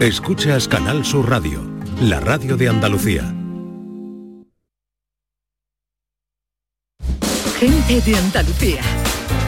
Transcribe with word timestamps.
Escuchas 0.00 0.66
Canal 0.66 1.04
Sur 1.04 1.28
Radio, 1.28 1.60
la 2.00 2.20
radio 2.20 2.56
de 2.56 2.70
Andalucía. 2.70 3.34
Gente 7.58 8.00
de 8.00 8.16
Andalucía, 8.16 8.80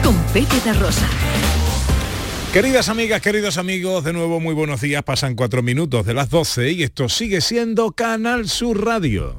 con 0.03 0.15
Pepe 0.31 0.61
de 0.63 0.73
Rosa. 0.73 1.09
Queridas 2.53 2.87
amigas, 2.87 3.19
queridos 3.19 3.57
amigos, 3.57 4.03
de 4.03 4.13
nuevo 4.13 4.39
muy 4.39 4.53
buenos 4.53 4.81
días. 4.81 5.01
Pasan 5.01 5.33
cuatro 5.33 5.63
minutos 5.63 6.05
de 6.05 6.13
las 6.13 6.29
12 6.29 6.71
y 6.71 6.83
esto 6.83 7.09
sigue 7.09 7.41
siendo 7.41 7.93
Canal 7.93 8.47
Sur 8.47 8.85
Radio. 8.85 9.35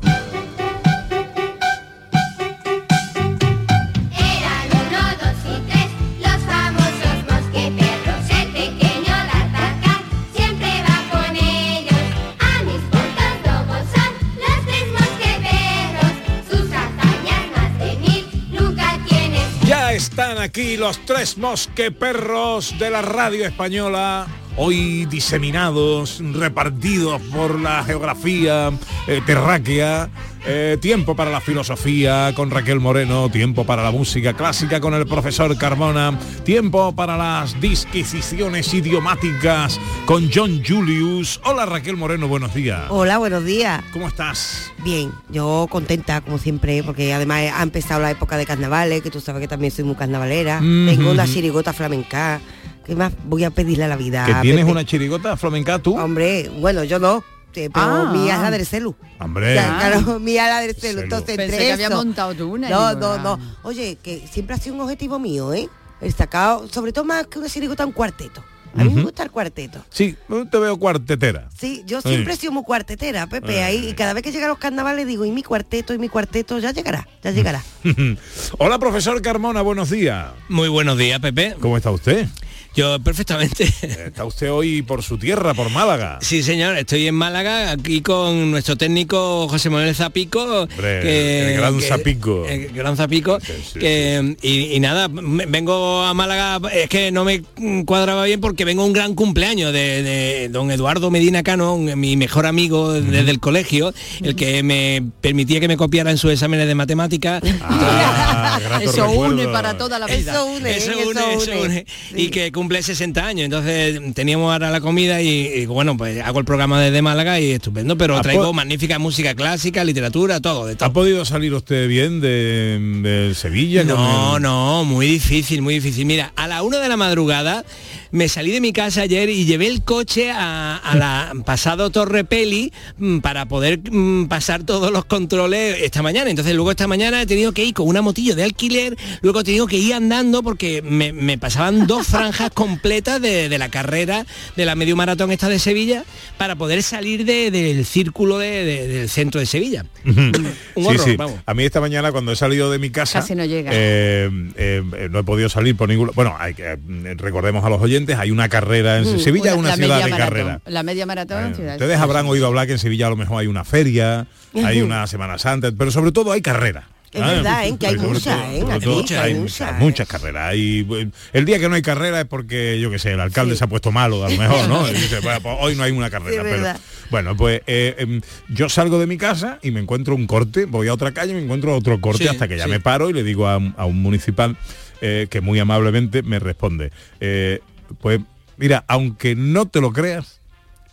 Aquí 20.44 20.76
los 20.76 20.98
tres 21.06 21.38
mosqueperros 21.38 22.78
de 22.78 22.90
la 22.90 23.00
radio 23.00 23.46
española, 23.46 24.26
hoy 24.58 25.06
diseminados, 25.06 26.22
repartidos 26.34 27.20
por 27.34 27.58
la 27.58 27.82
geografía 27.82 28.70
eh, 29.06 29.22
terráquea. 29.24 30.10
Eh, 30.46 30.76
tiempo 30.78 31.16
para 31.16 31.30
la 31.30 31.40
filosofía 31.40 32.30
con 32.34 32.50
Raquel 32.50 32.78
Moreno, 32.78 33.30
tiempo 33.30 33.64
para 33.64 33.82
la 33.82 33.90
música 33.90 34.34
clásica 34.34 34.78
con 34.78 34.92
el 34.92 35.06
profesor 35.06 35.56
Carmona, 35.56 36.18
tiempo 36.44 36.94
para 36.94 37.16
las 37.16 37.58
disquisiciones 37.62 38.74
idiomáticas 38.74 39.80
con 40.04 40.30
John 40.30 40.62
Julius. 40.62 41.40
Hola 41.44 41.64
Raquel 41.64 41.96
Moreno, 41.96 42.28
buenos 42.28 42.52
días. 42.52 42.82
Hola, 42.90 43.16
buenos 43.16 43.42
días. 43.46 43.82
¿Cómo 43.94 44.06
estás? 44.06 44.70
Bien, 44.84 45.10
yo 45.30 45.66
contenta 45.70 46.20
como 46.20 46.36
siempre, 46.36 46.82
porque 46.82 47.14
además 47.14 47.44
ha 47.54 47.62
empezado 47.62 48.02
la 48.02 48.10
época 48.10 48.36
de 48.36 48.44
carnavales, 48.44 49.00
que 49.00 49.10
tú 49.10 49.20
sabes 49.20 49.40
que 49.40 49.48
también 49.48 49.70
soy 49.70 49.84
muy 49.84 49.94
carnavalera. 49.94 50.58
Ujú. 50.58 50.86
Tengo 50.94 51.10
una 51.10 51.24
chirigota 51.26 51.72
flamenca. 51.72 52.38
¿Qué 52.84 52.94
más 52.94 53.14
voy 53.24 53.44
a 53.44 53.50
pedirle 53.50 53.84
a 53.84 53.88
la 53.88 53.96
vida? 53.96 54.26
¿Que 54.26 54.34
tienes 54.42 54.60
Pepe? 54.66 54.72
una 54.72 54.84
chirigota 54.84 55.38
flamenca 55.38 55.78
tú? 55.78 55.98
Hombre, 55.98 56.50
bueno, 56.60 56.84
yo 56.84 56.98
no, 56.98 57.24
eh, 57.56 57.70
pero 57.72 57.86
Ah. 57.86 58.12
mía 58.12 58.36
es 58.36 58.40
la 58.42 58.50
del 58.50 58.66
celu. 58.66 58.94
Hombre. 59.20 59.54
Ya, 59.54 59.78
claro, 59.78 60.18
mía 60.20 60.44
es 60.46 60.50
la 60.50 60.60
del 60.60 60.74
celu. 60.74 60.80
Celu. 61.00 61.00
Entonces, 61.02 61.36
Pensé 61.36 61.44
entre 61.54 61.66
que 61.66 61.72
había 61.72 61.90
montado 61.90 62.34
tú 62.34 62.52
una. 62.52 62.68
No, 62.68 62.94
no, 62.94 63.12
ah. 63.12 63.18
no. 63.18 63.38
Oye, 63.62 63.96
que 64.02 64.26
siempre 64.30 64.54
ha 64.54 64.58
sido 64.58 64.74
un 64.74 64.80
objetivo 64.82 65.18
mío, 65.18 65.52
¿eh? 65.52 65.68
El 66.00 66.12
sacado, 66.12 66.68
sobre 66.68 66.92
todo 66.92 67.04
más 67.04 67.26
que 67.26 67.38
una 67.38 67.48
chirigota, 67.48 67.86
un 67.86 67.92
cuarteto. 67.92 68.44
A 68.76 68.82
mí 68.82 68.92
me 68.92 69.02
gusta 69.04 69.22
el 69.22 69.30
cuarteto. 69.30 69.84
Sí, 69.88 70.16
te 70.50 70.58
veo 70.58 70.76
cuartetera. 70.76 71.48
Sí, 71.56 71.84
yo 71.86 72.00
siempre 72.00 72.32
he 72.34 72.36
sido 72.36 72.50
muy 72.50 72.64
cuartetera, 72.64 73.28
Pepe, 73.28 73.58
Eh. 73.58 73.62
ahí, 73.62 73.88
y 73.90 73.92
cada 73.94 74.12
vez 74.14 74.24
que 74.24 74.32
llegan 74.32 74.48
los 74.48 74.58
carnavales 74.58 75.06
digo, 75.06 75.24
y 75.24 75.30
mi 75.30 75.44
cuarteto, 75.44 75.94
y 75.94 75.98
mi 75.98 76.08
cuarteto, 76.08 76.58
ya 76.58 76.72
llegará, 76.72 77.06
ya 77.22 77.30
llegará. 77.30 77.62
Hola, 78.58 78.80
profesor 78.80 79.22
Carmona, 79.22 79.62
buenos 79.62 79.90
días. 79.90 80.26
Muy 80.48 80.68
buenos 80.68 80.98
días, 80.98 81.20
Pepe. 81.20 81.54
¿Cómo 81.60 81.76
está 81.76 81.92
usted? 81.92 82.26
Yo 82.74 82.98
perfectamente. 82.98 83.64
Está 83.82 84.24
usted 84.24 84.50
hoy 84.50 84.82
por 84.82 85.02
su 85.02 85.16
tierra, 85.16 85.54
por 85.54 85.70
Málaga. 85.70 86.18
Sí, 86.20 86.42
señor, 86.42 86.76
estoy 86.76 87.06
en 87.06 87.14
Málaga 87.14 87.70
aquí 87.70 88.00
con 88.00 88.50
nuestro 88.50 88.76
técnico 88.76 89.46
José 89.48 89.70
Manuel 89.70 89.94
Zapico. 89.94 90.62
Hombre, 90.62 91.52
el 91.52 91.56
gran 91.58 91.80
Zapico. 91.80 92.44
El 92.46 92.68
gran 92.72 92.96
Zapico. 92.96 93.38
Sí, 93.40 93.52
sí, 93.74 93.78
que, 93.78 94.36
y, 94.42 94.74
y 94.74 94.80
nada, 94.80 95.06
vengo 95.08 96.02
a 96.02 96.14
Málaga, 96.14 96.60
es 96.72 96.88
que 96.88 97.12
no 97.12 97.24
me 97.24 97.42
cuadraba 97.84 98.24
bien 98.24 98.40
porque 98.40 98.64
vengo 98.64 98.82
a 98.82 98.86
un 98.86 98.92
gran 98.92 99.14
cumpleaños 99.14 99.72
de, 99.72 100.02
de 100.02 100.48
don 100.48 100.70
Eduardo 100.72 101.12
Medina 101.12 101.44
Cano, 101.44 101.76
mi 101.78 102.16
mejor 102.16 102.44
amigo 102.46 102.92
desde 102.92 103.30
el 103.30 103.38
colegio, 103.38 103.94
el 104.20 104.34
que 104.34 104.64
me 104.64 105.00
permitía 105.20 105.60
que 105.60 105.68
me 105.68 105.76
copiara 105.76 106.10
en 106.10 106.18
sus 106.18 106.32
exámenes 106.32 106.66
de 106.66 106.74
matemáticas. 106.74 107.40
Ah, 107.62 108.58
Eso 108.80 109.08
une 109.10 109.46
para 109.48 109.76
toda 109.76 109.98
la 109.98 110.06
vida. 110.06 110.32
Eso 110.32 110.46
une, 110.46 110.76
Eso 110.76 110.90
¿eh? 110.92 111.06
une, 111.06 111.34
eso 111.34 111.52
une. 111.62 111.86
Y 112.16 112.28
que 112.28 112.50
cumple 112.64 112.82
60 112.82 113.26
años. 113.26 113.44
Entonces 113.44 114.00
teníamos 114.14 114.50
ahora 114.50 114.70
la 114.70 114.80
comida 114.80 115.20
y, 115.20 115.28
y, 115.28 115.66
bueno, 115.66 115.98
pues 115.98 116.22
hago 116.24 116.38
el 116.38 116.46
programa 116.46 116.80
desde 116.80 117.02
Málaga 117.02 117.38
y 117.38 117.52
estupendo, 117.52 117.98
pero 117.98 118.18
traigo 118.22 118.54
magnífica 118.54 118.98
música 118.98 119.34
clásica, 119.34 119.84
literatura, 119.84 120.40
todo, 120.40 120.66
de 120.66 120.76
¿Ha 120.80 120.92
podido 120.92 121.26
salir 121.26 121.52
usted 121.52 121.86
bien 121.88 122.22
de, 122.22 122.78
de 123.02 123.34
Sevilla? 123.34 123.84
No, 123.84 124.38
no, 124.38 124.84
muy 124.84 125.06
difícil, 125.06 125.60
muy 125.60 125.74
difícil. 125.74 126.06
Mira, 126.06 126.32
a 126.36 126.48
la 126.48 126.62
una 126.62 126.78
de 126.78 126.88
la 126.88 126.96
madrugada 126.96 127.66
me 128.14 128.28
salí 128.28 128.52
de 128.52 128.60
mi 128.60 128.72
casa 128.72 129.02
ayer 129.02 129.28
y 129.28 129.44
llevé 129.44 129.66
el 129.66 129.82
coche 129.82 130.30
a, 130.30 130.76
a 130.76 130.94
la 130.94 131.32
pasado 131.44 131.90
Torre 131.90 132.22
Peli 132.22 132.72
mm, 132.96 133.18
para 133.18 133.46
poder 133.46 133.80
mm, 133.90 134.26
pasar 134.28 134.62
todos 134.62 134.92
los 134.92 135.04
controles 135.04 135.78
esta 135.82 136.00
mañana. 136.00 136.30
Entonces 136.30 136.54
luego 136.54 136.70
esta 136.70 136.86
mañana 136.86 137.20
he 137.22 137.26
tenido 137.26 137.50
que 137.50 137.64
ir 137.64 137.74
con 137.74 137.88
una 137.88 138.02
motillo 138.02 138.36
de 138.36 138.44
alquiler, 138.44 138.96
luego 139.20 139.40
he 139.40 139.44
tenido 139.44 139.66
que 139.66 139.78
ir 139.78 139.94
andando 139.94 140.44
porque 140.44 140.80
me, 140.80 141.12
me 141.12 141.38
pasaban 141.38 141.88
dos 141.88 142.06
franjas 142.14 142.50
completas 142.52 143.20
de, 143.20 143.48
de 143.48 143.58
la 143.58 143.68
carrera 143.68 144.24
de 144.56 144.64
la 144.64 144.76
medio 144.76 144.94
maratón 144.94 145.32
esta 145.32 145.48
de 145.48 145.58
Sevilla 145.58 146.04
para 146.38 146.54
poder 146.54 146.84
salir 146.84 147.24
de- 147.24 147.50
del 147.50 147.84
círculo 147.84 148.38
de- 148.38 148.64
de- 148.64 148.86
del 148.86 149.08
centro 149.08 149.40
de 149.40 149.46
Sevilla. 149.46 149.86
Un 150.04 150.86
horror, 150.86 151.00
sí. 151.04 151.16
vamos. 151.16 151.40
A 151.46 151.52
mí 151.54 151.64
esta 151.64 151.80
mañana 151.80 152.12
cuando 152.12 152.30
he 152.30 152.36
salido 152.36 152.70
de 152.70 152.78
mi 152.78 152.90
casa 152.90 153.18
Casi 153.20 153.34
no 153.34 153.44
llega. 153.44 153.72
eh, 153.74 154.30
eh, 154.56 155.08
no 155.10 155.18
he 155.18 155.24
podido 155.24 155.48
salir 155.48 155.76
por 155.76 155.88
ningún 155.88 156.12
bueno 156.14 156.36
hay 156.38 156.54
que, 156.54 156.62
eh, 156.64 156.76
recordemos 157.16 157.64
a 157.64 157.70
los 157.70 157.82
oyentes 157.82 158.03
hay 158.12 158.30
una 158.30 158.48
carrera 158.48 158.98
en 158.98 159.18
Sevilla 159.18 159.52
es 159.52 159.56
una 159.56 159.70
la 159.70 159.76
ciudad 159.76 159.88
media 159.96 160.04
de 160.04 160.10
maratón. 160.10 160.28
carrera 160.34 160.60
La 160.66 160.82
media 160.82 161.06
maratón. 161.06 161.54
Ciudad- 161.54 161.74
ustedes 161.76 161.98
habrán 161.98 162.26
oído 162.26 162.46
hablar 162.46 162.66
que 162.66 162.72
en 162.74 162.78
Sevilla 162.78 163.06
a 163.06 163.10
lo 163.10 163.16
mejor 163.16 163.40
hay 163.40 163.46
una 163.46 163.64
feria 163.64 164.26
hay 164.62 164.82
una 164.82 165.06
Semana 165.06 165.38
Santa 165.38 165.70
pero 165.76 165.90
sobre 165.90 166.12
todo 166.12 166.30
hay 166.32 166.42
carrera 166.42 166.88
Es 167.12 167.20
verdad, 167.20 167.64
¿eh? 167.66 167.76
que 167.78 167.86
hay 167.86 167.94
Sobre 167.96 168.08
muchas, 168.08 168.36
todo- 168.36 168.50
¿eh? 168.50 168.64
que 168.66 168.72
hay 168.72 168.80
hay 168.80 169.34
muchas, 169.34 169.34
muchas, 169.38 169.78
muchas 169.78 170.08
carreras 170.08 170.54
y 170.56 170.86
el 171.32 171.44
día 171.44 171.58
que 171.60 171.68
no 171.68 171.76
hay 171.76 171.82
carrera 171.82 172.20
es 172.20 172.26
porque 172.26 172.78
yo 172.80 172.90
qué 172.90 172.98
sé 172.98 173.12
el 173.12 173.20
alcalde 173.20 173.52
Sí. 173.54 173.58
se 173.58 173.64
ha 173.64 173.66
puesto 173.68 173.92
malo 173.92 174.24
a 174.24 174.28
lo 174.30 174.36
mejor 174.36 174.68
no 174.68 174.88
Y 174.90 174.94
dice, 174.94 175.20
"Bueno, 175.20 175.40
pues 175.40 175.56
hoy 175.60 175.74
no 175.76 175.84
hay 175.84 175.92
una 175.92 176.10
carrera 176.10 176.42
Sí, 176.42 176.48
pero 176.50 176.78
bueno 177.10 177.36
pues 177.36 177.62
eh, 177.68 177.94
em, 177.98 178.20
yo 178.48 178.68
salgo 178.68 178.98
de 178.98 179.06
mi 179.06 179.16
casa 179.16 179.58
y 179.62 179.70
me 179.70 179.78
encuentro 179.80 180.14
un 180.16 180.26
corte 180.26 180.64
voy 180.64 180.88
a 180.88 180.92
otra 180.92 181.12
calle 181.12 181.32
y 181.32 181.34
me 181.34 181.42
encuentro 181.42 181.76
otro 181.76 182.00
corte 182.00 182.24
Sí, 182.24 182.28
hasta 182.28 182.48
que 182.48 182.56
ya 182.56 182.64
sí. 182.64 182.70
me 182.70 182.80
paro 182.80 183.10
y 183.10 183.12
le 183.12 183.22
digo 183.22 183.46
a, 183.46 183.58
un- 183.58 183.74
a 183.76 183.84
un 183.86 184.02
municipal 184.02 184.56
eh, 185.00 185.26
que 185.30 185.40
muy 185.40 185.58
amablemente 185.60 186.22
me 186.22 186.38
responde 186.40 186.90
eh, 187.20 187.60
pues 188.00 188.20
mira 188.56 188.84
aunque 188.88 189.34
no 189.36 189.66
te 189.66 189.80
lo 189.80 189.92
creas 189.92 190.40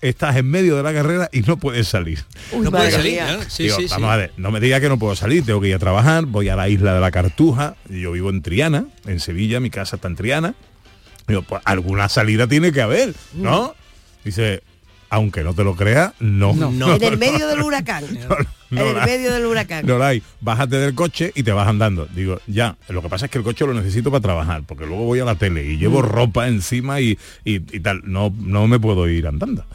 estás 0.01 0.35
en 0.37 0.49
medio 0.49 0.75
de 0.77 0.83
la 0.83 0.93
carrera 0.93 1.29
y 1.31 1.41
no 1.41 1.57
puedes 1.57 1.87
salir 1.87 2.23
Uy, 2.51 2.65
No 2.65 2.71
puede 2.71 2.85
madre 2.91 3.17
salir. 3.17 3.49
Sí, 3.49 3.63
Digo, 3.63 3.75
sí, 3.77 3.83
sí. 3.83 3.89
vamos 3.91 4.09
a 4.11 4.17
ver, 4.17 4.33
no 4.37 4.49
me 4.51 4.59
diga 4.59 4.79
que 4.79 4.89
no 4.89 4.97
puedo 4.97 5.15
salir, 5.15 5.45
tengo 5.45 5.61
que 5.61 5.67
ir 5.67 5.75
a 5.75 5.79
trabajar, 5.79 6.25
voy 6.25 6.49
a 6.49 6.55
la 6.55 6.67
isla 6.69 6.93
de 6.95 6.99
la 7.01 7.11
Cartuja, 7.11 7.75
yo 7.87 8.11
vivo 8.13 8.29
en 8.31 8.41
Triana, 8.41 8.85
en 9.05 9.19
Sevilla, 9.19 9.59
mi 9.59 9.69
casa 9.69 9.97
está 9.97 10.07
en 10.07 10.15
Triana. 10.15 10.55
Digo, 11.27 11.43
pues 11.43 11.61
alguna 11.65 12.09
salida 12.09 12.47
tiene 12.47 12.71
que 12.71 12.81
haber, 12.81 13.13
¿no? 13.33 13.75
Dice, 14.25 14.63
aunque 15.11 15.43
no 15.43 15.53
te 15.53 15.63
lo 15.63 15.75
creas, 15.75 16.13
no. 16.19 16.53
No. 16.53 16.95
En 16.95 17.03
el 17.03 17.17
medio 17.19 17.45
del 17.47 17.61
huracán. 17.61 18.05
no 18.71 18.81
en 18.81 18.97
el 18.97 19.05
medio 19.05 19.31
del 19.33 19.45
huracán. 19.45 19.85
No 19.85 19.97
la 19.99 20.07
hay. 20.07 20.23
Bájate 20.39 20.77
del 20.77 20.95
coche 20.95 21.31
y 21.35 21.43
te 21.43 21.51
vas 21.51 21.67
andando. 21.67 22.07
Digo, 22.15 22.39
ya, 22.47 22.77
lo 22.89 23.01
que 23.01 23.09
pasa 23.09 23.25
es 23.25 23.31
que 23.31 23.37
el 23.37 23.43
coche 23.43 23.65
lo 23.67 23.73
necesito 23.73 24.09
para 24.09 24.21
trabajar, 24.21 24.63
porque 24.65 24.85
luego 24.87 25.03
voy 25.03 25.19
a 25.19 25.25
la 25.25 25.35
tele 25.35 25.65
y 25.69 25.75
Mm. 25.75 25.79
llevo 25.79 26.01
ropa 26.01 26.47
encima 26.47 26.99
y, 27.01 27.19
y- 27.45 27.55
y 27.55 27.79
tal. 27.81 28.01
No, 28.05 28.33
no 28.39 28.67
me 28.67 28.79
puedo 28.79 29.07
ir 29.09 29.27
andando. 29.27 29.65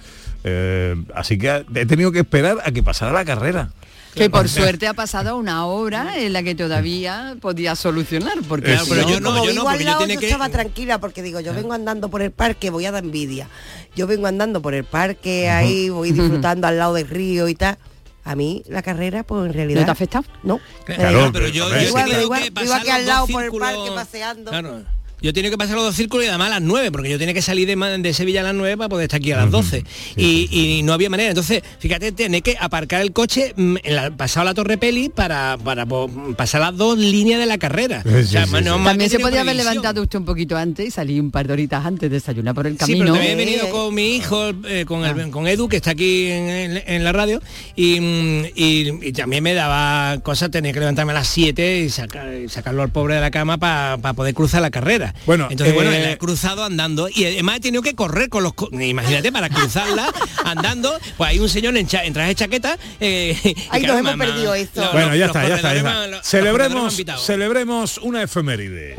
Eh, 0.44 0.97
así 1.14 1.38
que 1.38 1.64
he 1.74 1.86
tenido 1.86 2.10
que 2.12 2.20
esperar 2.20 2.58
a 2.64 2.70
que 2.72 2.82
pasara 2.82 3.12
la 3.12 3.24
carrera. 3.24 3.70
Que 4.14 4.30
por 4.30 4.48
suerte 4.48 4.86
ha 4.86 4.94
pasado 4.94 5.36
una 5.36 5.66
hora 5.66 6.16
en 6.18 6.32
la 6.32 6.42
que 6.42 6.54
todavía 6.54 7.36
podía 7.38 7.76
solucionar. 7.76 8.32
Porque 8.48 8.68
Claro, 8.70 8.84
si 8.86 8.91
pero 8.92 9.03
no- 9.03 9.08
yo 9.10 9.20
no, 9.20 9.28
como 9.28 9.44
yo 9.44 9.50
vivo 9.53 9.64
no, 9.64 9.68
al 9.68 9.74
porque 9.74 9.84
yo 9.84 9.91
lado, 9.91 9.98
tiene 9.98 10.14
yo 10.14 10.20
que- 10.20 10.26
estaba 10.28 10.48
tranquila 10.48 10.98
porque 11.00 11.22
digo, 11.22 11.41
yo 11.41 11.53
vengo 11.53 11.74
andando 11.74 12.08
por 12.08 12.22
el 12.22 12.30
parque, 12.30 12.70
voy 12.70 12.86
a 12.86 12.92
dar 12.92 13.04
envidia. 13.04 13.50
Yo 13.97 14.07
vengo 14.07 14.27
andando 14.27 14.62
por 14.62 14.75
el 14.75 14.84
parque, 14.84 15.49
ahí 15.49 15.89
voy 15.89 16.13
disfrutando 16.13 16.66
al 16.66 16.78
lado 16.78 16.95
del 16.95 17.09
río 17.09 17.48
y 17.48 17.54
tal. 17.54 17.78
A 18.25 18.34
mí 18.37 18.63
la 18.69 18.83
carrera, 18.83 19.22
pues 19.22 19.47
en 19.47 19.53
realidad. 19.54 19.81
¿No 19.81 19.84
te 19.87 19.91
ha 19.91 19.93
afectado? 19.93 20.25
No. 20.43 20.60
Claro, 20.84 21.27
No, 21.27 21.33
pero 21.33 21.47
yo, 21.48 21.53
yo 21.53 21.65
hombre, 21.66 21.78
tenido 21.78 22.22
igual, 22.22 22.41
que 22.43 22.63
igual, 22.65 22.81
aquí 22.81 22.91
al 22.91 23.07
lado 23.07 23.21
dos 23.21 23.31
por 23.31 23.45
el 23.45 23.51
círculos- 23.51 23.72
parque 23.77 23.91
paseando. 23.95 24.51
Claro. 24.51 24.83
Yo 25.22 25.33
tenía 25.33 25.51
que 25.51 25.57
pasar 25.57 25.77
los 25.77 25.84
dos 25.84 25.97
círculos 25.97 26.27
y 26.27 26.28
además 26.28 26.48
a 26.48 26.51
las 26.60 26.63
9, 26.63 26.92
porque 26.92 27.09
yo 27.10 27.18
tenía 27.18 27.33
que 27.33 27.41
salir 27.41 27.66
de, 27.66 27.98
de 27.98 28.13
Sevilla 28.15 28.41
a 28.41 28.45
las 28.45 28.54
9 28.54 28.77
para 28.77 28.89
poder 28.91 29.04
estar 29.04 29.18
aquí 29.18 29.33
a 29.33 29.36
las 29.39 29.51
12. 29.51 29.83
y, 30.16 30.48
y 30.51 30.83
no 30.83 30.92
había 30.92 31.09
manera. 31.09 31.30
Entonces, 31.30 31.63
fíjate, 31.78 32.13
tenés 32.13 32.42
que 32.42 32.57
aparcar 32.60 33.01
el 33.01 33.13
coche 33.13 33.54
mm, 33.57 33.77
en 33.83 33.97
la, 33.97 34.10
pasado 34.10 34.45
la 34.45 34.53
Torre 34.54 34.77
Peli 34.77 35.09
para, 35.09 35.57
para 35.65 35.86
po- 35.86 36.10
pasar 36.36 36.60
las 36.60 36.77
dos 36.77 36.98
líneas 36.98 37.41
de 37.41 37.47
la 37.47 37.57
carrera. 37.57 38.03
Sí, 38.03 38.10
sí, 38.10 38.24
sí, 38.24 38.39
sí. 38.45 38.53
También 38.63 39.10
se 39.10 39.16
tenía 39.16 39.27
podía 39.27 39.41
haber 39.41 39.57
levantado 39.57 40.03
usted 40.03 40.18
un 40.18 40.27
poquito 40.27 40.57
antes 40.57 40.86
y 40.86 40.91
salir 40.91 41.21
un 41.21 41.30
par 41.30 41.47
de 41.47 41.54
horitas 41.54 41.84
antes, 41.86 42.10
desayunar 42.10 42.54
por 42.54 42.66
el 42.66 42.74
Sí, 42.74 42.78
camino. 42.80 42.98
pero 43.04 43.15
también 43.15 43.33
he 43.33 43.45
venido 43.45 43.66
Eh. 43.66 43.71
con 43.71 43.95
mi 43.95 44.16
hijo, 44.16 44.51
eh, 44.68 44.84
con, 44.86 45.04
el- 45.04 45.30
con 45.30 45.47
Edu, 45.47 45.68
que 45.68 45.77
está 45.77 45.92
aquí 45.92 46.27
en, 46.30 46.48
en- 46.77 46.83
en 46.86 47.04
la 47.04 47.13
radio, 47.13 47.41
y, 47.74 48.01
mm, 48.01 48.45
y- 48.54 49.09
y 49.09 49.13
también 49.13 49.42
me 49.42 49.54
daba 49.54 50.18
cosas, 50.22 50.51
tenía 50.51 50.72
que 50.74 50.80
levantarme 50.80 51.13
a 51.13 51.16
las 51.16 51.28
7 51.28 51.80
y, 51.80 51.89
sacar- 51.89 52.34
y 52.45 52.48
sacarlo 52.51 52.83
al 52.83 52.91
pobre 52.91 53.15
de 53.15 53.22
la 53.22 53.30
cama 53.30 53.57
para 53.57 53.97
poder 54.13 54.34
cruzar 54.34 54.60
la 54.60 54.71
carrera. 54.71 55.05
Bueno, 55.26 55.48
entonces 55.50 55.74
bueno, 55.74 55.91
eh, 55.92 56.00
la 56.03 56.10
he 56.12 56.18
cruzado 56.18 56.64
andando 56.64 57.08
y 57.08 57.24
además 57.24 57.56
he 57.56 57.60
tenido 57.60 57.82
que 57.82 57.94
correr 57.94 58.28
con 58.28 58.42
los 58.42 58.54
co- 58.54 58.68
imagínate 58.72 59.30
para 59.32 59.48
cruzarla 59.48 60.12
andando, 60.44 60.92
pues 61.16 61.30
hay 61.30 61.38
un 61.38 61.48
señor 61.48 61.76
en, 61.76 61.86
cha- 61.86 62.04
en 62.04 62.12
traje 62.12 62.28
de 62.30 62.34
chaqueta. 62.34 62.78
eh, 63.00 63.36
claro, 63.70 63.86
nos 63.86 63.98
hemos 64.00 64.03
mamá, 64.16 64.24
perdido 64.26 64.54
esto. 64.54 64.80
los- 64.82 64.92
Bueno, 64.92 65.14
ya 65.14 65.26
los 65.26 65.36
está, 65.36 65.48
ya 65.48 65.56
está, 65.56 65.74
ya 65.74 66.06
los- 66.08 66.26
Celebremos, 66.26 66.97
celebremos 67.24 67.98
una 67.98 68.22
efeméride. 68.22 68.94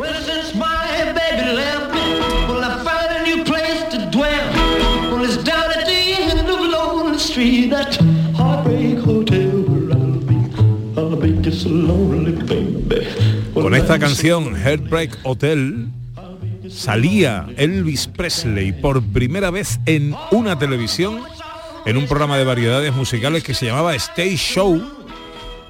Well, 13.54 13.64
Con 13.64 13.76
esta 13.76 13.98
canción, 14.00 14.56
Heartbreak 14.56 15.18
Hotel, 15.24 15.88
salía 16.78 17.48
Elvis 17.58 18.08
Presley 18.08 18.72
por 18.72 19.02
primera 19.02 19.50
vez 19.50 19.80
en 19.88 20.16
una 20.32 20.60
televisión, 20.60 21.22
en 21.86 21.98
un 21.98 22.06
programa 22.06 22.38
de 22.38 22.46
variedades 22.46 22.94
musicales 22.94 23.44
que 23.44 23.56
se 23.56 23.66
llamaba 23.66 23.96
Stage 23.96 24.38
Show, 24.38 24.97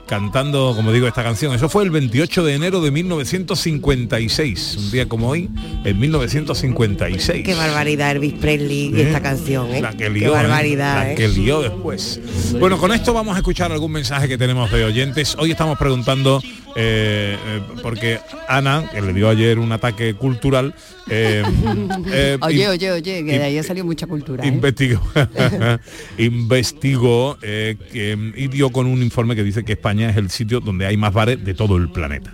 cantando, 0.08 0.74
como 0.76 0.92
digo, 0.92 1.08
esta 1.08 1.24
canción. 1.24 1.54
Eso 1.54 1.70
fue 1.70 1.84
el 1.84 1.92
28 1.92 2.44
de 2.46 2.54
enero 2.56 2.82
de 2.82 2.92
1956, 2.92 4.76
un 4.80 4.92
día 4.92 5.08
como 5.08 5.30
hoy, 5.30 5.50
en 5.84 6.00
1956. 6.00 7.44
Qué 7.44 7.54
barbaridad 7.56 8.12
Elvis 8.12 8.34
Presley 8.34 8.92
y 8.96 9.00
¿Eh? 9.02 9.08
esta 9.08 9.22
canción, 9.22 9.74
¿eh? 9.74 9.82
La 9.82 9.92
que 9.92 9.98
Qué 10.06 10.10
lió, 10.10 10.30
¿eh? 10.30 10.32
barbaridad, 10.32 10.96
La 10.96 11.12
¿eh? 11.12 11.16
que 11.16 11.28
lió 11.28 11.62
después. 11.62 12.20
Bueno, 12.60 12.78
con 12.78 12.92
esto 12.94 13.14
vamos 13.14 13.36
a 13.36 13.40
escuchar 13.40 13.72
algún 13.72 13.92
mensaje 13.92 14.28
que 14.28 14.38
tenemos 14.38 14.72
de 14.72 14.86
oyentes. 14.86 15.36
Hoy 15.38 15.52
estamos 15.52 15.78
preguntando, 15.78 16.42
eh, 16.76 17.38
eh, 17.46 17.62
porque 17.84 18.20
Ana, 18.48 18.90
que 18.94 19.02
le 19.02 19.14
dio 19.14 19.30
ayer 19.30 19.60
un 19.60 19.72
ataque 19.72 20.14
cultural, 20.14 20.74
eh, 21.10 21.44
eh, 22.12 22.38
Oye, 22.42 22.68
oye, 22.70 22.92
oye, 22.92 23.26
que 23.26 23.40
de 23.40 23.44
ahí 23.44 23.58
ha 23.58 23.64
salido 23.64 23.86
mucha 23.86 24.08
cultura. 24.08 24.44
¿eh? 24.44 24.48
investigó, 24.48 25.02
investigó 26.18 27.38
eh, 27.42 27.76
que- 27.92 28.18
y 28.36 28.48
dio 28.48 28.70
con 28.72 28.86
un 28.88 29.02
informe 29.02 29.36
que 29.36 29.44
dice 29.44 29.64
que 29.64 29.74
España 29.74 29.97
es 30.02 30.18
el 30.18 30.30
sitio 30.30 30.60
donde 30.60 30.86
hay 30.86 30.98
más 30.98 31.14
bares 31.14 31.44
de 31.44 31.54
todo 31.54 31.78
el 31.78 31.90
planeta. 31.90 32.34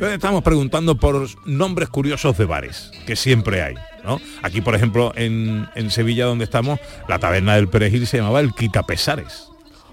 Estamos 0.00 0.42
preguntando 0.42 0.96
por 0.96 1.26
nombres 1.44 1.88
curiosos 1.88 2.38
de 2.38 2.44
bares, 2.44 2.92
que 3.06 3.16
siempre 3.16 3.62
hay. 3.62 3.74
Aquí, 4.42 4.60
por 4.60 4.74
ejemplo, 4.74 5.12
en, 5.16 5.66
en 5.74 5.90
Sevilla, 5.90 6.24
donde 6.24 6.44
estamos, 6.44 6.78
la 7.08 7.18
taberna 7.18 7.56
del 7.56 7.68
Perejil 7.68 8.06
se 8.06 8.18
llamaba 8.18 8.40
el 8.40 8.52
Quitapesares. 8.52 9.48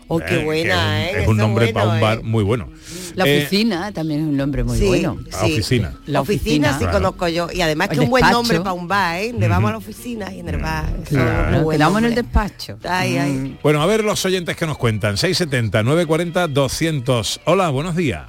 Oh, 0.07 0.19
qué 0.19 0.25
Eh, 0.25 0.37
que 0.39 0.43
buena, 0.45 1.05
es 1.09 1.15
¿eh? 1.15 1.21
es 1.23 1.27
un 1.27 1.37
nombre 1.37 1.71
bueno, 1.71 1.79
para 1.79 1.95
un 1.95 2.01
bar 2.01 2.17
¿eh? 2.19 2.21
muy 2.23 2.43
bueno. 2.43 2.69
La 3.15 3.25
Eh, 3.25 3.39
oficina 3.39 3.91
también 3.91 4.21
es 4.21 4.27
un 4.27 4.37
nombre 4.37 4.63
muy 4.63 4.77
Sí, 4.77 4.85
bueno. 4.85 5.17
La 5.31 5.39
sí. 5.39 5.51
oficina. 5.53 5.93
La 6.05 6.21
oficina, 6.21 6.73
sí 6.73 6.79
Claro. 6.79 6.93
conozco 6.93 7.27
yo. 7.27 7.47
Y 7.51 7.61
además 7.61 7.87
que 7.89 7.95
El 7.95 8.01
un 8.01 8.09
buen 8.11 8.29
nombre 8.29 8.59
para 8.59 8.73
un 8.73 8.87
bar, 8.87 9.17
¿eh? 9.19 9.33
Le 9.37 9.47
vamos 9.47 9.69
a 9.69 9.71
la 9.71 9.77
oficina 9.79 10.31
y 10.33 10.39
en 10.41 10.49
el 10.49 10.57
bar. 10.57 10.85
es 11.01 11.09
Claro, 11.09 11.69
quedamos 11.69 11.99
en 11.99 12.05
el 12.05 12.15
despacho. 12.15 12.77
Ay, 12.87 13.17
ay. 13.17 13.57
Bueno, 13.63 13.81
a 13.81 13.85
ver 13.87 14.03
los 14.03 14.23
oyentes 14.25 14.55
que 14.55 14.65
nos 14.67 14.77
cuentan. 14.77 15.17
670, 15.17 15.81
940, 15.83 16.47
200. 16.49 17.41
Hola, 17.45 17.69
buenos 17.69 17.95
días. 17.95 18.25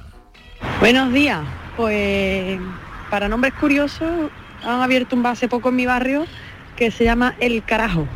Buenos 0.79 1.13
días. 1.13 1.41
Pues 1.75 2.59
para 3.11 3.29
nombres 3.29 3.53
curiosos 3.53 4.31
han 4.63 4.81
abierto 4.81 5.15
un 5.15 5.21
bar 5.21 5.33
hace 5.33 5.47
poco 5.47 5.69
en 5.69 5.75
mi 5.75 5.85
barrio 5.85 6.25
que 6.75 6.89
se 6.89 7.03
llama 7.03 7.35
El 7.39 7.63
Carajo. 7.63 8.07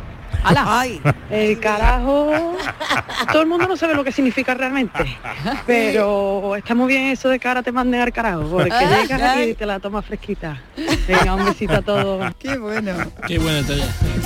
¡Hala! 0.44 0.64
Ay, 0.80 1.00
El 1.30 1.58
carajo, 1.60 2.56
todo 3.32 3.42
el 3.42 3.48
mundo 3.48 3.66
no 3.68 3.76
sabe 3.76 3.94
lo 3.94 4.02
que 4.04 4.12
significa 4.12 4.54
realmente, 4.54 5.16
pero 5.66 6.56
está 6.56 6.74
muy 6.74 6.88
bien 6.88 7.04
eso 7.06 7.28
de 7.28 7.38
que 7.38 7.48
ahora 7.48 7.62
te 7.62 7.72
manden 7.72 8.00
al 8.00 8.12
carajo, 8.12 8.42
porque 8.50 8.70
llegas 8.70 9.38
y 9.46 9.54
te 9.54 9.66
la 9.66 9.78
tomas 9.80 10.04
fresquita. 10.04 10.60
Venga, 11.06 11.34
un 11.34 11.44
besito 11.44 11.74
a 11.74 11.82
todos. 11.82 12.34
¡Qué 12.38 12.56
bueno! 12.56 12.92
Qué 13.26 13.38
bueno. 13.38 13.62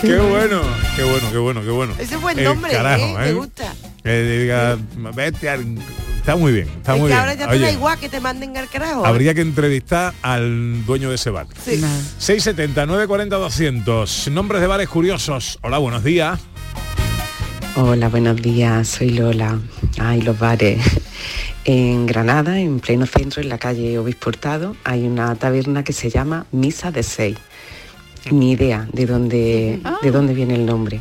Qué 0.01 0.17
bueno, 0.19 0.61
qué 0.97 1.03
bueno, 1.05 1.31
qué 1.33 1.39
bueno, 1.39 1.61
qué 1.63 1.71
bueno. 1.71 1.95
ese 1.99 2.17
buen 2.17 2.39
El 2.39 2.45
nombre, 2.45 2.73
carajo, 2.73 3.05
¿eh? 3.05 3.27
Me 3.27 3.33
gusta. 3.33 3.73
Que 4.03 4.23
diga, 4.23 4.77
vete 5.15 5.49
al- 5.51 5.79
Está 6.27 6.35
muy 6.35 6.51
bien, 6.53 6.67
está 6.67 6.95
es 6.97 7.01
muy 7.01 7.07
que 7.09 7.15
bien. 7.15 7.21
ahora 7.21 7.35
ya 7.35 7.49
te 7.49 7.59
da 7.61 7.71
igual 7.71 8.01
que 8.01 8.09
te 8.09 8.19
manden 8.19 8.57
al 8.57 8.69
carajo. 8.69 9.05
¿eh? 9.05 9.09
habría 9.09 9.33
que 9.33 9.43
entrevistar 9.43 10.13
al 10.23 10.85
dueño 10.85 11.09
de 11.09 11.15
ese 11.15 11.31
bar. 11.31 11.47
Sí. 11.65 11.81
670, 12.19 12.85
940, 12.85 13.37
200. 13.37 14.29
Nombres 14.33 14.61
de 14.61 14.67
bares 14.67 14.89
curiosos. 14.89 15.57
Hola, 15.63 15.79
buenos 15.79 16.03
días. 16.03 16.41
Hola, 17.77 18.09
buenos 18.09 18.43
días, 18.43 18.89
soy 18.89 19.11
Lola. 19.11 19.61
Ay, 20.01 20.21
los 20.23 20.37
bares. 20.37 20.81
En 21.65 22.07
Granada, 22.07 22.59
en 22.59 22.79
pleno 22.81 23.07
centro, 23.07 23.41
en 23.41 23.49
la 23.49 23.59
calle 23.59 23.97
Obispo 23.99 24.31
Hurtado, 24.31 24.77
hay 24.83 25.05
una 25.05 25.33
taberna 25.37 25.85
que 25.85 25.93
se 25.93 26.11
llama 26.11 26.47
Misa 26.51 26.91
de 26.91 27.05
Seis. 27.05 27.37
Ni 28.33 28.53
idea 28.53 28.89
de 28.93 29.07
dónde, 29.07 29.81
de 30.03 30.11
dónde 30.11 30.35
viene 30.35 30.55
el 30.57 30.67
nombre. 30.67 31.01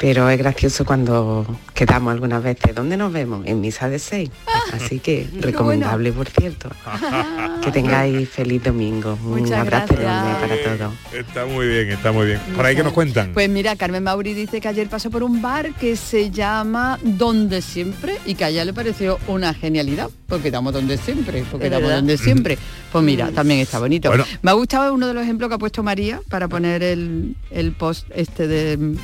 Pero 0.00 0.30
es 0.30 0.38
gracioso 0.38 0.86
cuando 0.86 1.46
quedamos 1.74 2.10
algunas 2.14 2.42
veces. 2.42 2.74
¿Dónde 2.74 2.96
nos 2.96 3.12
vemos? 3.12 3.44
En 3.44 3.60
Misa 3.60 3.90
de 3.90 3.98
Seis. 3.98 4.30
Así 4.72 4.98
que 4.98 5.28
recomendable, 5.40 6.10
por 6.12 6.28
cierto. 6.28 6.70
Que 7.60 7.70
tengáis 7.70 8.26
feliz 8.30 8.64
domingo. 8.64 9.18
Un 9.22 9.42
Muchas 9.42 9.58
abrazo 9.58 9.94
gracias. 9.94 10.10
enorme 10.10 10.34
para 10.40 10.78
todos. 10.78 10.94
Está 11.12 11.44
muy 11.44 11.68
bien, 11.68 11.90
está 11.90 12.10
muy 12.10 12.26
bien. 12.26 12.40
Por 12.56 12.64
ahí 12.64 12.74
que 12.74 12.82
nos 12.82 12.94
cuentan. 12.94 13.34
Pues 13.34 13.50
mira, 13.50 13.76
Carmen 13.76 14.02
Mauri 14.02 14.32
dice 14.32 14.62
que 14.62 14.68
ayer 14.68 14.88
pasó 14.88 15.10
por 15.10 15.22
un 15.22 15.42
bar 15.42 15.74
que 15.74 15.94
se 15.96 16.30
llama 16.30 16.98
Donde 17.02 17.60
Siempre 17.60 18.16
y 18.24 18.34
que 18.34 18.44
a 18.46 18.48
ella 18.48 18.64
le 18.64 18.72
pareció 18.72 19.18
una 19.26 19.52
genialidad, 19.52 20.08
porque 20.26 20.48
estamos 20.48 20.72
donde 20.72 20.96
siempre, 20.96 21.44
porque 21.50 21.68
verdad. 21.68 21.96
donde 21.96 22.16
siempre. 22.16 22.56
Pues 22.90 23.04
mira, 23.04 23.30
también 23.30 23.60
está 23.60 23.78
bonito. 23.78 24.08
Bueno. 24.08 24.24
Me 24.40 24.50
ha 24.50 24.54
gustado 24.54 24.94
uno 24.94 25.06
de 25.06 25.12
los 25.12 25.22
ejemplos 25.22 25.50
que 25.50 25.56
ha 25.56 25.58
puesto 25.58 25.82
María 25.82 26.22
para 26.30 26.48
poner 26.48 26.82
el, 26.82 27.36
el 27.50 27.72
post 27.72 28.06
este 28.14 28.48
de 28.48 28.96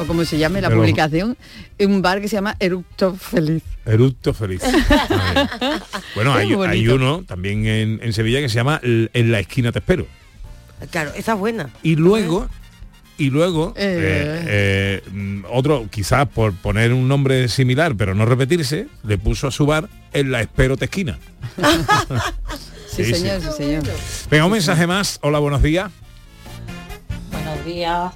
o 0.00 0.06
como 0.06 0.24
se 0.24 0.38
llame 0.38 0.60
la 0.60 0.70
publicación, 0.70 1.36
en 1.78 1.92
un 1.92 2.00
bar 2.02 2.20
que 2.20 2.28
se 2.28 2.36
llama 2.36 2.56
Eructo 2.58 3.14
Feliz. 3.14 3.62
Eructo 3.84 4.32
feliz. 4.34 4.62
Bueno, 6.14 6.34
hay, 6.34 6.88
uno 6.88 7.22
también 7.26 7.66
en, 7.66 8.00
en 8.02 8.12
Sevilla 8.12 8.40
que 8.40 8.48
se 8.48 8.54
llama 8.56 8.80
L- 8.82 9.10
En 9.12 9.30
la 9.32 9.40
esquina 9.40 9.72
te 9.72 9.78
espero. 9.80 10.06
Claro, 10.90 11.12
esa 11.16 11.32
es 11.34 11.38
buena. 11.38 11.70
Y 11.82 11.96
luego, 11.96 12.48
y 13.18 13.30
luego, 13.30 13.74
Eh. 13.76 13.82
eh, 14.00 15.02
eh, 15.06 15.10
mm, 15.12 15.44
otro, 15.50 15.86
quizás 15.90 16.28
por 16.28 16.54
poner 16.54 16.92
un 16.92 17.06
nombre 17.08 17.48
similar, 17.48 17.94
pero 17.96 18.14
no 18.14 18.24
repetirse, 18.26 18.86
le 19.04 19.18
puso 19.18 19.48
a 19.48 19.50
su 19.50 19.66
bar 19.66 19.88
En 20.12 20.30
la 20.30 20.40
espero 20.40 20.76
te 20.76 20.86
esquina. 20.86 21.18
Sí, 22.90 23.04
Sí, 23.04 23.14
sí. 23.14 23.20
señor, 23.20 23.40
sí, 23.40 23.48
señor. 23.56 23.82
Venga, 24.30 24.44
un 24.46 24.52
mensaje 24.52 24.84
más. 24.86 25.18
Hola, 25.22 25.38
buenos 25.38 25.62
días. 25.62 25.92
Buenos 27.30 27.64
días. 27.64 28.12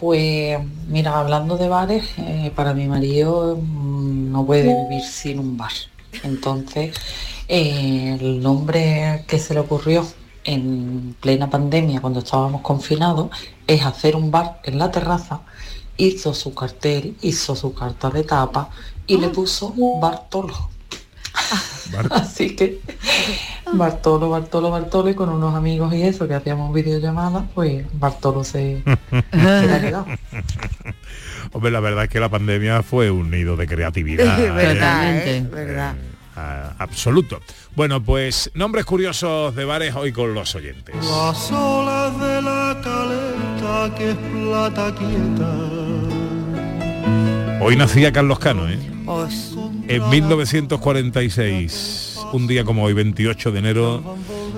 Pues 0.00 0.58
mira, 0.88 1.18
hablando 1.18 1.58
de 1.58 1.68
bares, 1.68 2.04
eh, 2.16 2.50
para 2.56 2.72
mi 2.72 2.86
marido 2.88 3.58
mm, 3.60 4.32
no 4.32 4.46
puede 4.46 4.62
vivir 4.88 5.04
sin 5.04 5.38
un 5.38 5.56
bar. 5.58 5.72
Entonces, 6.22 6.96
eh, 7.48 8.16
el 8.18 8.40
nombre 8.42 9.24
que 9.28 9.38
se 9.38 9.52
le 9.54 9.60
ocurrió 9.60 10.06
en 10.44 11.14
plena 11.20 11.50
pandemia, 11.50 12.00
cuando 12.00 12.20
estábamos 12.20 12.62
confinados, 12.62 13.28
es 13.66 13.82
hacer 13.84 14.16
un 14.16 14.30
bar 14.30 14.60
en 14.64 14.78
la 14.78 14.90
terraza. 14.90 15.42
Hizo 15.98 16.32
su 16.32 16.54
cartel, 16.54 17.14
hizo 17.20 17.54
su 17.54 17.74
carta 17.74 18.08
de 18.08 18.24
tapa 18.24 18.70
y 19.06 19.18
le 19.18 19.28
puso 19.28 19.74
Bartolo. 20.00 20.70
Bar- 21.92 22.08
Así 22.10 22.56
que 22.56 22.80
Bartolo, 23.72 24.30
Bartolo, 24.30 24.70
Bartolo 24.70 25.08
y 25.10 25.14
con 25.14 25.28
unos 25.28 25.54
amigos 25.54 25.92
y 25.94 26.02
eso 26.02 26.26
que 26.28 26.34
hacíamos 26.34 26.72
videollamadas, 26.74 27.44
pues 27.54 27.84
Bartolo 27.92 28.42
se, 28.44 28.82
se 28.82 28.98
le 29.32 29.74
ha 29.74 29.80
quedado. 29.80 30.06
Hombre, 31.52 31.70
la 31.70 31.80
verdad 31.80 32.04
es 32.04 32.10
que 32.10 32.20
la 32.20 32.28
pandemia 32.28 32.82
fue 32.82 33.10
un 33.10 33.30
nido 33.30 33.56
de 33.56 33.66
creatividad. 33.66 34.38
¿eh? 34.44 34.50
verdad, 34.50 35.16
¿eh? 35.26 35.46
Verdad. 35.50 35.94
Ah, 36.36 36.74
absoluto. 36.78 37.40
Bueno, 37.74 38.02
pues 38.02 38.50
nombres 38.54 38.84
curiosos 38.84 39.54
de 39.56 39.64
bares 39.64 39.94
hoy 39.94 40.12
con 40.12 40.34
los 40.34 40.54
oyentes. 40.54 40.94
Las 40.96 41.50
olas 41.52 42.18
de 42.20 42.42
la 42.42 42.76
caleta 42.82 43.94
que 43.96 44.10
es 44.10 44.16
plata 44.16 44.94
quieta. 44.94 45.50
Hoy 47.62 47.76
nacía 47.76 48.10
Carlos 48.12 48.38
Cano, 48.38 48.68
¿eh? 48.68 48.78
Os- 49.06 49.54
En 49.88 50.08
1946, 50.08 52.09
un 52.32 52.46
día 52.46 52.64
como 52.64 52.84
hoy, 52.84 52.92
28 52.92 53.52
de 53.52 53.58
enero, 53.58 54.16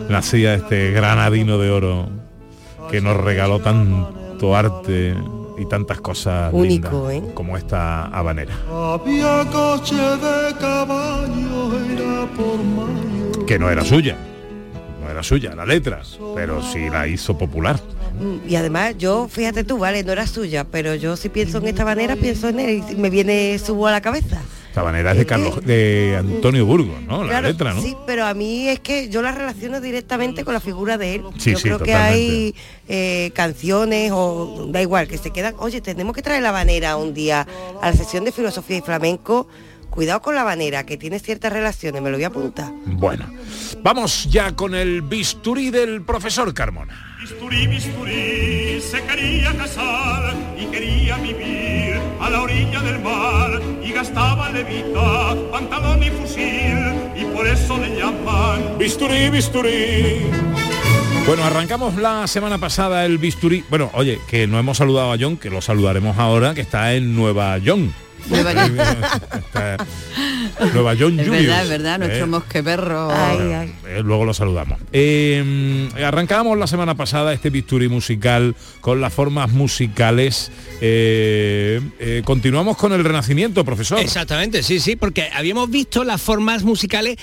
nacía 0.09 0.55
este 0.55 0.91
granadino 0.93 1.59
de 1.59 1.71
oro 1.71 2.09
que 2.91 3.01
nos 3.01 3.17
regaló 3.17 3.61
tanto 3.61 4.55
arte 4.57 5.15
y 5.59 5.67
tantas 5.67 6.01
cosas 6.01 6.53
Único, 6.53 7.09
lindas 7.09 7.31
¿eh? 7.31 7.33
como 7.35 7.57
esta 7.57 8.07
habanera, 8.07 8.55
Había 8.71 9.45
coche 9.51 9.95
de 9.97 10.55
caballo, 10.59 11.79
era 11.91 12.27
por 12.37 12.59
mayo. 12.63 13.47
que 13.47 13.59
no 13.59 13.71
era 13.71 13.85
suya, 13.85 14.17
no 15.03 15.11
era 15.11 15.23
suya 15.23 15.55
la 15.55 15.65
letra, 15.67 16.03
pero 16.35 16.63
sí 16.63 16.89
la 16.91 17.07
hizo 17.07 17.37
popular. 17.39 17.79
Mm, 18.21 18.49
Y 18.51 18.57
además 18.57 18.97
yo, 18.99 19.29
fíjate 19.29 19.65
tú, 19.65 19.79
vale, 19.79 20.03
no 20.05 20.13
era 20.13 20.27
suya, 20.27 20.65
pero 20.65 20.95
yo 20.95 21.17
si 21.17 21.29
pienso 21.29 21.59
en 21.59 21.69
esta 21.69 21.85
manera, 21.85 22.17
pienso 22.17 22.49
en 22.49 22.61
él 22.61 22.83
y 22.91 22.95
me 22.97 23.09
viene 23.11 23.59
su 23.59 23.75
voz 23.75 23.89
a 23.89 23.93
la 23.93 24.01
cabeza. 24.01 24.41
Sabanera 24.75 25.13
es 25.13 25.19
de 25.19 25.27
Carlos, 25.27 25.65
de 25.65 26.17
Antonio 26.19 26.65
Burgos, 26.65 27.03
¿no? 27.03 27.23
La 27.25 27.31
Claro, 27.31 27.49
letra, 27.49 27.75
¿no? 27.75 27.83
Sí, 27.83 27.95
pero 28.07 28.25
a 28.25 28.33
mí 28.35 28.69
es 28.69 28.81
que 28.81 29.09
yo 29.09 29.21
la 29.23 29.33
relaciono 29.33 29.81
directamente 29.81 30.45
con 30.45 30.55
la 30.55 30.61
figura 30.61 30.97
de 30.99 31.17
él. 31.17 31.23
Sí, 31.39 31.53
yo 31.53 31.59
sí, 31.59 31.63
creo 31.65 31.79
que 31.79 31.95
hay 31.95 32.55
eh, 32.89 33.31
canciones 33.35 34.11
o 34.15 34.67
da 34.71 34.81
igual, 34.81 35.09
que 35.09 35.19
se 35.19 35.31
quedan, 35.31 35.55
oye, 35.59 35.81
tenemos 35.81 36.15
que 36.15 36.23
traer 36.23 36.43
la 36.43 36.53
banera 36.53 36.97
un 36.97 37.13
día 37.13 37.47
a 37.83 37.91
la 37.91 37.97
sesión 37.97 38.25
de 38.25 38.33
filosofía 38.33 38.79
y 38.79 38.81
flamenco. 38.81 39.47
Cuidado 39.91 40.23
con 40.23 40.35
la 40.35 40.43
banera, 40.43 40.87
que 40.87 40.97
tiene 40.97 41.19
ciertas 41.19 41.53
relaciones, 41.53 42.01
me 42.01 42.09
lo 42.09 42.17
voy 42.17 42.25
a 42.25 42.29
apuntar. 42.29 42.73
Bueno, 42.87 43.27
vamos 43.83 44.27
ya 44.31 44.57
con 44.57 44.75
el 44.75 45.03
bisturí 45.03 45.69
del 45.69 46.01
profesor 46.01 46.55
Carmona. 46.55 47.12
Bisturí, 47.23 47.67
bisturí, 47.69 48.81
se 48.81 49.01
quería 49.05 49.57
casar 49.57 50.35
y 50.59 50.67
quería 50.67 51.17
vivir 51.19 51.95
a 52.21 52.29
la 52.29 52.43
orilla 52.43 52.81
del 52.81 52.99
mar 53.01 53.61
y 53.81 53.93
gastaba 53.93 54.51
levita, 54.51 55.37
pantalón 55.53 56.03
y 56.03 56.11
fusil 56.11 56.93
y 57.15 57.25
por 57.33 57.47
eso 57.47 57.79
le 57.79 57.97
llaman 57.97 58.77
Bisturí, 58.77 59.31
bisturí. 59.31 60.23
Bueno, 61.25 61.45
arrancamos 61.45 61.95
la 61.95 62.27
semana 62.27 62.59
pasada 62.59 63.05
el 63.07 63.19
bisturí. 63.19 63.65
Bueno, 63.71 63.91
oye, 63.95 64.19
que 64.27 64.49
no 64.49 64.59
hemos 64.59 64.79
saludado 64.79 65.13
a 65.13 65.17
John, 65.19 65.37
que 65.37 65.49
lo 65.49 65.61
saludaremos 65.63 66.19
ahora, 66.19 66.55
que 66.55 66.63
está 66.63 66.93
en 66.95 67.15
Nueva 67.15 67.57
York. 67.59 67.83
Nueva 68.29 68.53
York. 68.67 69.23
Está- 69.33 69.77
Nueva 70.73 70.95
York 70.95 71.15
Es 71.19 71.27
Julius, 71.27 71.47
verdad, 71.47 71.63
es 71.63 71.69
verdad, 71.69 71.99
nuestro 71.99 72.25
¿eh? 72.25 72.27
mosqueperro. 72.27 73.11
Eh, 73.13 74.03
luego 74.03 74.25
lo 74.25 74.35
saludamos. 74.35 74.79
Eh, 74.93 75.89
arrancábamos 76.05 76.59
la 76.59 76.67
semana 76.67 76.95
pasada 76.95 77.33
este 77.33 77.51
bisturí 77.51 77.89
musical 77.89 78.57
con 78.81 79.01
las 79.01 79.13
formas 79.13 79.51
musicales. 79.51 80.51
Eh, 80.81 81.81
eh, 82.01 82.23
continuamos 82.25 82.77
con 82.77 82.93
el 82.93 83.05
renacimiento, 83.05 83.65
profesor. 83.65 83.99
Exactamente, 84.01 84.63
sí, 84.63 84.81
sí, 84.81 84.97
porque 84.97 85.29
habíamos 85.33 85.71
visto 85.71 86.05
las 86.05 86.21
formas 86.21 86.65
musicales 86.65 87.17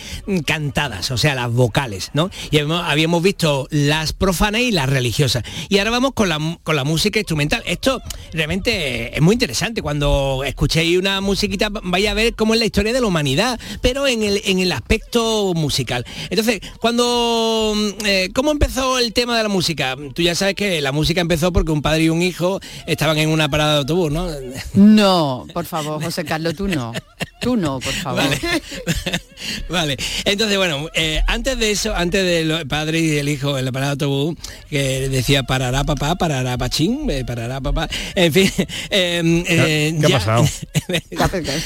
cantadas, 0.46 1.12
o 1.12 1.18
sea, 1.18 1.36
las 1.36 1.52
vocales, 1.52 2.12
¿no? 2.14 2.30
Y 2.52 2.58
habíamos, 2.58 2.84
habíamos 2.86 3.22
visto 3.22 3.68
las 3.70 4.14
profanas 4.14 4.62
y 4.62 4.72
las 4.72 4.90
religiosas. 4.90 5.44
Y 5.68 5.80
ahora 5.80 5.92
vamos 5.92 6.14
con 6.14 6.30
la, 6.30 6.40
con 6.64 6.76
la 6.76 6.84
música 6.84 7.20
instrumental. 7.20 7.62
Esto 7.66 8.02
realmente 8.34 9.16
es 9.16 9.22
muy 9.22 9.34
interesante. 9.34 9.82
Cuando 9.82 10.44
escuchéis 10.46 10.98
una 10.98 11.20
musiquita 11.22 11.70
vais 11.70 12.08
a 12.08 12.14
ver 12.14 12.36
cómo 12.36 12.54
es 12.54 12.60
la 12.60 12.66
historia 12.66 12.94
de 12.94 13.02
la 13.02 13.08
humanidad, 13.10 13.60
pero 13.82 14.08
en 14.08 14.24
el, 14.24 14.42
en 14.46 14.60
el 14.60 14.72
aspecto 14.72 15.54
musical. 15.56 16.06
Entonces, 16.30 16.62
cuando... 16.80 17.74
mm, 17.76 18.06
eh, 18.06 18.30
¿Cómo 18.34 18.52
empezó 18.52 18.98
el 19.00 19.12
tema 19.14 19.36
de 19.38 19.44
la 19.44 19.50
música? 19.50 19.96
Tú 20.14 20.22
ya 20.22 20.36
sabes 20.36 20.56
que 20.56 20.82
la 20.82 20.92
música 20.92 21.22
empezó 21.22 21.52
porque 21.52 21.72
un 21.72 21.82
padre 21.82 22.04
y 22.04 22.10
un 22.10 22.22
hijo 22.22 22.60
estaban 22.86 23.18
en 23.18 23.30
una 23.30 23.50
parada 23.50 23.74
de 23.74 23.78
autobús, 23.80 24.12
¿no? 24.12 24.28
No, 24.74 25.46
por 25.54 25.66
favor, 25.66 26.02
José 26.02 26.24
Carlos, 26.26 26.56
tú 26.56 26.68
no. 26.68 26.94
Tú 27.40 27.56
no, 27.56 27.80
por 27.80 27.94
favor. 27.94 28.24
Vale, 29.70 29.96
entonces 30.26 30.58
bueno, 30.58 30.90
eh, 30.94 31.22
antes 31.28 31.58
de 31.58 31.72
eso, 31.72 31.96
antes 31.96 32.24
del 32.26 32.68
padre 32.68 33.00
y 33.00 33.18
el 33.18 33.30
hijo 33.30 33.58
en 33.58 33.64
la 33.66 33.72
parada 33.72 33.96
de 33.96 34.06
autobús, 34.06 34.36
que 34.70 35.08
decía 35.10 35.44
parará 35.44 35.84
papá, 35.86 36.16
parará 36.16 36.58
pachín, 36.58 37.10
eh, 37.10 37.24
parará 37.26 37.62
papá, 37.62 37.88
en 38.16 38.34
fin, 38.34 38.52
eh, 38.90 39.44
eh, 39.48 39.98
¿Qué 40.00 40.06
ha 40.06 40.10
ya- 40.10 40.18
pasado? 40.20 40.46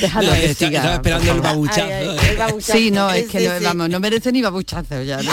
Déjalo 0.00 0.28
No, 0.30 0.34
que 0.38 0.44
está- 0.46 0.66
siga, 0.66 0.78
estaba 0.78 0.94
esperando 0.94 1.32
el 1.32 1.40
babuchazo. 1.40 1.82
Ay, 1.82 1.92
ay, 1.92 2.28
el 2.30 2.36
babuchazo. 2.36 2.72
Sí, 2.78 2.90
no, 2.92 3.10
es 3.10 3.26
que 3.26 3.40
Sí, 3.40 3.46
no, 3.48 3.58
sí. 3.58 3.64
vamos, 3.64 3.88
no 3.88 3.98
merece 4.00 4.30
ni 4.30 4.40
babuchazo 4.40 5.02
ya. 5.02 5.20
¿no? 5.20 5.32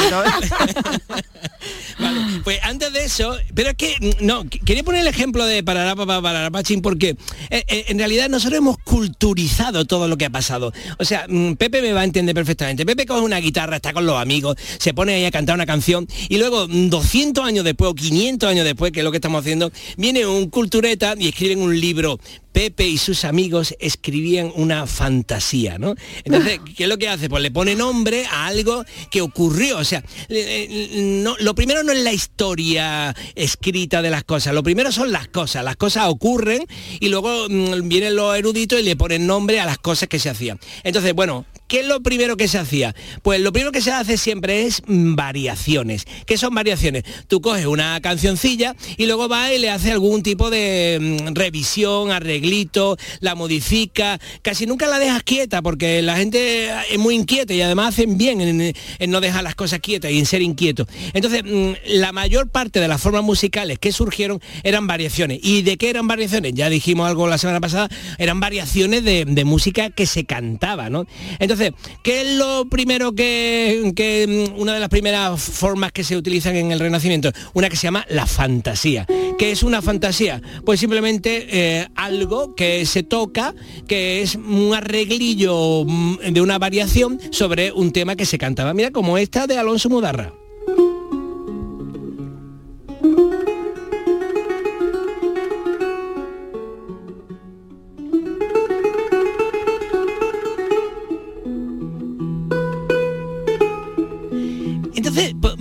Vale, 2.00 2.41
pues 2.43 2.59
antes 2.63 2.91
de 2.93 3.03
eso, 3.05 3.36
pero 3.53 3.69
es 3.69 3.75
que 3.75 3.95
no, 4.21 4.43
qu- 4.45 4.63
quería 4.63 4.83
poner 4.83 5.01
el 5.01 5.07
ejemplo 5.07 5.45
de 5.45 5.63
Parará 5.63 5.95
Papá, 5.95 6.21
Parará 6.21 6.50
Pachín, 6.50 6.81
porque 6.81 7.09
eh, 7.50 7.63
eh, 7.67 7.86
en 7.89 8.00
realidad 8.00 8.29
nosotros 8.29 8.57
hemos 8.57 8.77
culturizado 9.19 9.83
todo 9.85 10.07
lo 10.07 10.17
que 10.17 10.25
ha 10.25 10.29
pasado. 10.29 10.71
O 10.97 11.05
sea, 11.05 11.25
mm, 11.27 11.53
Pepe 11.55 11.81
me 11.81 11.91
va 11.91 12.01
a 12.01 12.03
entender 12.05 12.33
perfectamente. 12.33 12.85
Pepe 12.85 13.05
coge 13.05 13.21
una 13.21 13.39
guitarra, 13.39 13.75
está 13.75 13.91
con 13.91 14.05
los 14.05 14.15
amigos, 14.15 14.55
se 14.77 14.93
pone 14.93 15.13
ahí 15.13 15.25
a 15.25 15.31
cantar 15.31 15.55
una 15.55 15.65
canción 15.65 16.07
y 16.29 16.38
luego 16.38 16.67
mm, 16.67 16.89
200 16.89 17.43
años 17.43 17.65
después 17.65 17.91
o 17.91 17.95
500 17.95 18.49
años 18.49 18.65
después, 18.65 18.93
que 18.93 19.01
es 19.01 19.03
lo 19.03 19.11
que 19.11 19.17
estamos 19.17 19.41
haciendo, 19.41 19.71
viene 19.97 20.25
un 20.25 20.49
cultureta 20.49 21.15
y 21.17 21.27
escriben 21.27 21.61
un 21.61 21.77
libro. 21.79 22.17
Pepe 22.51 22.88
y 22.88 22.98
sus 22.98 23.25
amigos 23.25 23.75
escribían 23.79 24.51
una 24.56 24.88
fantasía, 24.88 25.77
¿no? 25.77 25.96
Entonces, 26.24 26.60
¿qué 26.75 26.84
es 26.84 26.89
lo 26.89 26.98
que 26.98 27.10
hace? 27.10 27.29
Pues 27.29 27.41
le 27.44 27.51
pone 27.51 27.75
nombre 27.75 28.25
a 28.25 28.48
algo 28.48 28.84
que 29.12 29.22
ocurrió. 29.22 29.77
O 29.77 29.84
sea, 29.84 30.03
no, 30.29 31.36
lo 31.39 31.56
primero 31.56 31.84
no 31.84 31.91
es 31.91 32.00
la 32.00 32.13
historia 32.13 33.15
escrita 33.36 34.01
de 34.01 34.10
las 34.10 34.24
cosas, 34.24 34.53
lo 34.53 34.63
primero 34.63 34.91
son 34.91 35.12
las 35.12 35.27
cosas. 35.27 35.63
Las 35.63 35.75
cosas 35.75 36.06
ocurren 36.08 36.65
y 37.00 37.10
luego 37.10 37.48
mm, 37.50 37.88
vienen 37.88 38.15
los 38.15 38.38
eruditos 38.38 38.79
y 38.79 38.84
le 38.84 38.96
ponen 38.96 39.27
nombre 39.27 39.60
a 39.60 39.65
las 39.65 39.77
cosas 39.77 40.10
que 40.10 40.20
se 40.20 40.29
hacían. 40.29 40.60
Entonces, 40.84 41.13
bueno, 41.13 41.46
¿qué 41.69 41.81
es 41.81 41.85
lo 41.85 42.01
primero 42.01 42.35
que 42.35 42.49
se 42.49 42.57
hacía? 42.57 42.93
Pues 43.21 43.39
lo 43.39 43.53
primero 43.53 43.71
que 43.71 43.81
se 43.81 43.91
hace 43.91 44.17
siempre 44.17 44.65
es 44.65 44.81
mm, 44.85 45.15
variaciones. 45.15 46.05
¿Qué 46.25 46.38
son 46.38 46.53
variaciones? 46.53 47.03
Tú 47.27 47.39
coges 47.39 47.67
una 47.67 48.01
cancioncilla 48.01 48.75
y 48.97 49.05
luego 49.05 49.29
vas 49.29 49.53
y 49.53 49.59
le 49.59 49.69
haces 49.69 49.91
algún 49.91 50.23
tipo 50.23 50.49
de 50.49 50.97
mm, 50.99 51.35
revisión, 51.35 52.11
arreglito, 52.11 52.97
la 53.21 53.35
modifica, 53.35 54.19
casi 54.41 54.65
nunca 54.65 54.88
la 54.88 54.99
dejas 54.99 55.23
quieta 55.23 55.61
porque 55.61 56.01
la 56.01 56.17
gente 56.17 56.69
es 56.91 56.97
muy 56.97 57.15
inquieta 57.15 57.53
y 57.53 57.61
además 57.61 57.89
hacen 57.89 58.17
bien 58.17 58.41
en, 58.41 58.73
no 59.11 59.21
dejar 59.21 59.43
las 59.43 59.55
cosas 59.55 59.79
quietas 59.79 60.11
y 60.11 60.17
en 60.17 60.25
ser 60.25 60.41
inquietos. 60.41 60.88
Entonces, 61.13 61.43
mm, 61.45 61.73
la 61.85 62.11
mayor 62.11 62.49
parte 62.49 62.79
de 62.79 62.88
las 62.88 62.99
formas 62.99 63.23
musicales 63.23 63.77
que 63.77 63.91
surgieron 63.91 64.41
eran 64.63 64.88
variaciones. 64.88 65.39
¿Y 65.43 65.61
de 65.61 65.77
qué 65.77 65.91
eran 65.91 66.07
variaciones? 66.07 66.53
Ya 66.55 66.67
dijimos 66.69 67.07
algo 67.07 67.27
la 67.27 67.38
semana 67.38 67.61
pasada, 67.61 67.89
eran 68.17 68.39
variaciones 68.39 69.03
de, 69.03 69.25
de 69.25 69.45
música 69.45 69.91
que 69.91 70.07
se 70.07 70.25
cantaba, 70.25 70.89
¿no? 70.89 71.05
Entonces, 71.38 71.58
¿qué 72.03 72.21
es 72.21 72.35
lo 72.37 72.65
primero 72.69 73.13
que, 73.13 73.93
que, 73.95 74.49
mm, 74.53 74.59
una 74.59 74.73
de 74.73 74.79
las 74.79 74.89
primeras 74.89 75.41
formas 75.41 75.91
que 75.91 76.03
se 76.03 76.17
utilizan 76.17 76.55
en 76.55 76.71
el 76.71 76.79
Renacimiento? 76.79 77.31
Una 77.53 77.69
que 77.69 77.75
se 77.75 77.83
llama 77.83 78.05
la 78.09 78.25
fantasía. 78.25 79.05
¿Qué 79.37 79.51
es 79.51 79.63
una 79.63 79.81
fantasía? 79.81 80.41
Pues 80.65 80.79
simplemente 80.79 81.47
eh, 81.49 81.87
algo 81.95 82.55
que 82.55 82.85
se 82.85 83.03
toca, 83.03 83.53
que 83.87 84.21
es 84.21 84.35
un 84.35 84.73
arreglillo 84.73 85.85
mm, 85.85 86.17
de 86.31 86.41
una 86.41 86.59
variación 86.59 87.19
sobre 87.31 87.71
un 87.71 87.91
tema 87.91 88.15
que 88.15 88.25
se 88.25 88.37
cantaba. 88.37 88.73
Mira, 88.73 88.91
como 88.91 89.17
esta 89.17 89.47
de 89.47 89.57
Alonso 89.57 89.89
Mudarra. 89.89 90.33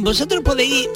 Vosotros 0.09 0.43
podéis 0.43 0.89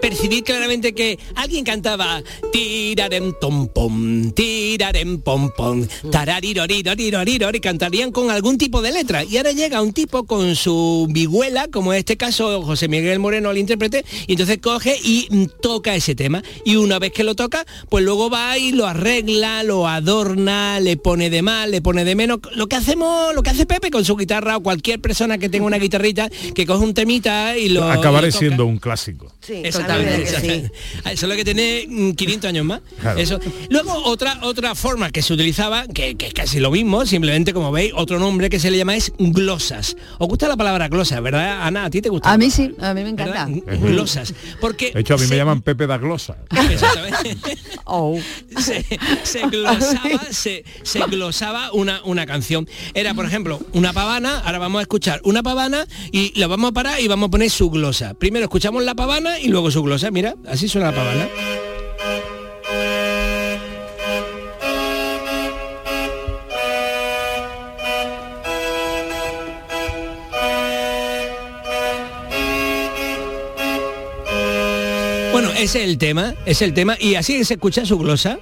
percibir 0.00 0.44
claramente 0.44 0.94
que 0.94 1.18
alguien 1.34 1.64
cantaba 1.64 2.22
tirarem 2.52 3.32
tom 3.40 3.68
pom, 3.68 4.30
tirarem 4.32 5.20
pom 5.20 5.50
pom, 5.56 5.86
tararirorirorirorirori, 6.10 7.60
cantarían 7.60 8.12
con 8.12 8.30
algún 8.30 8.58
tipo 8.58 8.82
de 8.82 8.92
letra. 8.92 9.24
Y 9.24 9.36
ahora 9.36 9.52
llega 9.52 9.82
un 9.82 9.92
tipo 9.92 10.24
con 10.24 10.54
su 10.56 11.06
vihuela, 11.10 11.68
como 11.68 11.92
en 11.92 11.98
este 12.00 12.16
caso 12.16 12.62
José 12.62 12.88
Miguel 12.88 13.18
Moreno 13.18 13.50
el 13.50 13.58
intérprete, 13.58 14.04
y 14.26 14.32
entonces 14.32 14.58
coge 14.58 14.96
y 15.02 15.26
mm, 15.30 15.44
toca 15.60 15.94
ese 15.94 16.14
tema. 16.14 16.42
Y 16.64 16.76
una 16.76 16.98
vez 16.98 17.12
que 17.12 17.24
lo 17.24 17.34
toca, 17.34 17.64
pues 17.88 18.04
luego 18.04 18.30
va 18.30 18.58
y 18.58 18.72
lo 18.72 18.86
arregla, 18.86 19.62
lo 19.62 19.88
adorna, 19.88 20.80
le 20.80 20.96
pone 20.96 21.30
de 21.30 21.42
más, 21.42 21.68
le 21.68 21.80
pone 21.82 22.04
de 22.04 22.14
menos. 22.14 22.38
Lo 22.54 22.66
que 22.68 22.76
hacemos, 22.76 23.34
lo 23.34 23.42
que 23.42 23.50
hace 23.50 23.66
Pepe 23.66 23.90
con 23.90 24.04
su 24.04 24.16
guitarra 24.16 24.56
o 24.56 24.62
cualquier 24.62 25.00
persona 25.00 25.38
que 25.38 25.48
tenga 25.48 25.66
una 25.66 25.78
guitarrita, 25.78 26.28
que 26.54 26.66
coge 26.66 26.84
un 26.84 26.94
temita 26.94 27.56
y 27.56 27.68
lo 27.68 27.84
Acabaré 27.84 28.28
lo 28.28 28.32
toca. 28.32 28.38
siendo 28.38 28.66
un 28.66 28.78
clásico. 28.78 29.32
Sí, 29.40 29.54
Exactamente, 29.86 30.26
totalmente, 30.26 30.26
sí. 30.26 30.34
exactamente. 30.36 31.12
Eso 31.12 31.26
es 31.26 31.30
lo 31.30 31.36
que 31.36 31.44
tiene 31.44 31.84
mm, 31.88 32.12
500 32.12 32.48
años 32.48 32.64
más. 32.64 32.80
Claro. 33.00 33.18
Eso. 33.18 33.40
Luego 33.70 33.92
otra 34.04 34.38
otra 34.42 34.74
forma 34.74 35.10
que 35.10 35.22
se 35.22 35.32
utilizaba, 35.32 35.86
que, 35.86 36.16
que 36.16 36.26
es 36.26 36.34
casi 36.34 36.60
lo 36.60 36.70
mismo, 36.70 37.06
simplemente 37.06 37.52
como 37.52 37.72
veis, 37.72 37.92
otro 37.94 38.18
nombre 38.18 38.50
que 38.50 38.58
se 38.58 38.70
le 38.70 38.78
llama 38.78 38.96
es 38.96 39.12
glosas. 39.18 39.96
¿Os 40.18 40.28
gusta 40.28 40.48
la 40.48 40.56
palabra 40.56 40.88
glosas, 40.88 41.22
verdad, 41.22 41.62
Ana? 41.66 41.84
¿A 41.84 41.90
ti 41.90 42.02
te 42.02 42.08
gusta? 42.08 42.32
A 42.32 42.38
mí 42.38 42.50
sí, 42.50 42.74
a 42.80 42.94
mí 42.94 43.02
me 43.02 43.10
encanta. 43.10 43.46
¿Verdad? 43.46 43.80
Glosas. 43.80 44.34
Porque 44.60 44.92
De 44.92 45.00
hecho, 45.00 45.14
a 45.14 45.18
mí 45.18 45.26
me 45.28 45.36
llaman 45.36 45.62
Pepe 45.62 45.86
da 45.86 45.98
Glosa. 45.98 46.36
Exactamente. 46.70 47.58
Oh. 47.84 48.18
se, 48.58 48.84
se 49.22 49.48
glosaba, 49.48 50.24
se, 50.30 50.64
se 50.82 51.00
glosaba 51.00 51.72
una, 51.72 52.02
una 52.04 52.26
canción. 52.26 52.68
Era, 52.94 53.14
por 53.14 53.26
ejemplo, 53.26 53.60
una 53.72 53.92
pavana, 53.92 54.40
ahora 54.40 54.58
vamos 54.58 54.80
a 54.80 54.82
escuchar 54.82 55.20
una 55.24 55.42
pavana 55.42 55.86
y 56.10 56.38
la 56.38 56.46
vamos 56.46 56.70
a 56.70 56.72
parar 56.72 57.00
y 57.00 57.08
vamos 57.08 57.28
a 57.28 57.30
poner 57.30 57.50
su 57.50 57.70
glosa. 57.70 58.14
Primero 58.14 58.44
escuchamos 58.44 58.82
la 58.84 58.94
pavana 58.94 59.38
y 59.38 59.48
luego 59.48 59.70
su 59.70 59.75
glosa. 59.82 60.10
Mira, 60.10 60.34
así 60.48 60.68
suena 60.68 60.90
la 60.90 60.96
pavana. 60.96 61.28
Bueno, 75.32 75.50
ese 75.50 75.82
es 75.82 75.88
el 75.88 75.98
tema, 75.98 76.34
es 76.46 76.62
el 76.62 76.72
tema. 76.72 76.96
Y 76.98 77.16
así 77.16 77.44
se 77.44 77.54
escucha 77.54 77.84
su 77.84 77.98
glosa. 77.98 78.38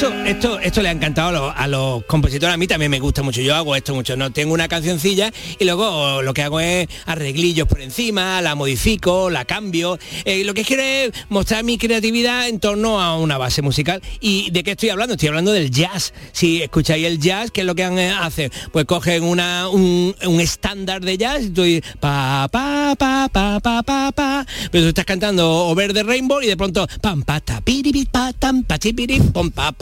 Esto, 0.00 0.58
esto 0.60 0.80
le 0.80 0.88
ha 0.88 0.92
encantado 0.92 1.52
a 1.54 1.66
los, 1.66 2.04
compositores, 2.04 2.54
a 2.54 2.56
mí 2.56 2.66
también 2.66 2.90
me 2.90 3.00
gusta 3.00 3.22
mucho, 3.22 3.42
yo 3.42 3.54
hago 3.54 3.76
esto 3.76 3.94
mucho, 3.94 4.16
no 4.16 4.32
tengo 4.32 4.54
una 4.54 4.66
cancioncilla 4.66 5.30
y 5.58 5.64
luego 5.66 6.22
lo 6.22 6.32
que 6.32 6.42
hago 6.42 6.58
es 6.58 6.88
arreglillos 7.04 7.68
por 7.68 7.82
encima, 7.82 8.40
la 8.40 8.54
modifico, 8.54 9.28
la 9.28 9.44
cambio. 9.44 9.98
Eh, 10.24 10.44
lo 10.44 10.54
que 10.54 10.64
quiero 10.64 10.82
es 10.82 11.12
mostrar 11.28 11.64
mi 11.64 11.76
creatividad 11.76 12.48
en 12.48 12.60
torno 12.60 12.98
a 12.98 13.18
una 13.18 13.36
base 13.36 13.60
musical. 13.60 14.00
¿Y 14.20 14.50
de 14.52 14.62
qué 14.62 14.70
estoy 14.70 14.88
hablando? 14.88 15.14
Estoy 15.14 15.28
hablando 15.28 15.52
del 15.52 15.70
jazz. 15.70 16.14
Si 16.32 16.62
escucháis 16.62 17.04
el 17.04 17.18
jazz, 17.18 17.50
¿qué 17.50 17.60
es 17.60 17.66
lo 17.66 17.74
que 17.74 17.82
eh, 17.82 18.10
hace? 18.10 18.50
Pues 18.72 18.86
cogen 18.86 19.22
una, 19.22 19.68
un, 19.68 20.14
un 20.24 20.40
estándar 20.40 21.02
de 21.02 21.18
jazz 21.18 21.42
y 21.42 21.50
tú 21.50 21.62
dices, 21.62 21.92
pa, 22.00 22.48
pa, 22.50 22.94
pa, 22.98 23.28
pa, 23.30 23.60
pa, 23.60 23.82
pa, 23.82 24.12
pa. 24.12 24.46
Pero 24.70 24.84
tú 24.84 24.88
estás 24.88 25.04
cantando 25.04 25.66
Over 25.66 25.92
the 25.92 26.04
Rainbow 26.04 26.40
y 26.40 26.46
de 26.46 26.56
pronto, 26.56 26.86
pam, 27.02 27.22
pa, 27.22 27.40
ta, 27.40 27.60
piripi, 27.60 28.06
pa, 28.06 28.32
tam, 28.32 28.62
pa, 28.62 28.78
chipiri, 28.78 29.20
pom, 29.20 29.50
pa, 29.50 29.72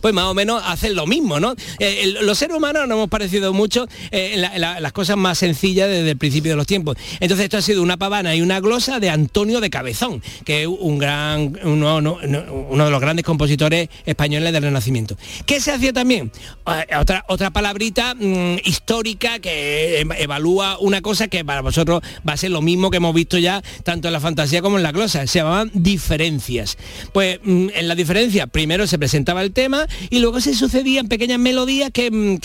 Pues 0.00 0.14
más 0.14 0.24
o 0.24 0.34
menos 0.34 0.62
hacen 0.64 0.94
lo 0.94 1.06
mismo, 1.06 1.40
¿no? 1.40 1.54
Eh, 1.78 2.14
los 2.22 2.38
seres 2.38 2.56
humanos 2.56 2.86
nos 2.88 2.96
hemos 2.96 3.08
parecido 3.08 3.52
mucho 3.52 3.86
eh, 4.10 4.36
las 4.58 4.92
cosas 4.92 5.16
más 5.16 5.38
sencillas 5.38 5.88
desde 5.88 6.10
el 6.10 6.16
principio 6.18 6.52
de 6.52 6.56
los 6.56 6.66
tiempos. 6.66 6.96
Entonces 7.20 7.44
esto 7.44 7.56
ha 7.58 7.62
sido 7.62 7.82
una 7.82 7.96
pavana 7.96 8.34
y 8.34 8.42
una 8.42 8.60
glosa 8.60 9.00
de 9.00 9.10
Antonio 9.10 9.60
de 9.60 9.70
Cabezón, 9.70 10.22
que 10.44 10.62
es 10.62 10.68
un 10.68 10.98
gran, 10.98 11.58
uno, 11.64 12.00
no- 12.00 12.18
no- 12.26 12.52
uno 12.70 12.84
de 12.84 12.90
los 12.90 13.00
grandes 13.00 13.24
compositores 13.24 13.88
españoles 14.06 14.52
del 14.52 14.62
Renacimiento. 14.62 15.16
¿Qué 15.46 15.60
se 15.60 15.72
hacía 15.72 15.92
también? 15.92 16.30
Eh, 16.66 16.96
otra, 16.96 17.24
otra 17.28 17.50
palabrita 17.50 18.14
mm, 18.14 18.56
histórica 18.64 19.38
que 19.38 20.00
em- 20.00 20.12
evalúa 20.12 20.78
una 20.78 21.00
cosa 21.02 21.28
que 21.28 21.44
para 21.44 21.60
vosotros 21.60 22.02
va 22.26 22.32
a 22.34 22.36
ser 22.36 22.50
lo 22.50 22.62
mismo 22.62 22.90
que 22.90 22.96
hemos 22.98 23.14
visto 23.14 23.38
ya 23.38 23.62
tanto 23.82 24.08
en 24.08 24.12
la 24.12 24.20
fantasía 24.20 24.62
como 24.62 24.76
en 24.76 24.82
la 24.82 24.92
glosa. 24.92 25.26
Se 25.26 25.38
llamaban 25.38 25.70
diferencias. 25.74 26.76
Pues 27.12 27.38
mm, 27.42 27.68
en 27.74 27.88
la 27.88 27.94
diferencia 27.94 28.46
primero 28.46 28.86
se 28.86 28.98
presentaba 28.98 29.43
el 29.44 29.52
tema 29.52 29.86
y 30.10 30.18
luego 30.18 30.40
se 30.40 30.54
sucedían 30.54 31.08
pequeñas 31.08 31.38
melodías 31.38 31.90
que, 31.92 32.10
mm, 32.10 32.38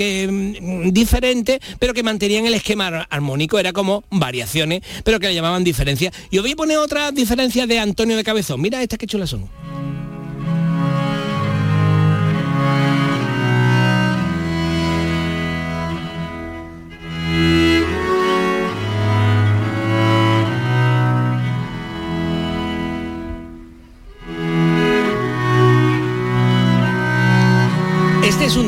mm, 0.88 0.92
diferentes, 0.92 1.60
pero 1.80 1.94
que 1.94 2.04
mantenían 2.04 2.46
el 2.46 2.54
esquema 2.54 2.88
ar- 2.88 3.08
armónico. 3.10 3.58
Era 3.60 3.74
como 3.74 4.04
variaciones, 4.12 4.82
pero 5.04 5.20
que 5.20 5.28
le 5.28 5.36
llamaban 5.36 5.64
diferencias. 5.64 6.14
Y 6.30 6.38
os 6.38 6.44
voy 6.44 6.52
a 6.52 6.56
poner 6.56 6.78
otras 6.78 7.14
diferencias 7.16 7.68
de 7.68 7.80
Antonio 7.80 8.16
de 8.16 8.24
Cabezón. 8.24 8.62
Mira 8.62 8.82
estas 8.84 9.00
que 9.00 9.08
chulas 9.08 9.30
son. 9.30 9.50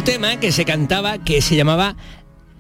Tema 0.03 0.39
que 0.39 0.51
se 0.51 0.65
cantaba, 0.65 1.17
que 1.20 1.41
se 1.41 1.55
llamaba 1.55 1.96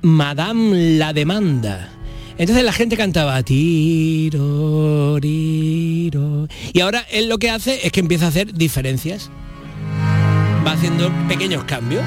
Madame 0.01 0.97
la 0.97 1.13
Demanda. 1.13 1.89
Entonces 2.37 2.63
la 2.63 2.73
gente 2.73 2.97
cantaba 2.97 3.41
tiro, 3.43 5.17
tiro. 5.21 6.47
Y 6.73 6.81
ahora 6.81 7.05
él 7.11 7.29
lo 7.29 7.37
que 7.37 7.49
hace 7.49 7.85
es 7.85 7.91
que 7.91 7.99
empieza 7.99 8.25
a 8.25 8.29
hacer 8.29 8.53
diferencias. 8.53 9.29
Va 10.65 10.73
haciendo 10.73 11.11
pequeños 11.27 11.63
cambios. 11.63 12.03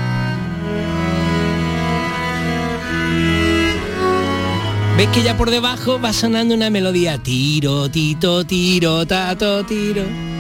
¿Ves 4.96 5.08
que 5.08 5.22
ya 5.22 5.36
por 5.36 5.50
debajo 5.50 6.00
va 6.00 6.12
sonando 6.12 6.54
una 6.54 6.70
melodía? 6.70 7.18
Tiro, 7.18 7.90
tito, 7.90 8.44
tiro, 8.44 9.04
tato, 9.06 9.64
tiro. 9.64 10.33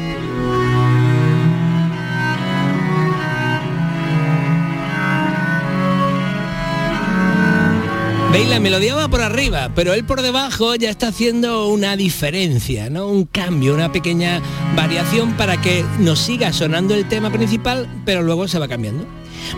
¿Veis? 8.34 8.48
La 8.48 8.58
melodía 8.58 8.96
va 8.96 9.06
por 9.06 9.20
arriba, 9.22 9.70
pero 9.76 9.94
él 9.94 10.04
por 10.04 10.20
debajo 10.20 10.74
ya 10.74 10.90
está 10.90 11.06
haciendo 11.06 11.68
una 11.68 11.96
diferencia, 11.96 12.90
¿no? 12.90 13.06
Un 13.06 13.26
cambio, 13.26 13.74
una 13.74 13.92
pequeña 13.92 14.42
variación 14.74 15.34
para 15.34 15.60
que 15.60 15.84
nos 16.00 16.18
siga 16.18 16.52
sonando 16.52 16.96
el 16.96 17.06
tema 17.08 17.30
principal, 17.30 17.88
pero 18.04 18.22
luego 18.24 18.48
se 18.48 18.58
va 18.58 18.66
cambiando. 18.66 19.06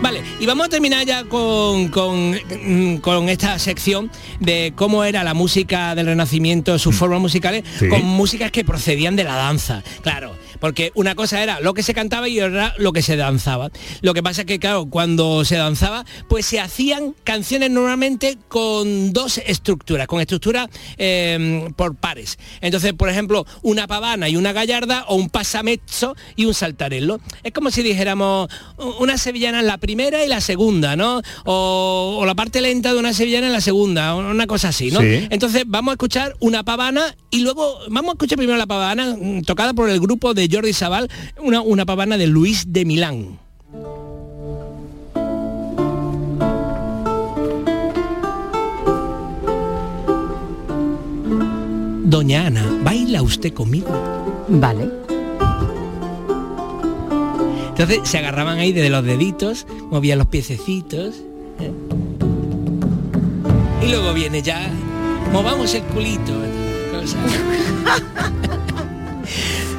Vale, 0.01 0.21
y 0.39 0.45
vamos 0.45 0.67
a 0.67 0.69
terminar 0.69 1.05
ya 1.07 1.23
con, 1.23 1.87
con, 1.87 2.33
mm, 2.33 2.97
con 2.97 3.29
esta 3.29 3.57
sección 3.57 4.11
de 4.39 4.73
cómo 4.75 5.03
era 5.03 5.23
la 5.23 5.33
música 5.33 5.95
del 5.95 6.05
Renacimiento, 6.05 6.77
sus 6.77 6.95
formas 6.95 7.19
musicales, 7.19 7.63
Sí. 7.79 7.87
con 7.87 8.03
músicas 8.05 8.51
que 8.51 8.63
procedían 8.63 9.15
de 9.15 9.23
la 9.23 9.35
danza, 9.35 9.81
claro, 10.03 10.35
porque 10.59 10.91
una 10.95 11.15
cosa 11.15 11.41
era 11.41 11.59
lo 11.59 11.73
que 11.73 11.83
se 11.83 11.93
cantaba 11.93 12.29
y 12.29 12.39
otra 12.39 12.73
lo 12.77 12.93
que 12.93 13.01
se 13.01 13.15
danzaba. 13.15 13.69
Lo 14.01 14.13
que 14.13 14.23
pasa 14.23 14.41
es 14.41 14.47
que, 14.47 14.59
claro, 14.59 14.87
cuando 14.89 15.45
se 15.45 15.55
danzaba, 15.55 16.05
pues 16.29 16.45
se 16.45 16.59
hacían 16.59 17.15
canciones 17.23 17.71
normalmente 17.71 18.37
con 18.47 19.13
dos 19.13 19.39
estructuras, 19.39 20.07
con 20.07 20.21
estructuras 20.21 20.69
eh, 20.97 21.69
por 21.75 21.95
pares. 21.95 22.37
Entonces, 22.61 22.93
por 22.93 23.09
ejemplo, 23.09 23.45
una 23.61 23.87
pavana 23.87 24.29
y 24.29 24.35
una 24.35 24.53
gallarda 24.53 25.05
o 25.07 25.15
un 25.15 25.29
pasamezzo 25.29 26.15
y 26.35 26.45
un 26.45 26.53
saltarello. 26.53 27.19
Es 27.43 27.53
como 27.53 27.71
si 27.71 27.83
dijéramos 27.83 28.49
una 28.99 29.17
sevillana 29.17 29.59
en 29.59 29.67
la 29.67 29.77
primera 29.77 30.23
y 30.23 30.27
la 30.27 30.41
segunda, 30.41 30.95
¿no? 30.95 31.21
O, 31.45 32.17
o 32.19 32.25
la 32.25 32.35
parte 32.35 32.61
lenta 32.61 32.93
de 32.93 32.99
una 32.99 33.13
sevillana 33.13 33.47
en 33.47 33.53
la 33.53 33.61
segunda, 33.61 34.15
una 34.15 34.47
cosa 34.47 34.69
así, 34.69 34.91
¿no? 34.91 35.01
Sí. 35.01 35.27
Entonces 35.29 35.63
vamos 35.67 35.91
a 35.91 35.93
escuchar 35.93 36.35
una 36.39 36.63
pavana 36.63 37.15
y 37.29 37.39
luego 37.39 37.79
vamos 37.89 38.09
a 38.09 38.13
escuchar 38.13 38.37
primero 38.37 38.57
la 38.57 38.65
pavana 38.65 39.15
mm, 39.19 39.43
tocada 39.43 39.73
por 39.73 39.89
el 39.89 39.99
grupo 39.99 40.33
de 40.33 40.46
Jordi 40.51 40.73
Sabal, 40.73 41.09
una, 41.39 41.61
una 41.61 41.85
pavana 41.85 42.17
de 42.17 42.27
Luis 42.27 42.65
de 42.67 42.85
Milán. 42.85 43.39
Doña 52.09 52.47
Ana, 52.47 52.65
¿baila 52.83 53.21
usted 53.21 53.53
conmigo? 53.53 53.89
Vale. 54.47 54.89
Entonces 57.69 58.09
se 58.09 58.17
agarraban 58.17 58.57
ahí 58.57 58.71
de 58.71 58.89
los 58.89 59.03
deditos, 59.03 59.67
movían 59.91 60.17
los 60.17 60.27
piececitos. 60.27 61.15
¿eh? 61.59 61.71
Y 63.83 63.89
luego 63.89 64.13
viene 64.13 64.41
ya, 64.41 64.67
movamos 65.31 65.75
el 65.75 65.83
culito. 65.83 66.33
cosa. 66.91 67.17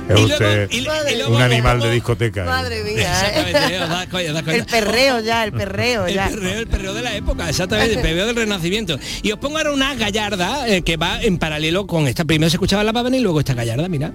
Es 0.09 0.21
Y 0.21 0.25
usted 0.25 0.38
luego- 0.40 0.73
y- 0.73 1.12
y 1.12 1.16
luego 1.16 1.37
un 1.37 1.42
animal 1.42 1.81
de 1.81 1.90
discoteca. 1.90 2.44
Madre 2.44 2.83
mía. 2.83 3.03
Exactamente, 3.03 3.75
¿eh? 3.77 3.81
os 3.83 3.88
das 3.88 4.07
cuenta, 4.09 4.31
os 4.38 4.44
das 4.47 4.55
El 4.55 4.64
perreo 4.66 5.21
ya, 5.21 5.44
el 5.44 5.53
perreo 5.53 6.07
El 6.07 6.14
ya. 6.14 6.29
perreo, 6.29 6.59
el 6.61 6.66
perreo 6.66 6.94
de 6.94 7.03
la 7.03 7.14
época, 7.14 7.49
exactamente, 7.49 7.94
el 7.94 8.01
perreo 8.03 8.27
del 8.27 8.37
renacimiento. 8.37 8.99
Y 9.23 9.33
os 9.33 9.38
pongo 9.38 9.59
ahora 9.59 9.73
una 9.73 9.94
gallarda 9.94 10.68
eh, 10.68 10.83
que 10.83 10.97
va 10.97 11.21
en 11.23 11.38
paralelo 11.38 11.87
con 11.87 12.07
esta. 12.09 12.25
Primero 12.25 12.49
se 12.51 12.57
escuchaba 12.57 12.83
la 12.85 12.92
pavana 12.92 13.16
y 13.16 13.21
luego 13.21 13.40
esta 13.40 13.55
gallarda, 13.55 13.88
mira. 13.88 14.12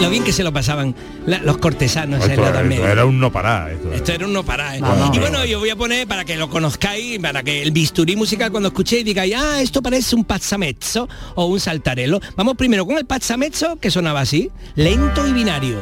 Lo 0.00 0.10
bien 0.10 0.24
que 0.24 0.32
se 0.32 0.42
lo 0.44 0.52
pasaban 0.52 0.94
la- 1.26 1.38
los 1.38 1.58
cortesanos 1.58 2.22
en 2.22 2.28
la 2.28 2.34
Edad 2.34 2.54
esto 2.56 2.64
Media. 2.68 2.92
era 2.92 3.04
un 3.06 3.18
no 3.18 3.32
parar. 3.32 3.70
esto 3.72 3.88
era. 3.88 3.96
Esto 3.96 4.12
era 4.12 4.26
un 4.26 4.32
no 4.32 4.44
parar. 4.44 4.76
¿eh? 4.76 4.80
Y 5.12 5.18
bueno, 5.18 5.44
yo 5.44 5.58
voy 5.58 5.70
a 5.70 5.76
poner 5.76 6.06
para 6.06 6.24
que 6.24 6.36
lo 6.36 6.48
conozcáis, 6.50 7.18
para 7.18 7.42
que 7.42 7.62
el 7.62 7.70
bisturí 7.70 8.14
musical 8.16 8.50
cuando 8.50 8.68
escuchéis 8.68 9.04
digáis, 9.04 9.34
ah, 9.36 9.60
esto 9.60 9.82
parece 9.82 10.14
un 10.14 10.24
pazzamezzo 10.24 11.08
o 11.34 11.46
un 11.46 11.60
saltarello. 11.60 12.20
Vamos 12.36 12.54
primero 12.56 12.84
con 12.86 12.98
el 12.98 13.06
pazzamezzo, 13.06 13.76
que 13.76 13.90
sonaba 13.90 14.20
así, 14.20 14.50
lento 14.74 15.26
y 15.26 15.32
binario. 15.32 15.80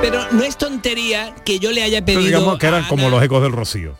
Pero 0.00 0.20
no 0.32 0.42
es 0.42 0.56
tontería 0.58 1.34
que 1.44 1.58
yo 1.60 1.70
le 1.70 1.82
haya 1.82 2.04
Pero 2.04 2.18
pedido 2.18 2.38
digamos 2.40 2.58
que 2.58 2.66
eran 2.66 2.84
a 2.84 2.88
como 2.88 3.08
los 3.08 3.22
ecos 3.22 3.40
del 3.42 3.52
rocío. 3.52 3.94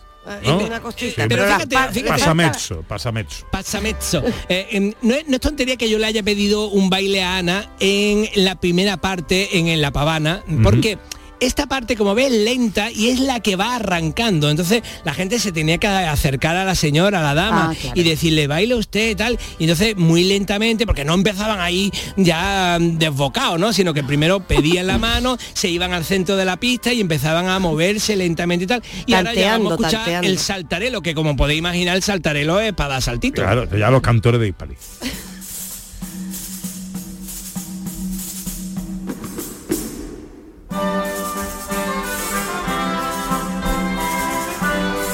¿No? 0.45 0.59
Una 0.59 0.81
cosita, 0.81 1.23
Sí, 1.23 1.29
pero 1.29 1.45
fíjate, 1.45 1.77
fíjate. 1.77 2.03
Pasamezzo, 2.05 2.83
pasamezzo. 2.83 3.47
Pasamezzo. 3.51 4.23
Eh, 4.49 4.69
em, 4.71 4.93
no, 5.03 5.15
es, 5.15 5.27
no 5.27 5.35
es 5.35 5.41
tontería 5.41 5.77
que 5.77 5.91
yo 5.91 5.99
le 5.99 6.07
haya 6.07 6.23
pedido 6.23 6.69
un 6.69 6.91
baile 6.91 7.23
a 7.23 7.39
Ana 7.39 7.71
en 7.81 8.29
la 8.35 8.55
primera 8.55 8.97
parte, 8.99 9.59
en, 9.59 9.69
en 9.69 9.81
la 9.81 9.91
pavana, 9.91 10.45
porque 10.63 10.99
esta 11.47 11.67
parte, 11.67 11.97
como 11.97 12.15
ves, 12.15 12.33
es 12.33 12.41
lenta 12.45 12.91
y 12.91 13.09
es 13.09 13.21
la 13.21 13.41
que 13.41 13.57
va 13.57 13.77
arrancando. 13.77 14.49
Entonces 14.51 14.83
la 15.05 15.13
gente 15.15 15.39
se 15.39 15.53
tenía 15.53 15.79
que 15.79 15.87
acercar 15.87 16.57
a 16.57 16.65
la 16.65 16.75
señora, 16.75 17.21
a 17.21 17.23
la 17.23 17.35
dama, 17.35 17.71
Ah, 17.73 17.75
claro. 17.81 18.01
y 18.01 18.03
decirle, 18.05 18.47
baile 18.47 18.75
usted 18.75 19.11
y 19.11 19.15
tal. 19.15 19.39
Y 19.59 19.65
entonces 19.65 19.97
muy 19.97 20.25
lentamente, 20.25 20.87
porque 20.87 21.05
no 21.05 21.15
empezaban 21.15 21.61
ahí 21.61 21.91
ya 22.17 22.79
mm, 22.81 22.99
desbocados, 22.99 23.59
¿no? 23.59 23.73
Sino 23.73 23.93
que 23.95 24.03
primero 24.05 24.41
pedían 24.47 24.87
la 24.87 24.99
mano, 24.99 25.37
se 25.53 25.69
iban 25.69 25.93
al 25.93 26.05
centro 26.05 26.37
de 26.37 26.45
la 26.45 26.57
pista 26.59 26.93
y 26.93 27.01
empezaban 27.01 27.49
a 27.49 27.59
moverse 27.59 28.17
lentamente 28.17 28.65
y 28.65 28.69
tal. 28.69 28.83
Y 29.07 29.15
ahora 29.15 29.35
ya 29.35 29.53
vamos 29.59 29.73
a 29.73 29.77
Tanteando, 29.77 29.85
escuchar 29.87 29.93
tanteando. 30.05 30.29
el 30.29 30.39
saltarelo, 30.39 31.03
que 31.03 31.15
como 31.15 31.37
podéis 31.37 31.59
imaginar, 31.59 31.97
el 31.97 32.03
saltarelo 32.03 32.61
es 32.61 32.73
para 32.73 32.95
dar 32.95 33.03
saltito. 33.03 33.43
Claro, 33.43 33.69
ya 33.77 33.91
los 33.91 34.01
cantores 34.03 34.41
de 34.41 34.49
Hispali. 34.49 34.75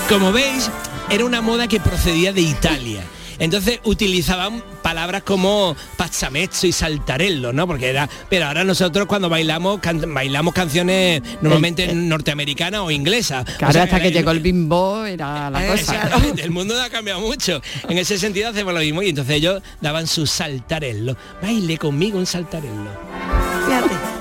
Como 0.08 0.32
veis, 0.32 0.70
era 1.10 1.24
una 1.24 1.40
moda 1.40 1.68
que 1.68 1.80
procedía 1.80 2.32
de 2.32 2.40
Italia. 2.40 3.02
Entonces 3.40 3.78
utilizaban 3.84 4.64
palabras 4.82 5.22
como 5.22 5.76
pazzamezzo 5.96 6.66
y 6.66 6.72
saltarello, 6.72 7.52
¿no? 7.52 7.68
Porque 7.68 7.88
era. 7.88 8.08
Pero 8.28 8.46
ahora 8.46 8.64
nosotros 8.64 9.06
cuando 9.06 9.28
bailamos, 9.28 9.78
can- 9.80 10.12
bailamos 10.12 10.52
canciones 10.54 11.22
normalmente 11.40 11.92
norteamericanas 11.94 12.80
o 12.80 12.90
inglesas. 12.90 13.44
Claro, 13.44 13.70
O 13.70 13.72
sea, 13.74 13.82
hasta 13.84 14.00
que 14.00 14.10
llegó 14.10 14.32
el 14.32 14.40
bimbo 14.40 15.04
era 15.04 15.50
la 15.50 15.64
Eh, 15.64 15.70
cosa. 15.70 16.10
el 16.36 16.50
mundo 16.50 16.80
ha 16.82 16.88
cambiado 16.90 17.20
mucho. 17.20 17.60
En 17.88 17.98
ese 17.98 18.18
sentido 18.18 18.48
hacemos 18.48 18.74
lo 18.74 18.80
mismo 18.80 19.02
y 19.02 19.10
entonces 19.10 19.36
ellos 19.36 19.62
daban 19.80 20.08
su 20.08 20.26
saltarello. 20.26 21.16
Baile 21.40 21.78
conmigo 21.78 22.18
un 22.18 22.26
saltarello. 22.26 22.90
Fíjate. 23.66 24.17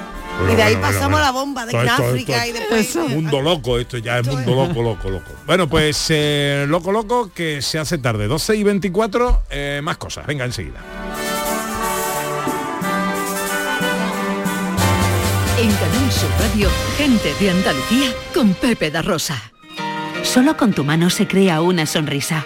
Y 0.51 0.55
de 0.55 0.63
ahí 0.63 0.75
pasamos 0.77 1.19
la 1.19 1.31
bomba 1.31 1.65
de 1.65 1.77
África 1.89 2.45
y 2.47 2.51
esto- 2.51 2.75
después... 2.75 3.09
Mundo 3.09 3.41
loco, 3.41 3.79
esto 3.79 3.97
ya 3.97 4.19
es 4.19 4.27
mundo 4.27 4.55
loco, 4.55 4.81
loco, 4.81 5.09
loco. 5.09 5.31
Bueno, 5.45 5.67
pues 5.67 6.05
eh, 6.09 6.65
loco, 6.67 6.91
loco, 6.91 7.31
que 7.33 7.61
se 7.61 7.79
hace 7.79 7.97
tarde. 7.97 8.27
12 8.27 8.55
y 8.55 8.63
24, 8.63 9.43
eh, 9.49 9.81
más 9.83 9.97
cosas. 9.97 10.25
Venga, 10.27 10.45
enseguida. 10.45 10.79
En 15.59 15.71
Canal 15.71 16.11
Sur 16.11 16.29
Radio, 16.39 16.69
gente 16.97 17.33
de 17.39 17.49
Andalucía 17.49 18.13
con 18.33 18.53
Pepe 18.53 18.91
da 18.91 19.01
Rosa. 19.01 19.41
Solo 20.23 20.55
con 20.55 20.71
tu 20.73 20.83
mano 20.83 21.09
se 21.09 21.27
crea 21.27 21.61
una 21.61 21.85
sonrisa. 21.87 22.45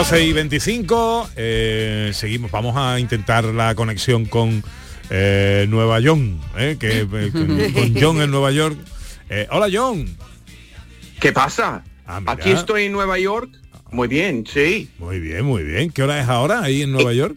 12 0.00 0.24
y 0.24 0.32
25, 0.32 1.28
eh, 1.36 2.10
seguimos, 2.14 2.50
vamos 2.50 2.74
a 2.74 2.98
intentar 2.98 3.44
la 3.44 3.74
conexión 3.74 4.24
con 4.24 4.64
eh, 5.10 5.66
Nueva 5.68 6.00
York, 6.00 6.22
eh, 6.56 6.78
que, 6.80 7.00
eh, 7.02 7.30
con, 7.30 7.46
con 7.74 7.94
John 8.00 8.22
en 8.22 8.30
Nueva 8.30 8.50
York. 8.50 8.78
Eh, 9.28 9.46
hola 9.50 9.68
John. 9.70 10.06
¿Qué 11.20 11.32
pasa? 11.34 11.84
mira. 12.18 12.32
Aquí 12.32 12.48
estoy 12.50 12.84
en 12.84 12.92
Nueva 12.92 13.18
York. 13.18 13.50
Muy 13.90 14.08
bien, 14.08 14.46
sí. 14.50 14.88
Muy 14.98 15.20
bien, 15.20 15.44
muy 15.44 15.64
bien. 15.64 15.90
¿Qué 15.90 16.02
hora 16.02 16.18
es 16.18 16.28
ahora 16.30 16.62
ahí 16.62 16.80
en 16.80 16.92
Nueva 16.92 17.12
York? 17.12 17.36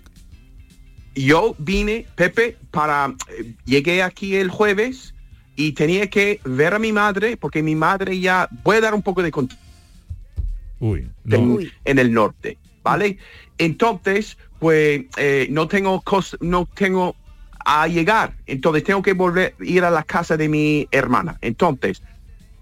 Yo 1.15 1.55
vine, 1.57 2.05
Pepe, 2.15 2.55
para... 2.71 3.13
eh, 3.37 3.55
Llegué 3.65 4.01
aquí 4.03 4.37
el 4.37 4.49
jueves 4.49 5.13
y 5.57 5.73
tenía 5.73 6.09
que 6.09 6.39
ver 6.45 6.73
a 6.75 6.79
mi 6.79 6.93
madre, 6.93 7.35
porque 7.35 7.61
mi 7.61 7.75
madre 7.75 8.21
ya... 8.21 8.47
Voy 8.63 8.77
a 8.77 8.81
dar 8.81 8.93
un 8.93 9.01
poco 9.01 9.21
de 9.21 9.31
contexto 9.31 9.62
Uy, 10.83 11.09
en, 11.29 11.71
en 11.85 11.99
el 11.99 12.13
norte, 12.13 12.57
¿vale? 12.83 13.17
Entonces, 13.57 14.37
pues 14.59 15.05
eh, 15.17 15.47
no 15.49 15.67
tengo 15.67 16.01
cos- 16.03 16.37
no 16.41 16.67
tengo 16.73 17.15
a 17.65 17.87
llegar, 17.87 18.35
entonces 18.45 18.83
tengo 18.83 19.01
que 19.01 19.13
volver 19.13 19.55
ir 19.61 19.85
a 19.85 19.89
la 19.89 20.03
casa 20.03 20.35
de 20.35 20.49
mi 20.49 20.87
hermana. 20.91 21.37
Entonces, 21.41 22.01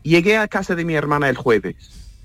llegué 0.04 0.38
a 0.38 0.48
casa 0.48 0.76
de 0.76 0.86
mi 0.86 0.94
hermana 0.94 1.30
el 1.30 1.36
jueves. 1.38 1.76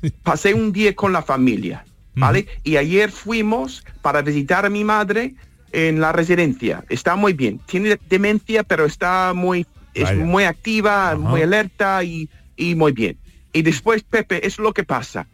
Pasé 0.23 0.53
un 0.53 0.73
día 0.73 0.95
con 0.95 1.13
la 1.15 1.23
familia, 1.23 1.87
¿vale? 2.15 2.47
Y 2.63 2.77
ayer 2.77 3.11
fuimos 3.11 3.83
para 4.03 4.21
visitar 4.21 4.67
a 4.67 4.71
mi 4.71 4.85
madre 4.85 5.35
en 5.73 6.01
la 6.01 6.13
residencia. 6.13 6.85
Está 6.91 7.17
muy 7.17 7.33
bien. 7.33 7.59
Tiene 7.67 7.99
demencia, 8.09 8.63
pero 8.63 8.85
está 8.85 9.33
muy 9.35 9.67
es 9.95 10.05
Vaya. 10.05 10.25
muy 10.27 10.45
activa, 10.45 11.17
muy 11.17 11.41
alerta 11.41 12.05
y, 12.05 12.29
y 12.55 12.75
muy 12.75 12.93
bien. 12.93 13.19
Y 13.55 13.63
después, 13.63 14.03
Pepe, 14.03 14.47
es 14.47 14.59
lo 14.59 14.75
que 14.75 14.85
pasa 14.85 15.27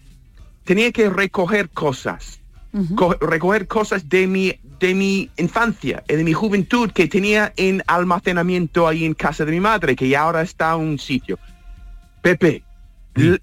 tenía 0.65 0.93
que 0.93 1.09
recoger 1.11 1.69
cosas, 1.71 2.41
co- 2.95 3.17
recoger 3.21 3.67
cosas 3.67 4.09
de 4.09 4.27
mi, 4.27 4.55
de 4.79 4.95
mi 4.95 5.31
infancia 5.37 6.03
y 6.09 6.15
de 6.15 6.25
mi 6.25 6.33
juventud 6.33 6.91
que 6.93 7.07
tenía 7.09 7.53
en 7.57 7.83
almacenamiento 7.87 8.87
ahí 8.89 9.05
en 9.05 9.15
casa 9.15 9.45
de 9.45 9.53
mi 9.53 9.61
madre, 9.61 9.95
que 9.97 10.09
ya 10.09 10.23
ahora 10.23 10.43
está 10.43 10.75
en 10.75 10.81
un 10.81 10.99
sitio. 10.99 11.39
Pepe, 12.23 12.63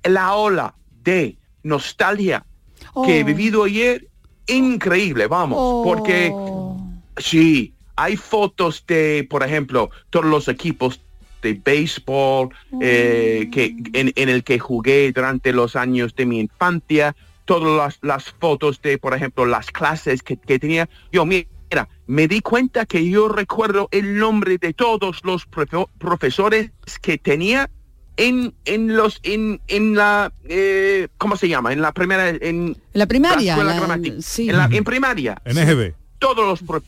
la 0.03 0.33
ola 0.35 0.73
de 1.03 1.35
nostalgia 1.63 2.45
que 3.03 3.19
he 3.19 3.23
Oh. 3.23 3.25
vivido 3.25 3.63
ayer, 3.65 4.07
increíble, 4.47 5.27
vamos, 5.27 5.59
porque 5.83 6.33
sí, 7.17 7.73
hay 7.95 8.15
fotos 8.15 8.83
de, 8.87 9.27
por 9.29 9.43
ejemplo, 9.43 9.89
todos 10.09 10.25
los 10.25 10.47
equipos 10.47 11.01
de 11.41 11.53
béisbol 11.53 12.49
eh, 12.81 13.49
que, 13.51 13.75
en, 13.93 14.11
en 14.15 14.29
el 14.29 14.43
que 14.43 14.59
jugué 14.59 15.11
durante 15.11 15.53
los 15.53 15.75
años 15.75 16.15
de 16.15 16.25
mi 16.25 16.39
infancia, 16.39 17.15
todas 17.45 17.75
las, 17.77 17.99
las 18.01 18.31
fotos 18.39 18.81
de, 18.81 18.97
por 18.97 19.13
ejemplo, 19.15 19.45
las 19.45 19.71
clases 19.71 20.21
que, 20.23 20.37
que 20.37 20.59
tenía. 20.59 20.87
Yo, 21.11 21.25
mira, 21.25 21.47
me 22.07 22.27
di 22.27 22.41
cuenta 22.41 22.85
que 22.85 23.07
yo 23.09 23.27
recuerdo 23.29 23.87
el 23.91 24.17
nombre 24.17 24.57
de 24.57 24.73
todos 24.73 25.21
los 25.23 25.47
profesores 25.97 26.71
que 27.01 27.17
tenía 27.17 27.69
en, 28.17 28.53
en 28.65 28.95
los 28.97 29.19
en, 29.23 29.61
en 29.67 29.95
la 29.95 30.33
eh, 30.43 31.07
¿cómo 31.17 31.37
se 31.37 31.47
llama? 31.47 31.71
En 31.71 31.81
la 31.81 31.93
primera 31.93 32.29
en 32.29 32.75
La 32.93 33.05
primaria, 33.07 33.53
escuela 33.53 33.73
la- 33.73 33.79
gramática. 33.79 34.15
sí. 34.19 34.49
en, 34.49 34.57
la, 34.57 34.65
en 34.71 34.83
primaria. 34.83 35.41
NGB. 35.45 35.93
Todos 36.19 36.45
los 36.63 36.81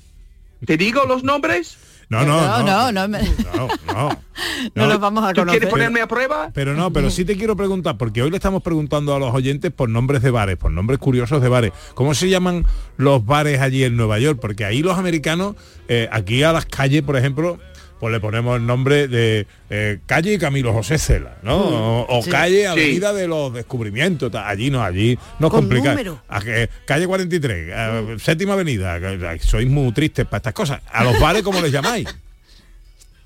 ¿Te 0.66 0.78
digo 0.78 1.06
los 1.06 1.24
nombres? 1.24 1.78
No, 2.12 2.26
no, 2.26 2.42
no. 2.42 2.64
no, 2.64 2.92
no, 2.92 3.08
me- 3.08 3.22
No, 3.56 3.68
no. 3.94 4.10
no 4.76 4.86
los 4.88 5.00
vamos 5.00 5.24
a 5.24 5.30
¿Tú 5.34 5.42
conocer. 5.42 5.60
quieres 5.60 5.70
ponerme 5.70 6.02
a 6.02 6.08
prueba? 6.08 6.52
Pero 6.54 6.74
no, 6.74 6.92
pero 6.92 7.10
sí 7.10 7.24
te 7.24 7.38
quiero 7.38 7.56
preguntar, 7.56 7.98
porque 7.98 8.22
hoy 8.22 8.30
le 8.30 8.36
estamos 8.36 8.62
preguntando 8.62 9.16
a 9.16 9.20
los 9.20 9.34
oyentes 9.34 9.72
por 9.72 9.88
nombres 9.90 10.22
de 10.22 10.30
bares, 10.32 10.58
por 10.58 10.72
nombres 10.72 11.00
curiosos 11.00 11.42
de 11.42 11.48
bares. 11.48 11.72
¿Cómo 11.94 12.14
se 12.14 12.28
llaman 12.30 12.66
los 12.98 13.26
bares 13.26 13.62
allí 13.62 13.84
en 13.86 13.96
Nueva 13.96 14.20
York? 14.20 14.40
Porque 14.42 14.66
ahí 14.66 14.82
los 14.84 14.98
americanos, 14.98 15.56
eh, 15.88 16.10
aquí 16.12 16.44
a 16.44 16.52
las 16.52 16.66
calles, 16.66 17.02
por 17.02 17.16
ejemplo, 17.16 17.60
pues 18.02 18.12
le 18.12 18.20
ponemos 18.20 18.58
el 18.58 18.66
nombre 18.66 19.08
de 19.08 19.48
eh, 19.70 20.00
calle 20.08 20.38
Camilo 20.40 20.74
José 20.74 20.98
Cela, 20.98 21.38
¿no? 21.44 21.58
Mm, 21.60 21.74
O, 21.74 22.06
o 22.10 22.24
sí. 22.24 22.30
calle 22.32 22.62
Sí. 22.62 22.66
Avenida 22.66 23.14
de 23.14 23.28
los 23.30 23.54
Descubrimientos. 23.54 24.30
ta- 24.32 24.50
Allí 24.50 24.70
no, 24.72 24.84
allí 24.84 25.18
nos 25.40 25.52
Con 25.52 25.62
complica. 25.62 25.92
número. 25.92 26.22
A 26.28 26.42
que- 26.42 26.68
calle 26.86 27.06
43, 27.08 27.68
eh, 27.72 28.16
séptima 28.20 28.54
avenida. 28.54 29.00
Sois 29.40 29.70
muy 29.70 29.92
tristes 29.94 30.26
para 30.26 30.38
estas 30.38 30.54
cosas. 30.54 30.82
A 30.92 31.04
los 31.06 31.18
bares, 31.20 31.44
¿cómo 31.44 31.62
les 31.62 31.72
llamáis? 31.72 32.08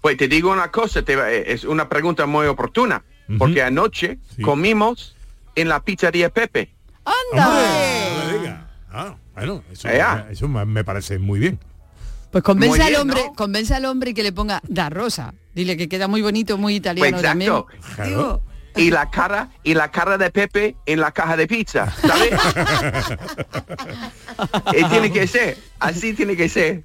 Pues 0.02 0.18
te 0.18 0.28
digo 0.28 0.52
una 0.52 0.70
cosa, 0.70 1.02
te 1.02 1.14
eh, 1.14 1.46
es 1.54 1.64
una 1.64 1.90
pregunta 1.90 2.28
muy 2.28 2.46
oportuna, 2.46 3.02
porque 3.40 3.64
anoche 3.64 4.20
comimos 4.44 5.16
en 5.56 5.68
la 5.68 5.80
pizzería 5.84 6.30
Pepe. 6.30 6.70
Diga. 8.32 8.68
Ah, 8.92 9.16
bueno, 9.34 9.64
eso, 10.30 10.48
me 10.48 10.84
parece 10.84 11.18
muy 11.18 11.40
bien. 11.40 11.60
Pues 12.36 12.44
convence 12.44 12.84
al 12.84 12.96
hombre, 12.98 13.24
¿no? 13.28 13.34
convence 13.34 13.74
al 13.74 13.86
hombre 13.86 14.12
y 14.12 14.14
que 14.14 14.22
le 14.22 14.34
ponga 14.34 14.62
da 14.68 14.90
rosa. 14.90 15.34
Dile 15.54 15.78
que 15.78 15.88
queda 15.88 16.10
muy 16.10 16.22
bonito, 16.22 16.58
muy 16.58 16.74
Pues 16.74 16.80
italiano 16.80 17.22
también. 17.22 17.54
Y 18.76 18.92
la 18.92 19.10
cara 19.10 19.52
y 19.64 19.74
la 19.74 19.90
cara 19.90 20.18
de 20.18 20.30
Pepe 20.32 20.76
en 20.86 21.00
la 21.00 21.14
caja 21.14 21.38
de 21.38 21.48
pizza, 21.48 21.90
¿sabes? 22.02 22.32
Eh, 24.74 24.84
tiene 24.90 25.14
que 25.14 25.28
ser, 25.28 25.58
así 25.80 26.14
tiene 26.14 26.36
que 26.36 26.50
ser. 26.50 26.84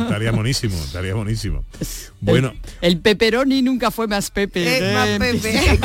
estaría 0.00 0.32
buenísimo, 0.32 0.74
estaría 0.76 1.14
buenísimo. 1.14 1.62
Bueno, 2.22 2.54
El 2.80 2.98
pepperoni 3.02 3.60
nunca 3.60 3.90
fue 3.90 4.06
más 4.06 4.30
Pepe. 4.30 4.78
Es 4.78 4.94
más 4.94 5.08
Eh, 5.08 5.18
Pepe. 5.18 5.78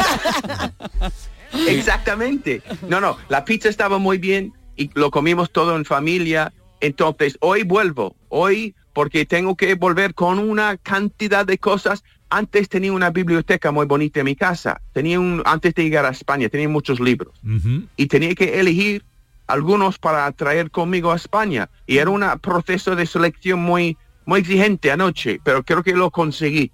Exactamente. 1.68 2.62
No, 2.88 3.02
no, 3.02 3.18
la 3.28 3.44
pizza 3.44 3.68
estaba 3.68 3.98
muy 3.98 4.20
bien 4.20 4.54
y 4.78 4.90
lo 4.94 5.12
comimos 5.12 5.52
todo 5.52 5.76
en 5.76 5.84
familia. 5.84 6.54
Entonces, 6.80 7.38
hoy 7.42 7.64
vuelvo. 7.64 8.16
Hoy 8.30 8.74
porque 8.94 9.26
tengo 9.26 9.56
que 9.56 9.76
volver 9.76 10.14
con 10.14 10.40
una 10.40 10.78
cantidad 10.78 11.46
de 11.46 11.58
cosas. 11.58 12.04
Antes 12.30 12.70
tenía 12.70 12.94
una 12.94 13.10
biblioteca 13.10 13.72
muy 13.72 13.86
bonita 13.86 14.20
en 14.22 14.26
mi 14.26 14.36
casa. 14.36 14.82
Tenía 14.94 15.20
un, 15.20 15.42
antes 15.46 15.74
de 15.74 15.84
llegar 15.84 16.06
a 16.06 16.10
España, 16.10 16.50
tenía 16.50 16.70
muchos 16.70 17.00
libros 17.00 17.34
y 17.98 18.08
tenía 18.08 18.34
que 18.36 18.60
elegir 18.60 19.04
algunos 19.48 19.98
para 20.00 20.32
traer 20.32 20.72
conmigo 20.72 21.12
a 21.12 21.16
España. 21.16 21.70
Y 21.86 21.98
era 21.98 22.10
un 22.10 22.24
proceso 22.40 22.96
de 22.96 23.06
selección 23.06 23.60
muy, 23.60 23.98
muy 24.26 24.40
exigente 24.40 24.92
anoche, 24.92 25.42
pero 25.44 25.64
creo 25.64 25.84
que 25.84 25.94
lo 25.94 26.10
conseguí. 26.10 26.72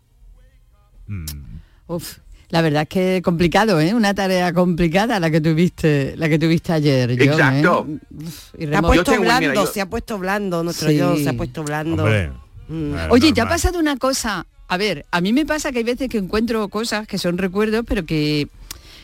Uf, 1.87 2.17
la 2.49 2.61
verdad 2.61 2.83
es 2.83 2.89
que 2.89 3.21
complicado, 3.23 3.79
¿eh? 3.81 3.93
Una 3.93 4.13
tarea 4.13 4.53
complicada 4.53 5.19
la 5.19 5.29
que 5.29 5.41
tuviste, 5.41 6.15
la 6.17 6.29
que 6.29 6.39
tuviste 6.39 6.71
ayer. 6.73 7.09
John, 7.11 7.19
¿eh? 7.21 7.25
Exacto. 7.31 7.87
Uf, 8.15 8.53
y 8.57 8.67
Se 8.67 8.75
ha 8.75 8.81
puesto 8.81 9.11
tengo- 9.11 9.23
mira, 9.23 9.39
blando, 9.39 9.53
yo- 9.65 9.71
se 9.71 9.81
ha 9.81 9.89
puesto 9.89 10.17
blando, 10.17 10.63
nuestro 10.63 10.89
Sí. 10.89 10.99
John 10.99 11.17
se 11.23 11.29
ha 11.29 11.33
puesto 11.33 11.63
blando. 11.63 12.03
Hombre, 12.03 12.31
Mm. 12.69 12.95
Oye, 13.11 13.31
¿te 13.31 13.39
ha 13.39 13.47
pasado 13.47 13.79
una 13.79 13.95
cosa? 13.95 14.45
A 14.67 14.75
ver, 14.75 15.05
a 15.11 15.21
mí 15.21 15.31
me 15.31 15.45
pasa 15.45 15.71
que 15.71 15.77
hay 15.77 15.83
veces 15.85 16.09
que 16.09 16.17
encuentro 16.17 16.67
cosas 16.67 17.07
que 17.07 17.17
son 17.17 17.37
recuerdos, 17.37 17.85
pero 17.87 18.05
que, 18.05 18.49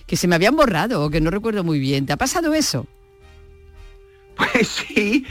que 0.06 0.17
se 0.17 0.27
me 0.27 0.36
habían 0.36 0.58
borrado 0.58 1.01
o 1.01 1.10
que 1.10 1.21
no 1.21 1.32
recuerdo 1.32 1.63
muy 1.63 1.79
bien. 1.79 2.06
¿Te 2.06 2.12
ha 2.12 2.17
pasado 2.17 2.53
eso? 2.53 2.86
Pues 4.36 4.67
sí, 4.88 5.25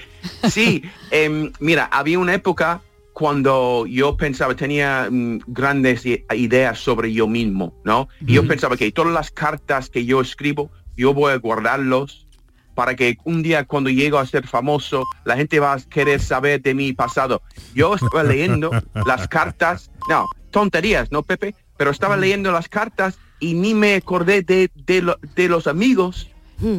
sí. 0.50 0.82
Em, 1.10 1.52
mira, 1.60 1.84
había 1.92 2.18
una 2.18 2.32
época 2.34 2.80
cuando 3.12 3.86
yo 3.86 4.16
pensaba, 4.16 4.54
tenía 4.56 5.08
mm, 5.10 5.40
grandes 5.46 6.04
ideas 6.06 6.78
sobre 6.78 7.12
yo 7.12 7.26
mismo, 7.28 7.74
¿no? 7.84 8.08
Y 8.20 8.34
yo 8.34 8.42
pensaba 8.48 8.76
que 8.76 8.90
todas 8.92 9.12
las 9.12 9.30
cartas 9.30 9.90
que 9.90 10.04
yo 10.04 10.20
escribo, 10.20 10.70
yo 10.96 11.12
voy 11.14 11.32
a 11.32 11.36
guardarlos 11.36 12.26
para 12.74 12.96
que 12.96 13.16
un 13.24 13.42
día 13.42 13.64
cuando 13.66 13.90
llego 13.90 14.18
a 14.18 14.26
ser 14.26 14.46
famoso, 14.46 15.04
la 15.24 15.36
gente 15.36 15.60
va 15.60 15.74
a 15.74 15.78
querer 15.80 16.20
saber 16.20 16.62
de 16.62 16.74
mi 16.74 16.92
pasado. 16.94 17.42
Yo 17.74 17.94
estaba 17.94 18.22
leyendo 18.24 18.70
las 19.06 19.28
cartas, 19.28 19.90
no, 20.08 20.26
tonterías, 20.50 21.12
¿no, 21.12 21.22
Pepe? 21.22 21.54
Pero 21.76 21.90
estaba 21.90 22.16
leyendo 22.16 22.50
las 22.50 22.68
cartas 22.68 23.18
y 23.40 23.54
ni 23.54 23.74
me 23.74 23.96
acordé 23.96 24.42
de, 24.42 24.70
de, 24.74 25.02
lo- 25.02 25.18
de 25.36 25.48
los 25.48 25.66
amigos 25.66 26.28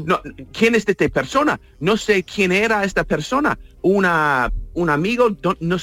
no, 0.08 0.22
¿quién 0.54 0.76
es 0.76 0.88
esta 0.88 1.10
persona? 1.10 1.60
No 1.80 1.98
sé 1.98 2.24
quién 2.24 2.54
era 2.54 2.86
esta 2.86 3.04
persona. 3.04 3.60
Una, 3.82 4.50
un 4.74 4.90
amigo, 4.90 5.36
no, 5.44 5.56
no 5.60 5.76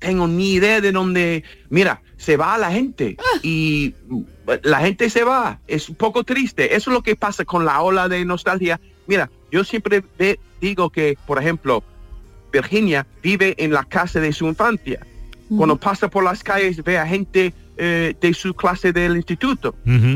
tengo 0.00 0.26
ni 0.26 0.54
idea 0.54 0.80
de 0.80 0.90
dónde. 0.90 1.44
Mira, 1.68 2.02
se 2.16 2.36
va 2.36 2.58
la 2.58 2.72
gente 2.72 3.16
y 3.42 3.94
la 4.64 4.80
gente 4.80 5.08
se 5.10 5.22
va. 5.22 5.60
Es 5.68 5.88
un 5.88 5.94
poco 5.94 6.24
triste. 6.24 6.74
Eso 6.74 6.90
es 6.90 6.94
lo 6.94 7.02
que 7.02 7.14
pasa 7.14 7.44
con 7.44 7.64
la 7.64 7.80
ola 7.82 8.08
de 8.08 8.24
nostalgia. 8.24 8.80
Mira, 9.06 9.30
yo 9.52 9.62
siempre 9.62 10.02
ve- 10.18 10.40
digo 10.60 10.90
que, 10.90 11.16
por 11.26 11.38
ejemplo, 11.38 11.84
Virginia 12.52 13.06
vive 13.22 13.54
en 13.58 13.72
la 13.72 13.84
casa 13.84 14.18
de 14.20 14.32
su 14.32 14.46
infancia. 14.46 15.06
Cuando 15.56 15.76
pasa 15.76 16.08
por 16.08 16.22
las 16.22 16.44
calles 16.44 16.82
ve 16.84 16.96
a 16.98 17.06
gente 17.06 17.52
eh, 17.76 18.14
de 18.20 18.34
su 18.34 18.54
clase 18.54 18.92
del 18.92 19.16
instituto. 19.16 19.74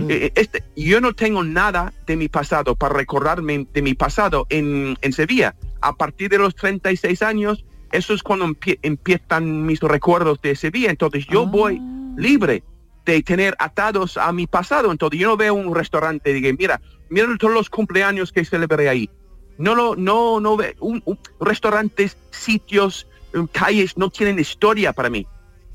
Eh, 0.09 0.31
este, 0.37 0.63
yo 0.77 1.01
no 1.01 1.13
tengo 1.13 1.43
nada 1.43 1.93
de 2.07 2.17
mi 2.17 2.29
pasado 2.29 2.77
para 2.77 2.95
recordarme 2.95 3.67
de 3.73 3.83
mi 3.83 3.95
pasado 3.95 4.47
en, 4.51 4.97
en 5.01 5.13
Sevilla. 5.13 5.57
A 5.81 5.95
partir 5.97 6.29
de 6.31 6.39
los 6.39 6.55
36 6.55 7.23
años, 7.23 7.65
eso 7.97 8.13
es 8.15 8.23
cuando 8.23 8.47
empie- 8.47 8.79
empiezan 8.83 9.65
mis 9.67 9.81
recuerdos 9.81 10.41
de 10.43 10.55
Sevilla. 10.57 10.91
Entonces 10.91 11.27
yo 11.31 11.47
voy 11.47 11.81
libre 12.17 12.63
de 13.07 13.23
tener 13.23 13.55
atados 13.59 14.17
a 14.17 14.33
mi 14.33 14.47
pasado. 14.47 14.91
Entonces 14.91 15.21
yo 15.21 15.29
no 15.29 15.37
veo 15.37 15.55
un 15.55 15.75
restaurante 15.75 16.31
y 16.31 16.41
digo, 16.41 16.57
mira, 16.59 16.81
mira 17.11 17.27
todos 17.39 17.55
los 17.55 17.71
cumpleaños 17.71 18.33
que 18.33 18.45
celebré 18.45 18.89
ahí. 18.89 19.11
No 19.59 19.75
lo, 19.75 19.95
no, 19.95 20.41
no 20.41 20.57
ve, 20.57 20.75
un, 20.81 21.03
un- 21.05 21.19
restaurantes, 21.41 22.17
sitios, 22.31 23.07
eh, 23.35 23.39
calles 23.53 23.97
no 23.97 24.11
tienen 24.11 24.39
historia 24.39 24.93
para 24.93 25.11
mí. 25.11 25.27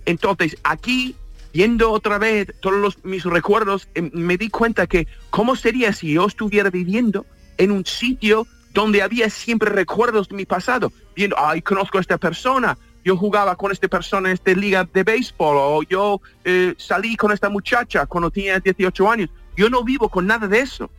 Entonces, 0.05 0.57
aquí, 0.63 1.15
viendo 1.53 1.91
otra 1.91 2.17
vez 2.17 2.47
todos 2.61 2.77
los- 2.77 3.03
mis 3.05 3.23
recuerdos, 3.23 3.87
em, 3.95 4.09
me 4.13 4.37
di 4.37 4.49
cuenta 4.49 4.87
que 4.87 5.07
cómo 5.29 5.55
sería 5.55 5.93
si 5.93 6.13
yo 6.13 6.25
estuviera 6.25 6.69
viviendo 6.69 7.25
en 7.57 7.71
un 7.71 7.85
sitio 7.85 8.45
donde 8.79 9.01
había 9.01 9.29
siempre 9.29 9.69
recuerdos 9.69 10.29
de 10.29 10.35
mi 10.35 10.45
pasado, 10.45 10.91
viendo, 11.15 11.35
ay, 11.37 11.61
conozco 11.61 11.97
a 11.97 12.01
esta 12.01 12.17
persona, 12.17 12.77
yo 13.03 13.17
jugaba 13.17 13.55
con 13.55 13.71
esta 13.71 13.87
persona 13.87 14.29
en 14.29 14.35
esta 14.35 14.51
liga 14.53 14.87
de 14.93 15.03
béisbol, 15.03 15.57
o 15.57 15.83
yo 15.83 16.21
eh, 16.45 16.73
salí 16.77 17.15
con 17.17 17.31
esta 17.31 17.49
muchacha 17.49 18.05
cuando 18.05 18.31
tenía 18.31 18.59
18 18.59 19.11
años. 19.11 19.29
Yo 19.57 19.69
no 19.69 19.83
vivo 19.83 20.07
con 20.07 20.25
nada 20.27 20.47
de 20.47 20.59
eso. 20.59 20.89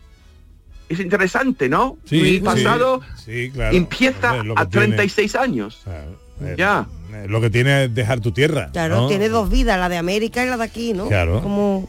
Es 0.90 1.00
interesante, 1.00 1.68
¿no? 1.68 1.96
Sí, 2.04 2.20
mi 2.20 2.40
pasado 2.40 3.00
sí, 3.16 3.50
claro. 3.50 3.74
empieza 3.76 4.30
a 4.30 4.66
tiene- 4.66 4.96
36 4.96 5.34
años. 5.36 5.82
eh, 5.86 6.54
ya. 6.58 6.86
Lo 7.28 7.40
que 7.40 7.48
tiene 7.50 7.84
es 7.84 7.94
dejar 7.94 8.20
tu 8.20 8.32
tierra. 8.32 8.70
Claro, 8.72 9.02
¿no? 9.02 9.08
tiene 9.08 9.28
dos 9.28 9.48
vidas, 9.50 9.78
la 9.78 9.88
de 9.88 9.96
América 9.96 10.44
y 10.44 10.48
la 10.48 10.56
de 10.56 10.64
aquí, 10.64 10.92
¿no? 10.92 11.08
Claro. 11.08 11.40
Como... 11.40 11.88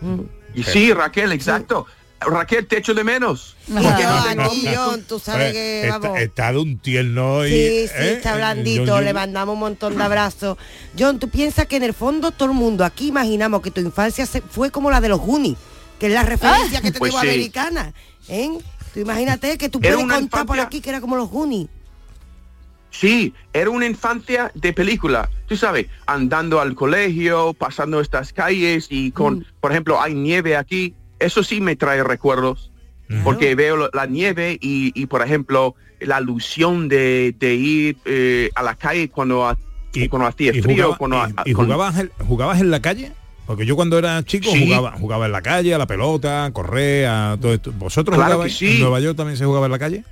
mm. 0.00 0.20
Y 0.54 0.62
sí, 0.64 0.92
Raquel, 0.92 1.32
exacto. 1.32 1.86
Raquel, 2.24 2.66
te 2.66 2.78
echo 2.78 2.94
de 2.94 3.04
menos. 3.04 3.56
Porque 3.66 3.82
no 4.04 4.24
tengo- 4.24 4.42
Aquí, 4.42 4.66
John, 4.74 5.02
tú 5.02 5.18
sabes 5.18 5.52
que 5.52 5.82
está, 5.84 5.98
vamos. 5.98 6.18
está 6.18 6.52
de 6.52 6.58
un 6.58 6.78
tierno 6.78 7.46
y... 7.46 7.50
Sí, 7.50 7.88
sí, 7.88 7.94
¿eh? 7.96 8.12
está 8.14 8.36
blandito, 8.36 8.84
yo- 8.84 8.96
yo- 8.96 9.00
le 9.00 9.12
mandamos 9.14 9.54
un 9.54 9.60
montón 9.60 9.96
de 9.96 10.02
abrazos. 10.02 10.58
John, 10.98 11.18
tú 11.18 11.28
piensas 11.28 11.66
que 11.66 11.76
en 11.76 11.82
el 11.84 11.94
fondo 11.94 12.30
todo 12.30 12.50
el 12.50 12.54
mundo 12.56 12.84
aquí 12.84 13.08
imaginamos 13.08 13.62
que 13.62 13.70
tu 13.70 13.80
infancia 13.80 14.26
se- 14.26 14.40
fue 14.42 14.70
como 14.70 14.90
la 14.90 15.00
de 15.00 15.08
los 15.08 15.20
Goonies, 15.20 15.56
que 15.98 16.06
es 16.08 16.12
la 16.12 16.22
referencia 16.22 16.80
que 16.80 16.92
Pues 16.92 17.10
tenemos 17.12 17.20
sí. 17.20 17.28
americana. 17.28 17.92
¿eh? 18.28 18.50
Tú 18.94 19.00
imagínate 19.00 19.56
que 19.58 19.68
tú 19.68 19.78
Era 19.82 19.94
puedes 19.96 20.10
contar 20.12 20.44
por 20.46 20.60
aquí 20.60 20.80
que 20.80 20.90
era 20.90 21.00
como 21.00 21.16
los 21.16 21.28
Goonies. 21.30 21.68
Sí, 22.90 23.32
era 23.54 23.70
una 23.70 23.86
infancia 23.86 24.52
de 24.54 24.72
película. 24.74 25.30
Tú 25.46 25.56
sabes, 25.56 25.86
andando 26.06 26.60
al 26.60 26.74
colegio, 26.74 27.54
pasando 27.54 28.00
estas 28.02 28.34
calles 28.34 28.86
y 28.90 29.12
con, 29.12 29.46
por 29.60 29.70
ejemplo, 29.72 30.00
hay 30.00 30.12
nieve 30.14 30.56
aquí. 30.56 30.94
Eso 31.24 31.42
sí 31.42 31.60
me 31.60 31.76
trae 31.76 32.02
recuerdos. 32.04 32.70
Porque 33.24 33.54
veo 33.54 33.90
la 33.92 34.06
nieve 34.06 34.56
y, 34.58 34.90
y, 34.94 35.04
por 35.04 35.20
ejemplo, 35.20 35.74
la 36.00 36.16
alusión 36.16 36.88
de, 36.88 37.34
de 37.38 37.54
ir 37.54 37.96
eh, 38.06 38.48
a 38.54 38.62
la 38.62 38.74
calle 38.74 39.10
cuando, 39.10 39.46
ha- 39.46 39.58
cuando 40.08 40.26
hacía 40.28 40.50
¿Y, 40.54 40.62
frío. 40.62 40.94
jugaba- 40.94 40.96
cuando, 40.96 41.28
y- 41.44 41.50
y 41.50 41.52
con- 41.52 41.66
jugabas, 41.66 41.98
en, 41.98 42.10
jugabas 42.26 42.60
en 42.62 42.70
la 42.70 42.80
calle? 42.80 43.12
Porque 43.44 43.66
yo 43.66 43.76
cuando 43.76 43.98
era 43.98 44.22
chico 44.22 44.48
Sí. 44.50 44.64
jugaba, 44.64 44.92
jugaba 44.98 45.26
en 45.26 45.32
la 45.32 45.42
calle, 45.42 45.74
a 45.74 45.78
la 45.78 45.86
pelota, 45.86 46.46
a 46.46 46.52
correr, 46.52 47.06
a 47.06 47.36
todo 47.38 47.52
esto. 47.52 47.70
¿Vosotros 47.76 48.16
Claro 48.16 48.32
jugabais 48.34 48.56
que 48.58 48.66
sí. 48.66 48.72
en 48.76 48.80
Nueva 48.80 49.00
York 49.00 49.16
también 49.16 49.36
se 49.36 49.44
jugaba 49.44 49.66
en 49.66 49.72
la 49.72 49.78
calle? 49.78 50.04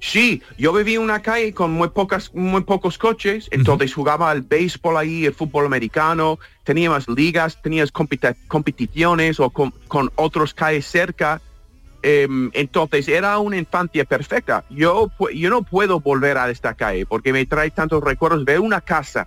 Sí, 0.00 0.42
yo 0.56 0.72
vivía 0.72 0.96
en 0.96 1.02
una 1.02 1.20
calle 1.20 1.52
con 1.52 1.72
muy 1.72 1.88
pocas, 1.88 2.32
muy 2.32 2.62
pocos 2.62 2.98
coches, 2.98 3.48
entonces 3.50 3.92
jugaba 3.92 4.30
al 4.30 4.42
béisbol 4.42 4.96
ahí, 4.96 5.26
el 5.26 5.34
fútbol 5.34 5.66
americano, 5.66 6.38
teníamos 6.62 7.08
ligas, 7.08 7.60
tenías 7.62 7.92
competi- 7.92 8.36
competiciones 8.46 9.40
o 9.40 9.50
con, 9.50 9.72
con 9.88 10.10
otros 10.14 10.54
calles 10.54 10.86
cerca. 10.86 11.40
Em, 12.00 12.48
entonces 12.54 13.08
era 13.08 13.38
una 13.38 13.56
infancia 13.56 14.04
perfecta. 14.04 14.64
Yo, 14.70 15.10
yo 15.34 15.50
no 15.50 15.62
puedo 15.62 15.98
volver 15.98 16.38
a 16.38 16.48
esta 16.48 16.74
calle 16.74 17.04
porque 17.04 17.32
me 17.32 17.44
trae 17.44 17.70
tantos 17.72 18.02
recuerdos. 18.02 18.44
Ver 18.44 18.60
una 18.60 18.80
casa 18.80 19.26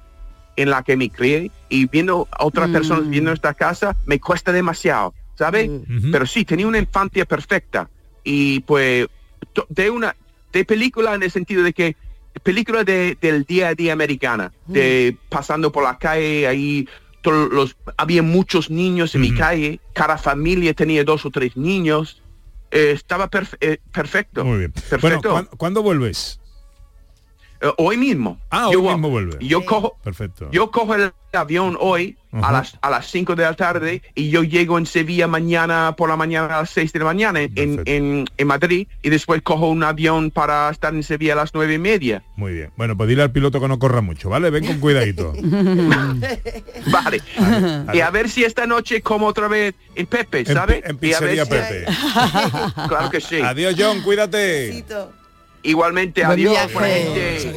en 0.56 0.70
la 0.70 0.84
que 0.84 0.96
me 0.96 1.10
crié 1.10 1.52
y 1.68 1.88
viendo 1.88 2.28
a 2.32 2.46
otras 2.46 2.70
personas 2.70 3.10
viendo 3.10 3.32
esta 3.32 3.54
casa 3.54 3.96
me 4.06 4.20
cuesta 4.20 4.52
demasiado, 4.54 5.14
¿sabe? 5.36 5.70
Pero 6.12 6.26
sí, 6.26 6.46
tenía 6.46 6.68
una 6.68 6.78
infancia 6.78 7.26
perfecta 7.26 7.90
y 8.24 8.62
pues 8.62 9.08
de 9.70 9.90
una 9.90 10.16
de 10.52 10.66
película 10.66 11.14
en 11.16 11.24
el 11.24 11.32
sentido 11.32 11.64
de 11.64 11.74
que 11.74 11.96
película 12.44 12.84
de, 12.84 13.18
del 13.22 13.44
día 13.44 13.70
a 13.70 13.76
día 13.76 13.94
americana, 13.94 14.52
de 14.66 15.18
pasando 15.30 15.72
por 15.72 15.84
la 15.84 15.98
calle 15.98 16.48
ahí 16.48 16.88
todos 17.22 17.52
los 17.52 17.76
había 17.98 18.24
muchos 18.24 18.70
niños 18.72 19.14
en 19.16 19.22
mi 19.22 19.32
calle, 19.36 19.80
cada 19.94 20.18
familia 20.18 20.74
tenía 20.74 21.04
dos 21.04 21.24
o 21.26 21.30
tres 21.30 21.56
niños, 21.56 22.22
eh, 22.72 22.92
estaba 22.96 23.30
eh, 23.60 23.78
perfecto. 23.92 24.44
Muy 24.44 24.58
bien. 24.60 24.72
Perfecto. 24.72 25.00
Bueno, 25.02 25.22
¿cuán- 25.22 25.50
¿cuándo 25.58 25.84
vuelves? 25.84 26.40
Eh, 27.62 27.72
hoy 27.78 27.96
mismo. 27.98 28.40
Ah, 28.50 28.68
hoy 28.70 28.74
Yo- 28.74 28.82
mismo 28.84 29.10
vuelve. 29.10 29.38
Yo 29.40 29.64
cojo, 29.66 29.98
Perfecto. 30.04 30.50
yo 30.52 30.72
cojo 30.72 30.96
el 30.96 31.12
avión 31.34 31.78
hoy 31.80 32.18
a 32.34 32.52
las 32.52 32.78
a 32.82 32.90
las 32.90 33.08
5 33.12 33.36
de 33.36 33.44
la 33.44 33.54
tarde 33.56 34.02
y 34.16 34.30
yo 34.30 34.44
llego 34.44 34.78
en 34.78 34.86
Sevilla 34.86 35.28
mañana 35.28 35.94
por 35.98 36.10
la 36.10 36.16
mañana 36.18 36.46
a 36.58 36.62
las 36.62 36.70
6 36.72 36.92
de 36.94 37.00
la 37.00 37.06
mañana 37.06 37.42
en, 37.42 37.52
en, 37.86 38.26
en 38.38 38.48
Madrid 38.48 38.88
y 39.04 39.10
después 39.10 39.42
cojo 39.42 39.68
un 39.70 39.84
avión 39.84 40.32
para 40.32 40.70
estar 40.70 40.94
en 40.94 41.04
Sevilla 41.04 41.34
a 41.34 41.36
las 41.38 41.54
nueve 41.54 41.74
y 41.76 41.78
media. 41.78 42.24
Muy 42.38 42.54
bien. 42.54 42.72
Bueno, 42.78 42.96
pues 42.98 43.08
dile 43.10 43.22
al 43.24 43.32
piloto 43.32 43.60
que 43.62 43.68
no 43.68 43.80
corra 43.80 44.02
mucho, 44.02 44.30
¿vale? 44.30 44.50
Ven 44.50 44.66
con 44.66 44.80
cuidadito. 44.80 45.34
Vale. 46.92 47.22
Y 47.94 48.00
a 48.00 48.10
ver 48.12 48.30
si 48.30 48.44
esta 48.44 48.66
noche 48.66 49.02
como 49.02 49.28
otra 49.28 49.48
vez 49.48 49.76
en 49.96 50.06
Pepe, 50.08 50.40
En 50.40 50.46
¿sabe? 50.48 50.82
pi- 50.82 50.90
en 50.90 50.98
Y 51.10 51.14
a 51.14 51.20
ver 51.20 51.40
si- 51.44 51.50
Pepe. 51.50 51.86
claro 52.88 53.10
que 53.10 53.22
sí. 53.22 53.40
Adiós, 53.42 53.76
John, 53.78 54.02
cuídate. 54.02 54.84
Igualmente, 55.64 56.22
Buen 56.26 56.32
adiós. 56.40 56.52
viaje. 56.54 56.74
buena 56.74 56.88
gente. 56.88 57.54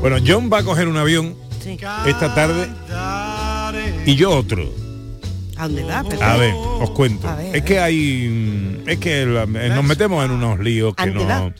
Bueno, 0.00 0.16
John 0.26 0.50
va 0.52 0.58
a 0.58 0.62
coger 0.64 0.86
un 0.88 0.96
avión 0.98 1.34
esta 2.06 2.34
tarde 2.34 2.68
y 4.04 4.14
yo 4.16 4.30
otro. 4.30 4.62
¿A 5.56 5.66
dónde 5.68 5.84
va, 5.84 6.02
Pepe? 6.02 6.22
A 6.22 6.36
ver, 6.36 6.52
os 6.54 6.90
cuento. 6.90 7.28
A 7.28 7.36
ver, 7.36 7.56
es 7.56 7.62
que 7.62 7.78
hay. 7.78 8.82
Es 8.86 8.98
que 8.98 9.24
la- 9.24 9.46
nos 9.46 9.84
metemos 9.84 10.24
en 10.24 10.32
unos 10.32 10.58
líos 10.58 10.94
que 10.94 11.06
no. 11.06 11.52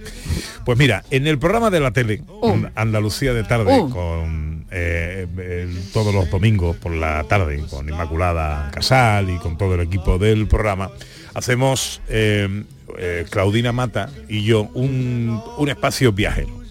Pues 0.65 0.77
mira, 0.79 1.05
en 1.11 1.27
el 1.27 1.39
programa 1.39 1.71
de 1.71 1.81
la 1.81 1.91
tele, 1.93 2.23
And- 2.43 2.71
Andalucía 2.75 3.33
de 3.33 3.45
tarde, 3.45 3.79
Uh. 3.81 3.91
con 3.91 4.54
eh, 4.77 5.69
todos 5.93 6.13
los 6.13 6.29
domingos 6.31 6.77
por 6.77 6.93
la 6.93 7.23
tarde, 7.25 7.63
con 7.71 7.89
Inmaculada 7.89 8.71
Casal 8.73 9.31
y 9.31 9.39
con 9.39 9.57
todo 9.57 9.77
el 9.77 9.81
equipo 9.83 10.19
del 10.19 10.49
programa, 10.49 10.91
hacemos 11.33 12.01
eh, 12.09 12.65
eh, 12.99 13.25
Claudina 13.31 13.71
Mata 13.71 14.11
y 14.29 14.43
yo 14.43 14.63
un, 14.75 15.41
un 15.59 15.69
espacio 15.69 16.13
viajero. 16.13 16.65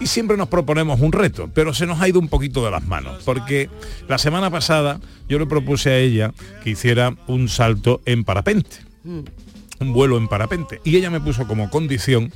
Y 0.00 0.06
siempre 0.06 0.36
nos 0.36 0.48
proponemos 0.48 1.00
un 1.00 1.12
reto, 1.12 1.50
pero 1.52 1.74
se 1.74 1.86
nos 1.86 2.00
ha 2.00 2.08
ido 2.08 2.20
un 2.20 2.28
poquito 2.28 2.64
de 2.64 2.70
las 2.70 2.86
manos, 2.86 3.22
porque 3.24 3.68
la 4.08 4.18
semana 4.18 4.50
pasada 4.50 5.00
yo 5.28 5.38
le 5.38 5.46
propuse 5.46 5.90
a 5.90 5.98
ella 5.98 6.32
que 6.64 6.70
hiciera 6.70 7.14
un 7.26 7.48
salto 7.48 8.00
en 8.06 8.24
parapente, 8.24 8.76
un 9.04 9.92
vuelo 9.92 10.16
en 10.16 10.28
parapente, 10.28 10.80
y 10.84 10.96
ella 10.96 11.10
me 11.10 11.20
puso 11.20 11.46
como 11.46 11.70
condición 11.70 12.32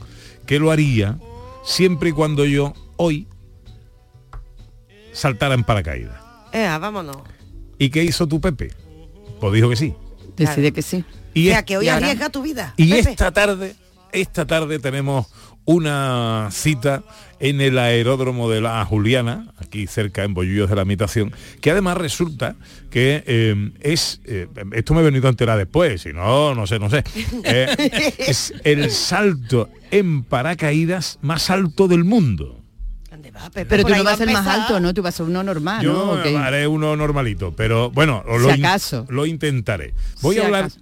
que 0.47 0.59
lo 0.59 0.71
haría 0.71 1.19
siempre 1.65 2.11
y 2.11 2.13
cuando 2.13 2.45
yo 2.45 2.75
hoy 2.97 3.27
saltara 5.13 5.55
en 5.55 5.65
paracaídas. 5.65 6.21
Vámonos. 6.53 7.19
¿Y 7.79 7.91
qué 7.91 8.05
hizo 8.05 8.27
tu 8.27 8.41
Pepe? 8.41 8.73
Pues 9.41 9.53
dijo 9.53 9.69
que 9.71 9.77
sí. 9.77 9.95
Decide 10.37 10.73
que 10.73 10.83
sí. 10.83 11.05
Y 11.35 11.49
o 11.49 11.53
sea, 11.53 11.65
que 11.65 11.77
hoy 11.77 11.89
arriesga 11.89 12.29
tu 12.29 12.43
vida. 12.43 12.75
Y 12.77 12.91
Pepe. 12.91 13.11
esta 13.11 13.31
tarde, 13.33 13.75
esta 14.13 14.47
tarde 14.47 14.79
tenemos 14.79 15.27
una 15.65 16.49
cita 16.51 17.03
en 17.39 17.61
el 17.61 17.79
aeródromo 17.79 18.51
de 18.51 18.61
la 18.61 18.85
Juliana, 18.85 19.53
aquí 19.59 19.87
cerca 19.87 20.25
en 20.25 20.35
Bollullos 20.35 20.69
de 20.69 20.77
la 20.77 20.83
Imitación, 20.83 21.33
que 21.61 21.71
además 21.71 21.97
resulta 21.97 22.57
que 22.91 23.23
eh, 23.27 23.71
es, 23.81 24.21
eh, 24.25 24.49
esto 24.73 24.95
me 24.95 25.01
he 25.01 25.05
venido 25.05 25.27
a 25.27 25.31
enterar 25.31 25.57
después, 25.57 26.03
si 26.03 26.13
no, 26.13 26.55
no 26.55 26.67
sé, 26.67 26.79
no 26.79 26.91
sé, 26.91 27.05
eh, 27.45 28.15
es 28.19 28.53
el 28.65 28.91
salto 28.91 29.71
en 29.91 30.23
paracaídas 30.25 31.19
más 31.23 31.51
alto 31.51 31.89
del 31.89 32.05
mundo. 32.05 32.60
Pero 33.53 33.83
por 33.83 33.91
tú 33.93 33.97
no 33.99 34.05
va 34.05 34.11
vas 34.11 34.15
a 34.15 34.25
ser 34.25 34.29
a 34.29 34.33
más 34.33 34.47
alto, 34.47 34.81
¿no? 34.81 34.95
Tú 34.95 35.03
vas 35.03 35.15
a 35.15 35.17
ser 35.19 35.27
uno 35.27 35.43
normal, 35.43 35.83
Yo 35.85 36.17
¿no? 36.23 36.39
Haré 36.39 36.67
uno 36.67 36.97
normalito, 36.97 37.55
pero 37.57 37.91
bueno, 37.91 38.23
Si 38.27 38.39
lo, 38.43 38.55
in- 38.55 38.65
acaso. 38.65 39.07
lo 39.09 39.27
intentaré. 39.27 39.95
Voy 40.21 40.37
Si 40.37 40.41
a 40.41 40.47
hablar 40.47 40.65
acaso. 40.65 40.81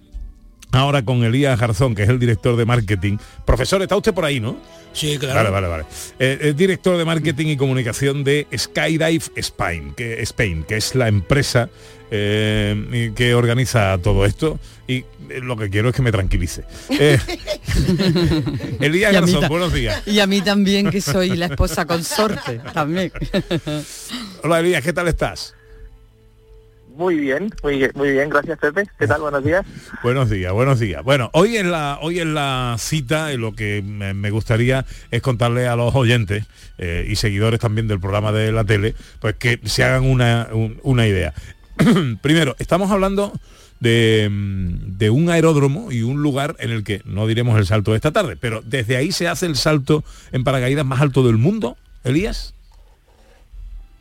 Ahora 0.71 1.03
con 1.03 1.23
Elías 1.23 1.59
Garzón, 1.59 1.95
que 1.95 2.03
es 2.03 2.09
el 2.09 2.19
director 2.19 2.55
de 2.55 2.65
marketing. 2.65 3.17
Profesor, 3.45 3.81
está 3.81 3.95
usted 3.95 4.13
por 4.13 4.25
ahí, 4.25 4.39
¿no? 4.39 4.57
Sí, 4.93 5.17
claro. 5.17 5.35
Vale, 5.35 5.49
vale, 5.49 5.67
vale. 5.67 5.85
Eh, 6.19 6.37
es 6.41 6.57
director 6.57 6.97
de 6.97 7.05
marketing 7.05 7.47
y 7.47 7.57
comunicación 7.57 8.23
de 8.23 8.47
Skydive 8.55 9.23
Spain, 9.35 9.93
que, 9.95 10.21
Spain, 10.23 10.63
que 10.63 10.77
es 10.77 10.95
la 10.95 11.07
empresa 11.07 11.69
eh, 12.11 13.11
que 13.15 13.35
organiza 13.35 13.97
todo 13.99 14.25
esto. 14.25 14.59
Y 14.87 14.97
eh, 15.29 15.41
lo 15.43 15.55
que 15.57 15.69
quiero 15.69 15.89
es 15.89 15.95
que 15.95 16.01
me 16.01 16.11
tranquilice. 16.11 16.63
Eh, 16.89 17.19
Elías 18.79 19.13
Y 19.13 19.15
a 19.15 19.21
mí 19.21 19.31
Garzón, 19.31 19.49
buenos 19.49 19.73
días. 19.73 20.01
Y 20.07 20.19
a 20.19 20.27
mí 20.27 20.41
también, 20.41 20.89
que 20.89 21.01
soy 21.01 21.35
la 21.35 21.47
esposa 21.47 21.85
consorte, 21.85 22.59
también. 22.73 23.11
Hola 24.43 24.59
Elías, 24.59 24.83
¿qué 24.83 24.93
tal 24.93 25.07
estás? 25.07 25.55
Muy 26.99 27.15
bien, 27.17 27.49
muy, 27.63 28.11
bien, 28.11 28.29
gracias 28.29 28.59
Pepe. 28.59 28.83
¿Qué 28.99 29.07
tal? 29.07 29.21
Buenos 29.21 29.41
días. 29.41 29.65
Buenos 30.03 30.29
días, 30.29 30.51
buenos 30.51 30.81
días. 30.81 31.01
Bueno, 31.01 31.29
hoy 31.31 31.55
en 31.55 31.71
la, 31.71 31.97
hoy 32.01 32.19
en 32.19 32.33
la 32.33 32.75
cita, 32.77 33.31
lo 33.37 33.55
que 33.55 33.81
me, 33.81 34.29
gustaría 34.31 34.85
es 35.09 35.21
contarle 35.21 35.65
a 35.65 35.77
los 35.77 35.95
oyentes 35.95 36.43
eh, 36.77 37.07
y 37.09 37.15
seguidores 37.15 37.61
también 37.61 37.87
del 37.87 38.01
programa 38.01 38.33
de 38.33 38.51
la 38.51 38.65
tele, 38.65 38.95
pues 39.21 39.35
que 39.35 39.61
se 39.63 39.85
hagan 39.85 40.03
una, 40.03 40.49
un- 40.51 40.77
una 40.83 41.07
idea. 41.07 41.33
Primero, 42.21 42.57
estamos 42.59 42.91
hablando 42.91 43.31
de, 43.79 44.27
de 44.29 45.09
un 45.09 45.29
aeródromo 45.29 45.93
y 45.93 46.01
un 46.01 46.21
lugar 46.21 46.57
en 46.59 46.71
el 46.71 46.83
que 46.83 47.01
no 47.05 47.27
diremos 47.27 47.57
el 47.57 47.65
salto 47.65 47.91
de 47.91 47.95
esta 47.97 48.11
tarde, 48.11 48.35
pero 48.35 48.61
desde 48.61 48.97
ahí 48.97 49.13
se 49.13 49.29
hace 49.29 49.45
el 49.45 49.55
salto 49.55 50.03
en 50.33 50.43
paracaídas 50.43 50.85
más 50.85 50.99
alto 50.99 51.25
del 51.25 51.37
mundo, 51.37 51.77
Elías. 52.03 52.55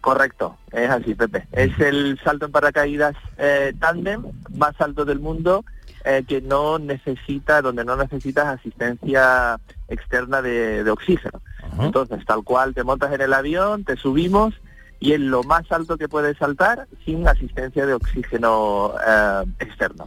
Correcto, 0.00 0.56
es 0.72 0.88
así 0.88 1.14
Pepe. 1.14 1.46
Es 1.52 1.78
el 1.80 2.18
salto 2.22 2.46
en 2.46 2.52
paracaídas 2.52 3.14
eh, 3.37 3.74
tándem 3.78 4.22
más 4.56 4.80
alto 4.80 5.04
del 5.04 5.18
mundo 5.18 5.64
eh, 6.04 6.24
que 6.26 6.40
no 6.40 6.78
necesita, 6.78 7.61
donde 7.62 7.84
no 7.84 7.96
necesitas 7.96 8.46
asistencia 8.46 9.58
externa 9.88 10.40
de, 10.40 10.84
de 10.84 10.90
oxígeno. 10.90 11.40
Entonces, 11.80 12.24
tal 12.24 12.44
cual, 12.44 12.74
te 12.74 12.84
montas 12.84 13.12
en 13.12 13.20
el 13.20 13.32
avión, 13.32 13.84
te 13.84 13.96
subimos 13.96 14.54
y 15.00 15.12
es 15.12 15.20
lo 15.20 15.42
más 15.42 15.70
alto 15.70 15.96
que 15.96 16.08
puedes 16.08 16.37
saltar 16.38 16.88
sin 17.04 17.26
asistencia 17.26 17.87
de 17.87 17.94
oxígeno 17.94 18.94
eh, 19.06 19.44
externo. 19.61 20.06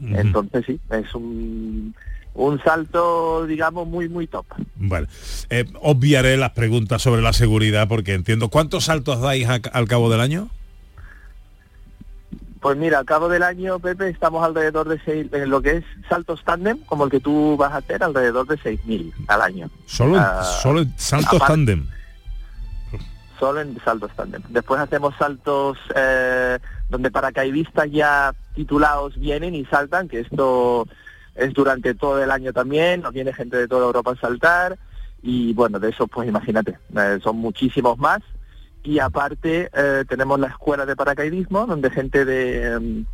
Entonces 0.00 0.64
sí, 0.66 0.80
es 0.90 1.14
un, 1.14 1.94
un 2.34 2.62
salto, 2.62 3.46
digamos, 3.46 3.86
muy, 3.86 4.08
muy 4.08 4.26
top. 4.26 4.46
Vale. 4.76 5.06
Eh, 5.50 5.64
obviaré 5.82 6.36
las 6.36 6.50
preguntas 6.52 7.02
sobre 7.02 7.20
la 7.22 7.32
seguridad 7.32 7.88
porque 7.88 8.14
entiendo. 8.14 8.48
¿Cuántos 8.48 8.84
saltos 8.84 9.20
dais 9.20 9.46
a- 9.48 9.60
al 9.72 9.86
cabo 9.88 10.10
del 10.10 10.20
año? 10.20 10.48
Pues 12.60 12.76
mira, 12.76 13.00
al 13.00 13.04
cabo 13.04 13.28
del 13.28 13.42
año, 13.42 13.80
Pepe, 13.80 14.08
estamos 14.08 14.44
alrededor 14.44 14.88
de 14.88 15.00
seis, 15.04 15.26
en 15.32 15.50
lo 15.50 15.60
que 15.60 15.78
es 15.78 15.84
saltos 16.08 16.44
tándem, 16.44 16.78
como 16.86 17.04
el 17.04 17.10
que 17.10 17.18
tú 17.18 17.56
vas 17.56 17.72
a 17.72 17.78
hacer, 17.78 18.04
alrededor 18.04 18.46
de 18.46 18.56
6.000 18.58 19.12
al 19.26 19.42
año. 19.42 19.68
Solo, 19.86 20.16
en- 20.16 20.22
Ah, 20.22 20.42
solo 20.62 20.84
saltos 20.96 21.34
aparte- 21.34 21.46
tándem. 21.52 21.86
Solo 23.40 23.60
en 23.62 23.76
saltos 23.84 24.12
tándem. 24.14 24.40
Después 24.50 24.80
hacemos 24.80 25.12
saltos 25.18 25.76
eh, 25.96 26.60
donde 26.88 27.10
paracaidistas 27.10 27.90
ya 27.90 28.32
titulados 28.54 29.18
vienen 29.18 29.56
y 29.56 29.64
saltan, 29.64 30.06
que 30.06 30.20
esto 30.20 30.86
es 31.34 31.52
durante 31.54 31.94
todo 31.94 32.22
el 32.22 32.30
año 32.30 32.52
también, 32.52 33.02
nos 33.02 33.12
viene 33.12 33.32
gente 33.32 33.56
de 33.56 33.68
toda 33.68 33.86
Europa 33.86 34.12
a 34.12 34.20
saltar 34.20 34.78
y 35.22 35.52
bueno, 35.54 35.78
de 35.78 35.90
eso 35.90 36.06
pues 36.06 36.28
imagínate, 36.28 36.78
eh, 36.96 37.18
son 37.22 37.36
muchísimos 37.36 37.98
más. 37.98 38.20
Y 38.84 38.98
aparte 38.98 39.70
eh, 39.72 40.04
tenemos 40.08 40.40
la 40.40 40.48
escuela 40.48 40.84
de 40.84 40.96
paracaidismo, 40.96 41.66
donde 41.66 41.90
gente 41.90 42.24
de 42.24 42.72
em, 42.72 43.04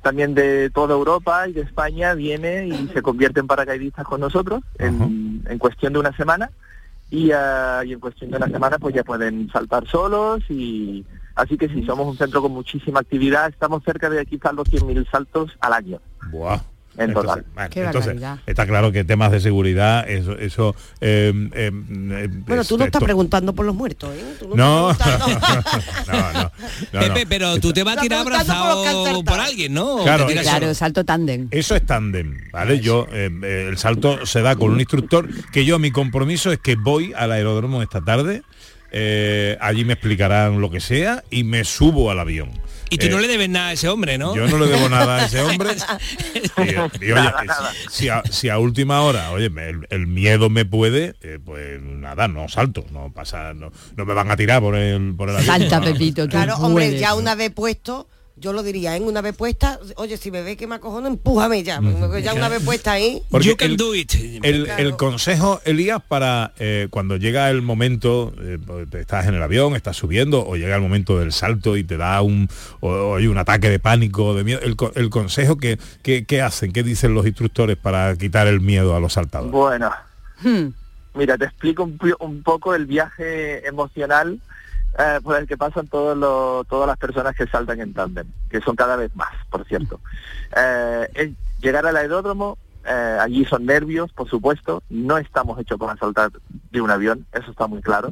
también 0.00 0.34
de 0.34 0.70
toda 0.70 0.94
Europa 0.94 1.46
y 1.48 1.52
de 1.52 1.60
España 1.60 2.14
viene 2.14 2.66
y 2.66 2.88
se 2.88 3.02
convierte 3.02 3.40
en 3.40 3.46
paracaidistas 3.46 4.04
con 4.04 4.20
nosotros 4.20 4.62
en, 4.78 5.44
en 5.46 5.58
cuestión 5.58 5.92
de 5.92 5.98
una 6.00 6.16
semana 6.16 6.50
y, 7.12 7.30
ah, 7.30 7.82
y 7.84 7.92
en 7.92 8.00
cuestión 8.00 8.30
de 8.30 8.38
una 8.38 8.48
semana 8.48 8.78
pues 8.78 8.94
ya 8.94 9.04
pueden 9.04 9.50
saltar 9.52 9.86
solos 9.86 10.42
y 10.48 11.04
así 11.34 11.58
que 11.58 11.68
sí, 11.68 11.84
somos 11.84 12.06
un 12.06 12.16
centro 12.16 12.40
con 12.40 12.52
muchísima 12.52 13.00
actividad, 13.00 13.50
estamos 13.50 13.84
cerca 13.84 14.08
de 14.08 14.24
quizás 14.24 14.54
los 14.54 14.66
100.000 14.68 15.10
saltos 15.10 15.56
al 15.60 15.74
año. 15.74 16.00
Buah. 16.30 16.58
En 16.98 17.14
total. 17.14 17.44
bueno, 17.54 17.70
Qué 17.70 17.84
entonces, 17.84 18.16
está 18.46 18.66
claro 18.66 18.92
que 18.92 19.02
temas 19.04 19.32
de 19.32 19.40
seguridad, 19.40 20.08
eso, 20.10 20.36
eso 20.38 20.76
eh, 21.00 21.32
eh, 21.54 21.70
Bueno, 21.72 22.64
tú 22.64 22.76
no 22.76 22.84
es- 22.84 22.88
estás 22.88 23.00
esto- 23.00 23.00
preguntando 23.00 23.54
por 23.54 23.64
los 23.64 23.74
muertos, 23.74 24.14
¿eh? 24.14 24.34
Tú 24.38 24.54
No, 24.54 24.90
estás 24.90 25.18
no, 26.06 26.12
no, 26.12 26.32
no, 26.32 26.42
no. 26.42 27.00
Pepe, 27.00 27.26
pero 27.26 27.58
tú 27.60 27.72
te 27.72 27.82
vas 27.82 27.96
a 27.96 28.00
tirar 28.02 28.24
por 28.24 28.34
abrazado 28.34 29.24
por 29.24 29.40
alguien, 29.40 29.72
¿no? 29.74 29.96
¿O 29.96 30.02
Claro, 30.04 30.26
Claro, 30.26 30.60
solo? 30.66 30.74
salto 30.74 31.04
tándem. 31.04 31.48
Eso 31.50 31.74
es 31.74 31.86
tándem, 31.86 32.38
¿vale? 32.52 32.80
Yo, 32.80 33.06
eh, 33.12 33.30
eh, 33.42 33.66
el 33.70 33.78
salto 33.78 34.26
se 34.26 34.42
da 34.42 34.56
con 34.56 34.70
un 34.72 34.80
instructor, 34.80 35.28
que 35.50 35.64
yo 35.64 35.78
mi 35.78 35.90
compromiso 35.90 36.52
es 36.52 36.58
que 36.58 36.76
voy 36.76 37.12
al 37.16 37.32
aeródromo 37.32 37.82
esta 37.82 38.00
tarde, 38.02 38.42
eh, 38.92 39.56
allí 39.60 39.84
me 39.84 39.94
explicarán 39.94 40.60
lo 40.60 40.70
que 40.70 40.80
sea 40.80 41.24
y 41.30 41.44
me 41.44 41.64
subo 41.64 42.10
al 42.10 42.20
avión. 42.20 42.50
Y 42.90 42.98
tú 42.98 43.06
Eh, 43.06 43.08
no 43.10 43.20
le 43.20 43.26
debes 43.28 43.48
nada 43.48 43.68
a 43.68 43.72
ese 43.72 43.88
hombre, 43.88 44.18
¿no? 44.18 44.36
Yo 44.36 44.46
no 44.48 44.58
le 44.58 44.66
debo 44.66 44.88
nada 44.90 45.16
a 45.16 45.24
ese 45.26 45.40
hombre. 45.42 45.70
Y, 46.58 47.06
y, 47.06 47.12
oye, 47.12 47.30
si 47.90 48.08
a, 48.10 48.22
si 48.30 48.50
a 48.50 48.58
última 48.58 49.00
hora, 49.00 49.30
oye, 49.30 49.48
me- 49.48 49.68
el, 49.70 49.86
el 49.88 50.06
miedo 50.06 50.50
me 50.50 50.66
puede, 50.66 51.14
eh, 51.22 51.38
pues 51.42 51.80
nada, 51.80 52.28
no 52.28 52.48
salto, 52.48 52.84
no 52.92 53.10
pasa, 53.10 53.54
no, 53.54 53.72
no 53.96 54.04
me 54.04 54.12
van 54.12 54.30
a 54.30 54.36
tirar 54.36 54.60
por 54.60 54.76
el, 54.76 55.14
por 55.16 55.30
el 55.30 55.36
avión. 55.36 55.46
Salta, 55.58 55.78
no. 55.80 55.86
Pepito, 55.86 56.24
tú 56.24 56.30
Claro, 56.32 56.56
hombre, 56.56 56.86
puedes. 56.88 57.00
ya 57.00 57.14
una 57.14 57.34
vez 57.34 57.50
puesto, 57.50 58.08
yo 58.42 58.52
lo 58.52 58.62
diría, 58.62 58.96
en 58.96 59.04
una 59.04 59.20
vez 59.22 59.34
puesta, 59.36 59.78
oye, 59.96 60.16
si 60.16 60.30
me 60.32 60.42
ve 60.42 60.56
que 60.56 60.66
me 60.66 60.74
acojono, 60.74 61.06
empújame 61.06 61.62
ya. 61.62 61.80
porque 61.80 62.22
Ya 62.22 62.34
una 62.34 62.48
vez 62.48 62.62
puesta 62.62 62.92
ahí. 62.92 63.22
Porque 63.30 63.54
el, 63.60 63.76
El, 64.42 64.68
el 64.76 64.96
consejo, 64.96 65.60
Elías, 65.64 66.02
para 66.06 66.52
eh, 66.58 66.88
cuando 66.90 67.16
llega 67.16 67.48
el 67.50 67.62
momento, 67.62 68.34
eh, 68.42 68.58
pues, 68.66 68.90
te 68.90 69.00
estás 69.00 69.26
en 69.28 69.34
el 69.34 69.42
avión, 69.42 69.76
estás 69.76 69.96
subiendo, 69.96 70.44
o 70.44 70.56
llega 70.56 70.74
el 70.74 70.82
momento 70.82 71.18
del 71.20 71.32
salto 71.32 71.76
y 71.76 71.84
te 71.84 71.96
da 71.96 72.20
un, 72.20 72.48
o, 72.80 72.88
o 72.90 73.16
hay 73.16 73.28
un 73.28 73.38
ataque 73.38 73.70
de 73.70 73.78
pánico, 73.78 74.34
de 74.34 74.42
miedo, 74.44 74.60
el, 74.62 74.74
co- 74.74 74.92
el 74.96 75.08
consejo 75.08 75.56
que, 75.56 75.78
que, 76.02 76.24
que 76.26 76.42
hacen, 76.42 76.72
qué 76.72 76.82
dicen 76.82 77.14
los 77.14 77.24
instructores 77.26 77.76
para 77.76 78.16
quitar 78.16 78.48
el 78.48 78.60
miedo 78.60 78.96
a 78.96 79.00
los 79.00 79.12
saltadores. 79.14 79.52
Bueno, 79.52 79.90
Hmm. 80.42 80.70
mira, 81.14 81.38
te 81.38 81.44
explico 81.44 81.88
un 82.18 82.42
poco 82.42 82.74
el 82.74 82.86
viaje 82.86 83.64
emocional 83.68 84.40
eh, 84.98 85.20
por 85.22 85.36
el 85.36 85.46
que 85.46 85.56
pasan 85.56 85.86
todos 85.88 86.16
los- 86.16 86.66
todas 86.68 86.86
las 86.86 86.98
personas 86.98 87.34
que 87.34 87.46
saltan 87.46 87.80
en 87.80 87.92
tándem, 87.94 88.26
que 88.50 88.60
son 88.60 88.76
cada 88.76 88.96
vez 88.96 89.14
más, 89.16 89.32
por 89.50 89.64
cierto. 89.66 90.00
Eh, 90.56 91.32
llegar 91.60 91.86
al 91.86 91.96
aeródromo, 91.96 92.58
eh, 92.84 93.18
allí 93.20 93.44
son 93.44 93.64
nervios, 93.64 94.12
por 94.12 94.28
supuesto, 94.28 94.82
no 94.90 95.16
estamos 95.18 95.58
hechos 95.60 95.78
para 95.78 95.96
saltar 95.96 96.30
de 96.70 96.80
un 96.80 96.90
avión, 96.90 97.24
eso 97.32 97.50
está 97.52 97.66
muy 97.68 97.80
claro. 97.80 98.08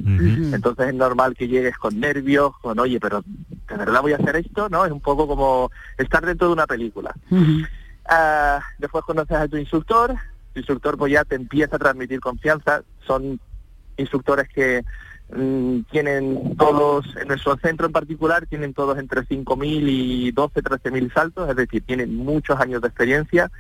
Entonces 0.55 0.89
es 0.89 0.95
normal 0.95 1.35
que 1.37 1.49
llegues 1.49 1.76
con 1.76 1.99
nervios, 1.99 2.53
con 2.62 2.78
oye, 2.78 3.01
pero 3.01 3.22
¿de 3.68 3.76
verdad 3.76 4.01
voy 4.03 4.12
a 4.12 4.16
hacer 4.16 4.37
esto? 4.37 4.68
¿No? 4.68 4.85
Es 4.85 4.93
un 4.93 5.01
poco 5.01 5.26
como 5.26 5.70
estar 5.99 6.24
dentro 6.24 6.47
de 6.47 6.53
una 6.53 6.66
película. 6.66 7.12
Ah, 8.09 8.61
después 8.78 9.05
conoces 9.05 9.37
a 9.37 9.49
tu 9.49 9.57
instructor, 9.57 10.14
tu 10.53 10.61
instructor 10.61 10.97
pues 10.97 11.12
ya 11.12 11.24
te 11.24 11.35
empieza 11.37 11.76
a 11.76 11.78
transmitir 11.78 12.20
confianza, 12.20 12.83
son 13.07 13.39
instructores 13.97 14.49
que 14.49 14.85
mm, 15.35 15.81
tienen 15.91 16.57
todos, 16.57 17.07
en 17.20 17.28
nuestro 17.28 17.57
centro 17.59 17.87
en 17.87 17.93
particular, 17.93 18.47
tienen 18.47 18.74
todos 18.74 18.99
entre 18.99 19.22
5.000 19.22 19.89
y 19.89 20.31
12, 20.33 20.62
13.000 20.62 21.12
saltos, 21.12 21.49
es 21.51 21.57
decir, 21.57 21.83
tienen 21.87 22.16
muchos 22.16 22.59
años 22.61 22.81
de 22.83 22.89
experiencia, 22.89 23.51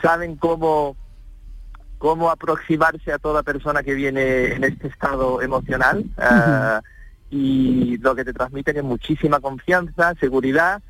saben 0.00 0.36
cómo 0.36 0.96
cómo 1.98 2.30
aproximarse 2.30 3.12
a 3.12 3.18
toda 3.20 3.44
persona 3.44 3.84
que 3.84 3.94
viene 3.94 4.54
en 4.54 4.64
este 4.64 4.88
estado 4.88 5.40
emocional 5.40 6.04
ah, 6.18 6.82
y 7.30 7.96
lo 7.98 8.16
que 8.16 8.24
te 8.24 8.32
transmiten 8.32 8.76
es 8.76 8.82
muchísima 8.82 9.38
confianza, 9.38 10.12
seguridad 10.18 10.82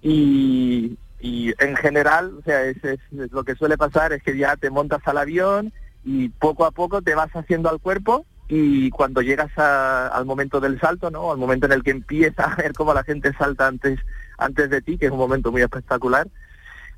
y, 0.00 0.96
y 1.20 1.52
en 1.62 1.76
general, 1.76 2.36
o 2.38 2.42
sea, 2.42 2.62
es, 2.64 2.82
es- 2.82 2.98
es 3.12 3.30
lo 3.32 3.44
que 3.44 3.54
suele 3.56 3.76
pasar 3.76 4.14
es 4.14 4.22
que 4.22 4.36
ya 4.38 4.56
te 4.56 4.70
montas 4.70 5.02
al 5.04 5.18
avión 5.18 5.70
y 6.02 6.30
poco 6.30 6.64
a 6.64 6.70
poco 6.70 7.02
te 7.02 7.14
vas 7.14 7.30
haciendo 7.34 7.68
al 7.68 7.78
cuerpo 7.80 8.24
y 8.48 8.90
cuando 8.90 9.22
llegas 9.22 9.50
a- 9.58 10.08
al 10.08 10.24
momento 10.26 10.60
del 10.60 10.78
salto, 10.80 11.10
¿no? 11.10 11.32
Al 11.32 11.38
momento 11.38 11.66
en 11.66 11.72
el 11.72 11.82
que 11.82 11.90
empiezas 11.92 12.46
a 12.52 12.54
ver 12.56 12.72
cómo 12.74 12.92
la 12.94 13.02
gente 13.04 13.32
salta 13.32 13.66
antes 13.66 13.98
antes 14.38 14.68
de 14.68 14.82
ti, 14.82 14.98
que 14.98 15.06
es 15.06 15.12
un 15.12 15.18
momento 15.18 15.50
muy 15.52 15.62
espectacular, 15.62 16.26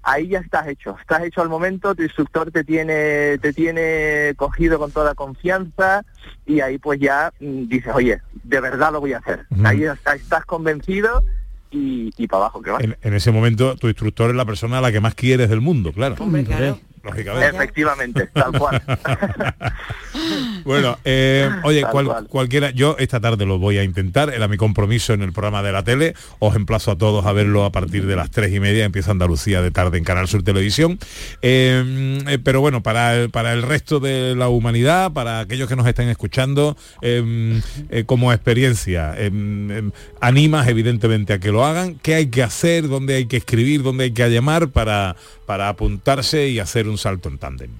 ahí 0.03 0.28
ya 0.28 0.38
estás 0.38 0.66
hecho, 0.68 0.97
estás 1.01 1.22
hecho 1.24 1.42
al 1.42 1.49
momento, 1.49 1.94
tu 1.94 2.03
instructor 2.03 2.51
te 2.51 2.64
tiene, 2.64 3.38
te 3.38 3.53
tiene 3.53 4.32
cogido 4.36 4.78
con 4.78 4.90
toda 4.90 5.14
confianza 5.14 6.03
y 6.47 6.61
ahí 6.61 6.78
pues 6.78 6.99
ya 7.01 7.32
mm, 7.40 7.66
dices, 7.68 7.92
oye, 7.94 8.20
de 8.42 8.61
verdad 8.61 8.90
lo 8.92 9.01
voy 9.01 9.12
a 9.12 9.18
hacer. 9.18 9.47
Ahí 9.64 9.84
está- 9.84 10.14
estás 10.14 10.44
convencido 10.47 11.24
y, 11.70 12.11
y 12.16 12.26
para 12.28 12.44
abajo 12.44 12.62
que 12.62 12.70
vas. 12.70 12.82
En, 12.84 12.97
en 13.03 13.14
ese 13.14 13.30
momento 13.32 13.76
tu 13.76 13.88
instructor 13.88 14.30
es 14.30 14.36
la 14.36 14.44
persona 14.44 14.78
a 14.78 14.80
la 14.80 14.90
que 14.92 15.01
más 15.01 15.14
quieres 15.14 15.49
del 15.51 15.61
mundo, 15.61 15.92
claro. 15.92 16.14
Lógicamente. 17.07 17.57
Efectivamente, 17.57 18.29
tal 18.33 18.53
cual. 18.59 18.83
Bueno, 20.65 20.99
eh, 21.05 21.49
oye, 21.63 21.83
cual- 21.83 22.07
cual. 22.07 22.27
cualquiera, 22.27 22.71
yo 22.71 22.97
esta 22.99 23.21
tarde 23.21 23.47
lo 23.47 23.59
voy 23.59 23.79
a 23.79 23.85
intentar, 23.85 24.31
era 24.35 24.49
mi 24.49 24.57
compromiso 24.57 25.13
en 25.13 25.23
el 25.23 25.33
programa 25.33 25.63
de 25.63 25.71
la 25.71 25.85
tele, 25.85 26.15
os 26.41 26.57
emplazo 26.57 26.91
a 26.91 26.99
todos 26.99 27.25
a 27.27 27.33
verlo 27.33 27.65
a 27.65 27.71
partir 27.71 28.07
de 28.07 28.17
las 28.17 28.31
tres 28.33 28.53
y 28.53 28.59
media, 28.59 28.85
empieza 28.85 29.13
Andalucía 29.13 29.63
de 29.63 29.71
tarde 29.71 29.99
en 29.99 30.05
Canal 30.05 30.27
Sur 30.27 30.43
Televisión. 30.43 30.99
Eh, 31.43 32.19
eh, 32.27 32.39
pero 32.43 32.61
bueno, 32.61 32.83
para 32.83 33.15
el, 33.15 33.31
para 33.31 33.53
el 33.53 33.63
resto 33.63 34.01
de 34.01 34.35
la 34.35 34.49
humanidad, 34.49 35.13
para 35.13 35.39
aquellos 35.41 35.69
que 35.69 35.77
nos 35.77 35.87
estén 35.87 36.09
escuchando, 36.09 36.77
eh, 37.03 37.61
como 38.07 38.33
experiencia, 38.33 39.15
animas 40.21 40.67
evidentemente 40.69 41.35
a 41.35 41.39
que 41.39 41.53
lo 41.53 41.65
hagan, 41.65 41.95
qué 42.03 42.17
hay 42.17 42.27
que 42.27 42.43
hacer, 42.43 42.89
dónde 42.89 43.15
hay 43.15 43.27
que 43.27 43.37
escribir, 43.37 43.83
dónde 43.85 44.05
hay 44.05 44.11
que 44.13 44.29
llamar 44.29 44.69
para, 44.71 45.15
para 45.47 45.69
apuntarse 45.69 46.49
y 46.49 46.59
hacer 46.59 46.89
un 46.89 46.95
salto 46.97 47.28
en 47.28 47.38
tándem. 47.38 47.70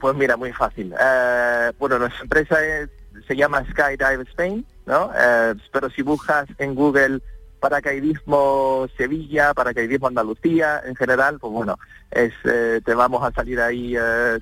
Pues 0.00 0.16
mira, 0.16 0.36
muy 0.36 0.52
fácil. 0.52 0.94
Eh, 0.98 1.72
bueno, 1.78 1.98
nuestra 1.98 2.22
empresa 2.22 2.64
es- 2.64 2.88
se 3.26 3.36
llama 3.36 3.64
Skydive 3.70 4.22
Spain, 4.30 4.64
¿no? 4.86 5.10
Eh, 5.14 5.54
pero 5.72 5.90
si 5.90 6.02
buscas 6.02 6.46
en 6.58 6.74
Google 6.74 7.20
paracaidismo 7.60 8.86
Sevilla, 8.96 9.52
paracaidismo 9.52 10.06
Andalucía, 10.08 10.80
en 10.86 10.96
general, 10.96 11.38
pues 11.38 11.52
bueno, 11.52 11.78
es, 12.10 12.32
eh, 12.44 12.80
te 12.84 12.94
vamos 12.94 13.22
a 13.22 13.32
salir 13.32 13.60
ahí 13.60 13.94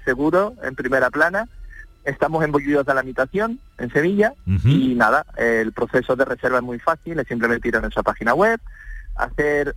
seguro, 0.04 0.54
en 0.62 0.74
primera 0.76 1.10
plana. 1.10 1.48
Estamos 2.04 2.44
en 2.44 2.52
Bolludos 2.52 2.86
de 2.86 2.94
la 2.94 3.00
Habitación, 3.00 3.58
en 3.78 3.90
Sevilla, 3.92 4.32
y 4.64 4.94
nada, 4.94 5.26
el 5.36 5.72
proceso 5.72 6.14
de 6.14 6.24
reserva 6.24 6.58
es 6.58 6.64
muy 6.64 6.78
fácil, 6.78 7.18
es 7.18 7.26
simplemente 7.26 7.68
ir 7.68 7.76
a 7.76 7.80
nuestra 7.80 8.02
página 8.04 8.32
web, 8.34 8.60
hacer 9.16 9.74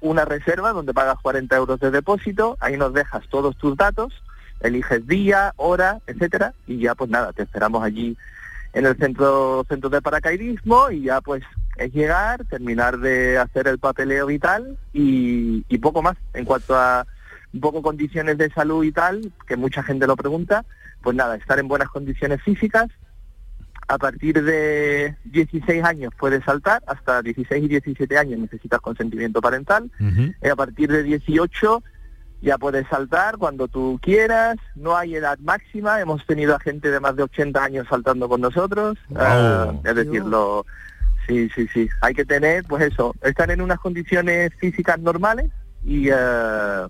una 0.00 0.24
reserva 0.24 0.72
donde 0.72 0.94
pagas 0.94 1.18
40 1.22 1.56
euros 1.56 1.80
de 1.80 1.90
depósito, 1.90 2.56
ahí 2.60 2.76
nos 2.76 2.92
dejas 2.92 3.26
todos 3.28 3.56
tus 3.56 3.76
datos, 3.76 4.12
eliges 4.60 5.06
día, 5.06 5.52
hora, 5.56 6.00
etcétera, 6.06 6.54
y 6.66 6.78
ya 6.78 6.94
pues 6.94 7.10
nada, 7.10 7.32
te 7.32 7.42
esperamos 7.42 7.82
allí 7.82 8.16
en 8.72 8.86
el 8.86 8.96
centro 8.96 9.64
centro 9.68 9.90
de 9.90 10.00
paracaidismo 10.00 10.90
y 10.90 11.02
ya 11.02 11.20
pues 11.20 11.42
es 11.76 11.92
llegar, 11.92 12.44
terminar 12.44 12.98
de 12.98 13.38
hacer 13.38 13.66
el 13.68 13.78
papeleo 13.78 14.26
vital 14.26 14.78
y, 14.92 15.64
y 15.68 15.78
poco 15.78 16.02
más. 16.02 16.16
En 16.34 16.44
cuanto 16.44 16.76
a 16.76 17.06
un 17.52 17.60
poco 17.60 17.82
condiciones 17.82 18.38
de 18.38 18.50
salud 18.50 18.84
y 18.84 18.92
tal, 18.92 19.32
que 19.46 19.56
mucha 19.56 19.82
gente 19.82 20.06
lo 20.06 20.16
pregunta, 20.16 20.64
pues 21.02 21.16
nada, 21.16 21.36
estar 21.36 21.58
en 21.58 21.68
buenas 21.68 21.88
condiciones 21.88 22.42
físicas. 22.42 22.88
A 23.90 23.98
partir 23.98 24.40
de 24.40 25.16
16 25.24 25.82
años 25.82 26.12
puedes 26.16 26.44
saltar, 26.44 26.80
hasta 26.86 27.22
16 27.22 27.64
y 27.64 27.68
17 27.68 28.16
años 28.16 28.38
necesitas 28.38 28.80
consentimiento 28.80 29.40
parental. 29.40 29.90
Y 30.42 30.48
a 30.48 30.54
partir 30.54 30.92
de 30.92 31.02
18 31.02 31.82
ya 32.40 32.56
puedes 32.56 32.86
saltar 32.86 33.36
cuando 33.36 33.66
tú 33.66 33.98
quieras, 34.00 34.56
no 34.76 34.96
hay 34.96 35.16
edad 35.16 35.38
máxima, 35.40 36.00
hemos 36.00 36.24
tenido 36.24 36.54
a 36.54 36.60
gente 36.60 36.90
de 36.90 37.00
más 37.00 37.16
de 37.16 37.24
80 37.24 37.62
años 37.62 37.86
saltando 37.90 38.28
con 38.28 38.40
nosotros, 38.40 38.96
ah, 39.16 39.72
es 39.84 39.94
decir, 39.94 40.24
lo, 40.24 40.64
sí, 41.26 41.50
sí, 41.54 41.66
sí, 41.72 41.88
hay 42.00 42.14
que 42.14 42.24
tener, 42.24 42.64
pues 42.64 42.84
eso, 42.84 43.14
estar 43.22 43.50
en 43.50 43.60
unas 43.60 43.78
condiciones 43.78 44.52
físicas 44.58 44.98
normales 45.00 45.50
y, 45.84 46.10
ah, 46.10 46.88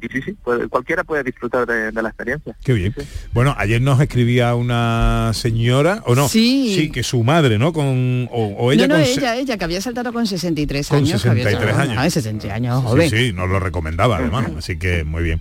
y 0.00 0.08
sí, 0.08 0.20
sí, 0.22 0.36
cualquiera 0.68 1.04
puede 1.04 1.22
disfrutar 1.22 1.66
de, 1.66 1.90
de 1.92 2.02
la 2.02 2.08
experiencia. 2.08 2.56
Qué 2.64 2.72
bien. 2.72 2.94
Bueno, 3.32 3.54
ayer 3.58 3.80
nos 3.80 4.00
escribía 4.00 4.54
una 4.54 5.30
señora, 5.32 6.02
o 6.06 6.14
no, 6.14 6.28
Sí. 6.28 6.90
que 6.92 7.02
su 7.02 7.22
madre, 7.22 7.58
¿no? 7.58 7.72
Con, 7.72 8.28
o, 8.32 8.46
o 8.58 8.72
ella 8.72 8.88
no, 8.88 8.94
no, 8.98 9.04
con 9.04 9.12
se- 9.14 9.20
ella, 9.20 9.36
ella, 9.36 9.56
que 9.56 9.64
había 9.64 9.80
saltado 9.80 10.12
con 10.12 10.26
63 10.26 10.88
con 10.88 10.98
años. 10.98 11.22
que 11.22 11.28
había 11.28 11.44
63 11.44 11.76
saltado. 11.76 11.90
años. 12.00 12.04
Ah, 12.06 12.10
60 12.10 12.54
años, 12.54 12.80
Sí, 12.82 12.86
joven. 12.88 13.10
Sí, 13.10 13.32
nos 13.32 13.48
lo 13.48 13.60
recomendaba 13.60 14.16
además, 14.18 14.50
así 14.58 14.76
que 14.78 15.04
muy 15.04 15.22
bien. 15.22 15.40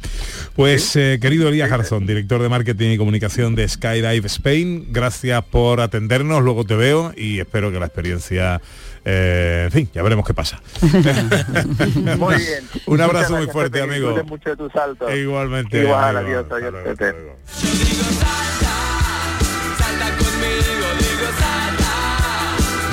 Pues 0.55 0.95
eh, 0.95 1.19
querido 1.21 1.49
Elías 1.49 1.69
Garzón, 1.69 2.05
director 2.05 2.41
de 2.41 2.49
marketing 2.49 2.91
y 2.91 2.97
comunicación 2.97 3.55
de 3.55 3.67
Skydive 3.67 4.25
Spain, 4.27 4.87
gracias 4.91 5.43
por 5.45 5.81
atendernos, 5.81 6.43
luego 6.43 6.65
te 6.65 6.75
veo 6.75 7.13
y 7.17 7.39
espero 7.39 7.71
que 7.71 7.79
la 7.79 7.87
experiencia, 7.87 8.61
eh, 9.05 9.63
en 9.65 9.71
fin, 9.71 9.89
ya 9.93 10.01
veremos 10.03 10.25
qué 10.25 10.33
pasa. 10.33 10.61
Muy 10.81 12.35
bien. 12.35 12.67
Un 12.87 13.01
abrazo 13.01 13.29
Muchas 13.29 13.29
muy 13.31 13.45
gracias, 13.45 13.53
fuerte, 13.53 13.81
amigo. 13.81 14.23
mucho 14.25 14.49
de 14.49 14.57
tu 14.57 14.69
salto. 14.69 15.15
Igualmente. 15.15 15.81
Igual, 15.83 16.17
amigo. 16.17 16.39
adiós, 16.39 16.51
adiós, 16.51 16.99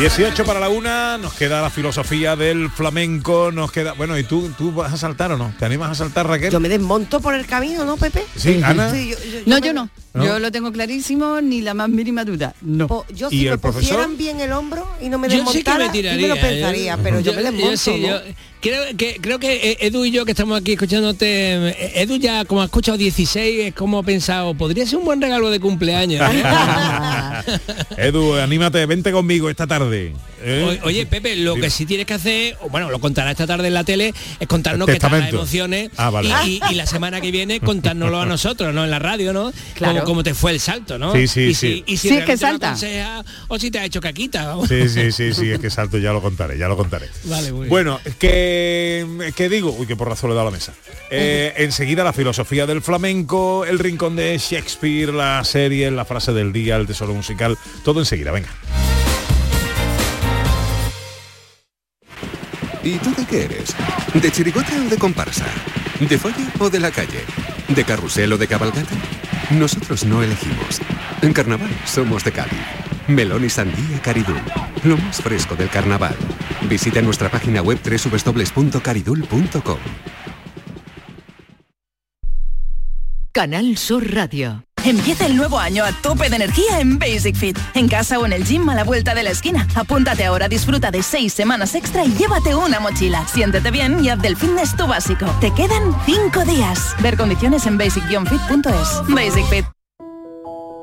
18 0.06 0.44
para 0.44 0.58
la 0.58 0.68
una, 0.68 1.16
nos 1.16 1.32
queda 1.34 1.62
la 1.62 1.70
filosofía 1.70 2.34
del 2.34 2.68
flamenco, 2.70 3.52
nos 3.52 3.70
queda... 3.70 3.92
Bueno, 3.92 4.18
¿y 4.18 4.24
tú, 4.24 4.50
tú 4.58 4.72
vas 4.72 4.92
a 4.92 4.96
saltar 4.96 5.30
o 5.30 5.38
no? 5.38 5.54
¿Te 5.56 5.64
animas 5.64 5.92
a 5.92 5.94
saltar, 5.94 6.26
Raquel? 6.26 6.50
Yo 6.50 6.58
me 6.58 6.68
desmonto 6.68 7.20
por 7.20 7.36
el 7.36 7.46
camino, 7.46 7.84
¿no, 7.84 7.96
Pepe? 7.96 8.24
Sí, 8.34 8.60
Ana. 8.64 8.90
Sí, 8.90 9.10
yo, 9.10 9.16
yo- 9.16 9.40
No, 9.46 9.60
me- 9.60 9.66
yo 9.68 9.72
no. 9.72 9.88
¿No? 10.14 10.24
Yo 10.26 10.38
lo 10.40 10.50
tengo 10.50 10.72
clarísimo, 10.72 11.40
ni 11.40 11.60
la 11.60 11.72
más 11.74 11.88
mínima 11.88 12.24
duda. 12.24 12.52
No. 12.62 12.88
Po- 12.88 13.06
Yo 13.14 13.28
¿Y 13.30 13.38
si 13.38 13.44
el 13.46 13.52
me 13.52 13.58
profesor? 13.58 13.82
pusieran 13.90 14.16
bien 14.16 14.40
el 14.40 14.50
hombro 14.50 14.88
y 15.00 15.08
no 15.08 15.18
me 15.20 15.28
Yo 15.28 15.36
sí 15.36 15.38
que 15.38 15.44
desmontara, 15.70 15.86
sí 15.86 15.92
tiraría. 15.92 16.20
me 16.20 16.34
lo 16.34 16.40
pensaría, 16.40 16.96
pero 16.96 17.20
yo, 17.20 17.32
me 17.34 17.42
desmonto, 17.44 17.76
sí, 17.76 18.00
¿no? 18.04 18.16
Creo, 18.62 18.84
que, 18.96 19.18
creo 19.20 19.38
que 19.38 19.72
eh, 19.72 19.76
Edu 19.80 20.04
y 20.06 20.10
yo 20.10 20.24
que 20.24 20.30
estamos 20.32 20.58
aquí 20.58 20.72
escuchándote, 20.72 21.26
eh, 21.68 21.92
Edu 21.96 22.16
ya 22.16 22.44
como 22.46 22.62
ha 22.62 22.64
escuchado 22.66 22.96
16, 22.96 23.60
es 23.66 23.74
como 23.74 23.98
ha 23.98 24.02
pensado, 24.02 24.54
podría 24.54 24.86
ser 24.86 24.98
un 24.98 25.04
buen 25.04 25.20
regalo 25.20 25.50
de 25.50 25.60
cumpleaños. 25.60 26.22
¿eh? 26.32 26.42
Edu, 27.98 28.34
anímate, 28.36 28.84
vente 28.86 29.12
conmigo 29.12 29.50
esta 29.50 29.66
tarde. 29.66 30.12
¿eh? 30.42 30.80
O- 30.82 30.86
Oye, 30.86 31.06
Pepe, 31.06 31.36
lo 31.36 31.56
que 31.56 31.70
sí 31.70 31.86
tienes 31.86 32.06
que 32.06 32.14
hacer, 32.14 32.56
o 32.62 32.68
bueno, 32.68 32.90
lo 32.90 32.98
contará 33.00 33.30
esta 33.30 33.46
tarde 33.46 33.68
en 33.68 33.74
la 33.74 33.84
tele, 33.84 34.14
es 34.40 34.46
contarnos 34.48 34.86
qué 34.88 34.98
tal 34.98 35.12
las 35.12 35.28
emociones 35.30 35.90
Ah, 35.96 36.10
vale. 36.10 36.30
y, 36.46 36.60
y- 36.68 36.72
y 36.72 36.74
la 36.74 36.86
semana 36.86 37.20
que 37.20 37.30
viene 37.30 37.60
contárnoslo 37.60 38.20
a 38.20 38.26
nosotros, 38.26 38.72
¿no? 38.74 38.84
En 38.84 38.90
la 38.90 38.98
radio, 38.98 39.32
¿no? 39.32 39.52
Claro. 39.74 39.94
Como, 39.94 40.04
como 40.04 40.22
te 40.22 40.34
fue 40.34 40.52
el 40.52 40.60
salto, 40.60 40.98
¿no? 40.98 41.12
Sí, 41.12 41.26
sí, 41.26 41.40
y 41.42 41.54
sí. 41.54 41.84
Si, 41.86 41.92
y 41.92 41.96
si 41.96 42.08
Sí, 42.08 42.16
es 42.16 42.24
que 42.24 42.36
salta. 42.36 42.76
o 43.48 43.58
si 43.58 43.70
te 43.70 43.78
ha 43.78 43.84
hecho 43.84 44.00
caquita. 44.00 44.46
vamos. 44.46 44.68
Sí, 44.68 44.88
sí, 44.88 45.10
sí, 45.12 45.32
sí, 45.32 45.50
es 45.50 45.58
que 45.58 45.70
salto, 45.70 45.98
ya 45.98 46.12
lo 46.12 46.20
contaré, 46.22 46.58
ya 46.58 46.68
lo 46.68 46.76
contaré. 46.76 47.08
Vale, 47.24 47.50
muy 47.52 47.60
bien. 47.62 47.68
Bueno, 47.70 48.00
que, 48.18 48.51
que 49.34 49.48
digo, 49.48 49.74
uy, 49.78 49.86
qué 49.86 49.96
porrazo 49.96 50.26
le 50.26 50.32
he 50.32 50.36
dado 50.36 50.48
a 50.48 50.50
la 50.50 50.56
mesa. 50.56 50.72
Eh, 51.10 51.52
enseguida 51.58 52.04
la 52.04 52.12
filosofía 52.12 52.66
del 52.66 52.82
flamenco, 52.82 53.64
el 53.64 53.78
rincón 53.78 54.16
de 54.16 54.36
Shakespeare, 54.38 55.12
la 55.12 55.42
serie, 55.44 55.90
la 55.90 56.04
frase 56.04 56.32
del 56.32 56.52
día, 56.52 56.76
el 56.76 56.86
tesoro 56.86 57.14
musical, 57.14 57.58
todo 57.84 58.00
enseguida, 58.00 58.30
venga. 58.30 58.48
¿Y 62.82 62.96
tú 62.98 63.14
de 63.14 63.24
qué 63.26 63.44
eres? 63.44 63.74
¿De 64.14 64.30
chirigota 64.30 64.72
o 64.84 64.88
de 64.88 64.98
comparsa? 64.98 65.46
¿De 66.00 66.18
folla 66.18 66.52
o 66.58 66.68
de 66.68 66.80
la 66.80 66.90
calle? 66.90 67.20
¿De 67.68 67.84
carrusel 67.84 68.32
o 68.32 68.38
de 68.38 68.48
cabalgata? 68.48 68.96
Nosotros 69.50 70.04
no 70.04 70.22
elegimos. 70.22 70.80
En 71.22 71.32
carnaval 71.32 71.70
somos 71.84 72.24
de 72.24 72.32
Cádiz. 72.32 72.91
Melón 73.14 73.44
y 73.44 73.50
sandía 73.50 74.00
Caridul. 74.02 74.40
Lo 74.84 74.96
más 74.96 75.20
fresco 75.20 75.54
del 75.54 75.68
carnaval. 75.68 76.16
Visita 76.68 77.00
nuestra 77.00 77.28
página 77.30 77.62
web 77.62 77.78
www.caridul.com. 77.82 79.78
Canal 83.32 83.78
Sur 83.78 84.12
Radio. 84.12 84.64
Empieza 84.84 85.26
el 85.26 85.36
nuevo 85.36 85.58
año 85.58 85.84
a 85.84 85.92
tope 85.92 86.28
de 86.28 86.36
energía 86.36 86.80
en 86.80 86.98
Basic 86.98 87.36
Fit. 87.36 87.58
En 87.74 87.88
casa 87.88 88.18
o 88.18 88.26
en 88.26 88.32
el 88.32 88.44
gym 88.44 88.68
a 88.68 88.74
la 88.74 88.84
vuelta 88.84 89.14
de 89.14 89.22
la 89.22 89.30
esquina. 89.30 89.66
Apúntate 89.74 90.24
ahora, 90.24 90.48
disfruta 90.48 90.90
de 90.90 91.02
seis 91.02 91.32
semanas 91.32 91.74
extra 91.74 92.04
y 92.04 92.12
llévate 92.14 92.54
una 92.54 92.80
mochila. 92.80 93.26
Siéntete 93.28 93.70
bien 93.70 94.04
y 94.04 94.10
haz 94.10 94.20
del 94.20 94.36
fitness 94.36 94.76
tu 94.76 94.86
básico. 94.86 95.26
Te 95.40 95.52
quedan 95.54 95.94
cinco 96.04 96.44
días. 96.44 96.94
Ver 97.00 97.16
condiciones 97.16 97.66
en 97.66 97.78
basic-fit.es. 97.78 99.14
Basic 99.14 99.46
Fit. 99.46 99.81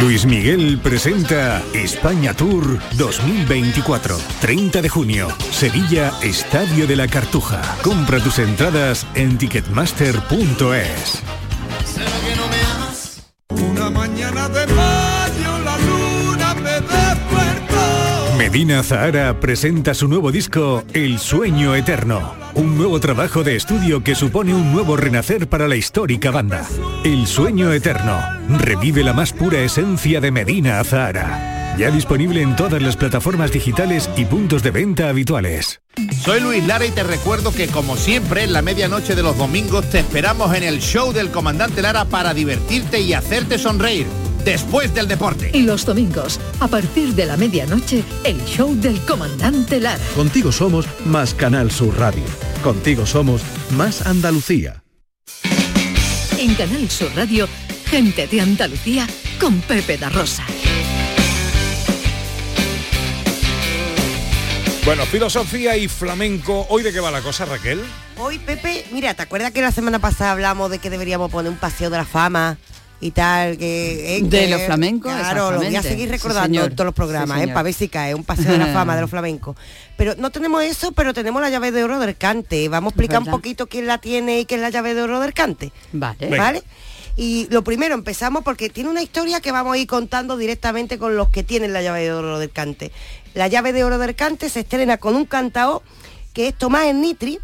Luis 0.00 0.26
Miguel 0.26 0.78
presenta 0.80 1.60
España 1.74 2.32
Tour 2.32 2.78
2024. 2.96 4.16
30 4.40 4.82
de 4.82 4.88
junio. 4.88 5.28
Sevilla, 5.50 6.12
Estadio 6.22 6.86
de 6.86 6.94
la 6.94 7.08
Cartuja. 7.08 7.60
Compra 7.82 8.20
tus 8.20 8.38
entradas 8.38 9.06
en 9.14 9.38
ticketmaster.es. 9.38 11.22
Una 13.50 13.90
mañana 13.90 14.48
de 14.48 14.66
mayo 14.68 15.58
la 15.64 15.76
luna 15.78 16.54
me 16.54 16.74
despertó. 16.80 18.36
Medina 18.38 18.84
Zahara 18.84 19.40
presenta 19.40 19.94
su 19.94 20.06
nuevo 20.06 20.30
disco 20.30 20.84
El 20.92 21.18
Sueño 21.18 21.74
Eterno, 21.74 22.34
un 22.58 22.76
nuevo 22.76 22.98
trabajo 22.98 23.44
de 23.44 23.54
estudio 23.54 24.02
que 24.02 24.16
supone 24.16 24.52
un 24.52 24.72
nuevo 24.72 24.96
renacer 24.96 25.48
para 25.48 25.68
la 25.68 25.76
histórica 25.76 26.32
banda. 26.32 26.66
El 27.04 27.28
Sueño 27.28 27.72
Eterno 27.72 28.20
revive 28.58 29.04
la 29.04 29.12
más 29.12 29.32
pura 29.32 29.60
esencia 29.60 30.20
de 30.20 30.32
Medina 30.32 30.82
Zahara. 30.82 31.76
Ya 31.78 31.92
disponible 31.92 32.42
en 32.42 32.56
todas 32.56 32.82
las 32.82 32.96
plataformas 32.96 33.52
digitales 33.52 34.10
y 34.16 34.24
puntos 34.24 34.64
de 34.64 34.72
venta 34.72 35.08
habituales. 35.08 35.80
Soy 36.24 36.40
Luis 36.40 36.66
Lara 36.66 36.84
y 36.84 36.90
te 36.90 37.04
recuerdo 37.04 37.52
que 37.52 37.68
como 37.68 37.96
siempre 37.96 38.42
en 38.42 38.52
la 38.52 38.62
medianoche 38.62 39.14
de 39.14 39.22
los 39.22 39.38
domingos 39.38 39.88
te 39.88 40.00
esperamos 40.00 40.52
en 40.56 40.64
el 40.64 40.80
show 40.80 41.12
del 41.12 41.30
comandante 41.30 41.80
Lara 41.80 42.06
para 42.06 42.34
divertirte 42.34 43.00
y 43.00 43.12
hacerte 43.12 43.58
sonreír 43.58 44.06
después 44.44 44.94
del 44.94 45.08
deporte. 45.08 45.50
Y 45.52 45.62
los 45.62 45.84
domingos, 45.84 46.40
a 46.60 46.68
partir 46.68 47.14
de 47.14 47.26
la 47.26 47.36
medianoche, 47.36 48.04
el 48.24 48.42
show 48.44 48.74
del 48.74 49.00
comandante 49.04 49.80
Lara. 49.80 50.02
Contigo 50.14 50.52
somos 50.52 50.86
más 51.04 51.34
Canal 51.34 51.70
Sur 51.70 51.98
Radio. 51.98 52.24
Contigo 52.62 53.06
somos 53.06 53.42
más 53.70 54.06
Andalucía. 54.06 54.82
En 56.38 56.54
Canal 56.54 56.88
Sur 56.88 57.10
Radio, 57.16 57.48
gente 57.86 58.26
de 58.26 58.40
Andalucía 58.40 59.06
con 59.40 59.60
Pepe 59.60 59.98
da 59.98 60.08
Rosa. 60.08 60.44
Bueno, 64.84 65.04
filosofía 65.04 65.76
y 65.76 65.86
flamenco. 65.86 66.66
¿Hoy 66.70 66.82
de 66.82 66.92
qué 66.94 67.00
va 67.00 67.10
la 67.10 67.20
cosa, 67.20 67.44
Raquel? 67.44 67.84
Hoy, 68.16 68.38
Pepe, 68.38 68.86
mira, 68.90 69.12
¿te 69.12 69.22
acuerdas 69.22 69.52
que 69.52 69.60
la 69.60 69.70
semana 69.70 69.98
pasada 69.98 70.32
hablamos 70.32 70.70
de 70.70 70.78
que 70.78 70.88
deberíamos 70.88 71.30
poner 71.30 71.52
un 71.52 71.58
paseo 71.58 71.90
de 71.90 71.98
la 71.98 72.06
fama? 72.06 72.56
Y 73.00 73.12
tal, 73.12 73.56
que... 73.56 74.16
eh, 74.16 74.22
De 74.22 74.28
que- 74.28 74.48
los 74.48 74.62
flamencos, 74.62 75.12
Claro, 75.14 75.52
lo 75.52 75.58
voy 75.58 75.76
a 75.76 75.82
seguir 75.82 76.10
recordando 76.10 76.68
todos 76.70 76.86
los 76.86 76.94
programas, 76.94 77.38
Sí, 77.38 77.44
¿eh? 77.44 77.48
Para 77.52 77.62
ver 77.62 77.74
si 77.74 77.88
cae, 77.88 78.14
un 78.14 78.24
paseo 78.24 78.50
de 78.52 78.58
la 78.58 78.66
fama 78.72 78.96
de 78.96 79.02
los 79.02 79.10
flamencos. 79.18 79.56
Pero 79.96 80.14
no 80.16 80.30
tenemos 80.30 80.62
eso, 80.64 80.90
pero 80.92 81.14
tenemos 81.14 81.40
la 81.40 81.48
llave 81.50 81.70
de 81.70 81.84
oro 81.84 81.98
del 82.00 82.16
cante. 82.16 82.68
Vamos 82.68 82.90
a 82.90 82.92
explicar 82.92 83.20
un 83.20 83.26
poquito 83.30 83.68
quién 83.68 83.86
la 83.86 83.98
tiene 83.98 84.40
y 84.40 84.44
qué 84.46 84.56
es 84.56 84.60
la 84.60 84.70
llave 84.70 84.94
de 84.94 85.02
oro 85.02 85.20
del 85.20 85.32
cante. 85.32 85.70
Vale. 85.92 86.28
¿Vale? 86.36 86.62
Y 87.16 87.46
lo 87.50 87.62
primero, 87.64 87.94
empezamos 87.94 88.42
porque 88.44 88.68
tiene 88.68 88.90
una 88.90 89.02
historia 89.02 89.40
que 89.40 89.50
vamos 89.52 89.74
a 89.74 89.78
ir 89.78 89.86
contando 89.88 90.36
directamente 90.36 90.98
con 90.98 91.16
los 91.16 91.30
que 91.30 91.42
tienen 91.42 91.72
la 91.72 91.82
llave 91.82 92.02
de 92.02 92.12
oro 92.12 92.38
del 92.38 92.50
cante. 92.50 92.92
La 93.34 93.46
llave 93.48 93.72
de 93.72 93.82
oro 93.84 93.98
del 93.98 94.14
cante 94.16 94.48
se 94.48 94.60
estrena 94.60 94.98
con 94.98 95.14
un 95.16 95.24
cantao 95.24 95.82
que 96.32 96.48
es 96.48 96.54
Tomás 96.54 96.94
Nitri, 96.94 97.40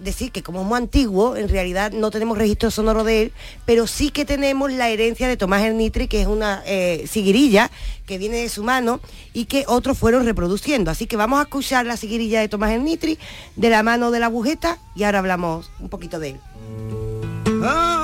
decir 0.00 0.30
que 0.30 0.42
como 0.42 0.60
es 0.60 0.66
muy 0.66 0.76
antiguo, 0.76 1.36
en 1.36 1.48
realidad 1.48 1.92
no 1.92 2.10
tenemos 2.10 2.36
registro 2.36 2.70
sonoro 2.70 3.04
de 3.04 3.22
él, 3.22 3.32
pero 3.64 3.86
sí 3.86 4.10
que 4.10 4.24
tenemos 4.24 4.70
la 4.72 4.88
herencia 4.88 5.26
de 5.26 5.36
Tomás 5.36 5.62
el 5.62 5.76
Nitri, 5.76 6.06
que 6.06 6.20
es 6.20 6.26
una 6.26 6.62
eh, 6.66 7.06
siguirilla 7.08 7.70
que 8.06 8.18
viene 8.18 8.38
de 8.38 8.48
su 8.48 8.62
mano 8.62 9.00
y 9.32 9.46
que 9.46 9.64
otros 9.66 9.96
fueron 9.98 10.24
reproduciendo. 10.24 10.90
Así 10.90 11.06
que 11.06 11.16
vamos 11.16 11.40
a 11.40 11.42
escuchar 11.42 11.86
la 11.86 11.96
siguirilla 11.96 12.40
de 12.40 12.48
Tomás 12.48 12.72
el 12.72 12.84
Nitri 12.84 13.18
de 13.56 13.70
la 13.70 13.82
mano 13.82 14.10
de 14.10 14.20
la 14.20 14.28
bujeta 14.28 14.78
y 14.94 15.04
ahora 15.04 15.20
hablamos 15.20 15.70
un 15.80 15.88
poquito 15.88 16.18
de 16.18 16.30
él. 16.30 16.40
Ay, 17.62 17.99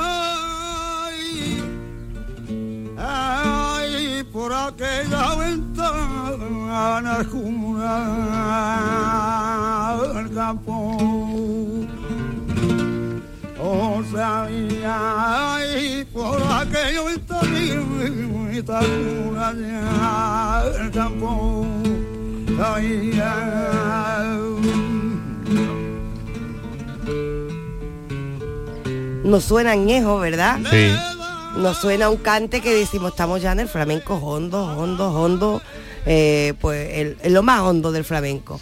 por 4.37 4.53
aquella 4.53 5.35
ventana 5.37 7.25
jura 7.33 7.93
el 10.21 10.29
campo. 10.35 10.77
Oh, 13.59 14.03
sabía, 14.13 15.55
ay, 15.55 16.07
por 16.13 16.39
aquella 16.53 17.03
ventanita 17.07 18.81
jura 18.83 19.55
el 20.83 20.91
campo. 20.91 21.67
Nos 29.25 29.45
suena 29.45 29.71
añejo, 29.71 30.19
¿verdad? 30.19 30.59
Sí. 30.71 31.16
Nos 31.57 31.79
suena 31.79 32.11
un 32.11 32.19
cante 32.19 32.61
que 32.61 32.75
decimos, 32.75 33.13
estamos 33.13 33.41
ya 33.41 33.53
en 33.53 33.61
el 33.61 33.69
flamenco 33.69 34.15
hondo, 34.17 34.63
hondo, 34.77 35.11
hondo, 35.11 35.63
eh, 36.05 36.53
pues 36.61 37.17
el- 37.23 37.33
lo 37.33 37.43
más 37.43 37.61
hondo 37.63 37.93
del 37.93 38.05
flamenco. 38.05 38.61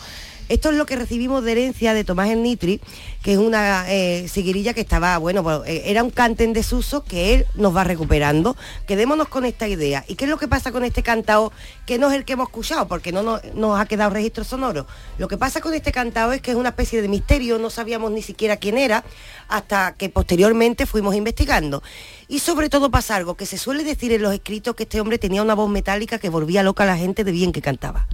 Esto 0.49 0.70
es 0.70 0.76
lo 0.76 0.86
que 0.86 0.95
recibimos 0.97 1.42
de 1.42 1.53
herencia 1.53 1.92
de 1.95 2.05
Tomás 2.05 2.28
el 2.30 2.42
Nitri, 2.42 2.80
que 3.25 3.33
es 3.33 3.39
una 3.39 3.91
eh, 3.91 4.29
siguirilla 4.29 4.75
que 4.75 4.83
estaba, 4.83 5.16
bueno, 5.16 5.43
pues, 5.43 5.61
eh, 5.64 5.85
era 5.87 6.05
un 6.05 6.11
cante 6.11 6.45
en 6.45 6.53
desuso 6.53 7.05
que 7.05 7.33
él 7.33 7.47
nos 7.55 7.75
va 7.75 7.83
recuperando. 7.83 8.55
Quedémonos 8.87 9.29
con 9.29 9.47
esta 9.47 9.66
idea. 9.66 10.05
¿Y 10.07 10.16
qué 10.16 10.27
es 10.27 10.31
lo 10.31 10.37
que 10.37 10.47
pasa 10.47 10.72
con 10.72 10.85
este 10.85 11.03
cantao 11.03 11.51
que 11.87 11.99
no 11.99 12.11
es 12.11 12.16
el 12.16 12.27
que 12.27 12.35
hemos 12.35 12.49
escuchado, 12.49 12.87
porque 12.87 13.12
no 13.12 13.22
nos, 13.22 13.43
nos 13.55 13.81
ha 13.81 13.87
quedado 13.87 14.11
registro 14.11 14.45
sonoro? 14.45 14.87
Lo 15.16 15.27
que 15.27 15.39
pasa 15.39 15.62
con 15.62 15.72
este 15.72 15.91
cantao 15.91 16.33
es 16.33 16.43
que 16.43 16.51
es 16.51 16.57
una 16.59 16.68
especie 16.68 17.01
de 17.01 17.09
misterio, 17.09 17.59
no 17.59 17.70
sabíamos 17.70 18.12
ni 18.12 18.20
siquiera 18.20 18.59
quién 18.59 18.77
era, 18.77 19.05
hasta 19.49 19.95
que 19.95 20.11
posteriormente 20.11 20.85
fuimos 20.85 21.14
investigando. 21.14 21.83
Y 22.29 22.41
sobre 22.41 22.68
todo 22.68 22.91
pasa 22.91 23.16
algo 23.16 23.37
que 23.37 23.47
se 23.47 23.59
suele 23.59 23.85
decir 23.85 24.12
en 24.12 24.22
los 24.22 24.35
escritos 24.35 24.75
que 24.75 24.83
este 24.85 25.01
hombre 25.01 25.18
tenía 25.18 25.43
una 25.43 25.55
voz 25.55 25.70
metálica 25.70 26.18
que 26.18 26.29
volvía 26.29 26.62
loca 26.62 26.85
a 26.85 26.87
la 26.87 26.97
gente 26.97 27.25
de 27.25 27.33
bien 27.33 27.53
que 27.53 27.62
cantaba. 27.62 28.07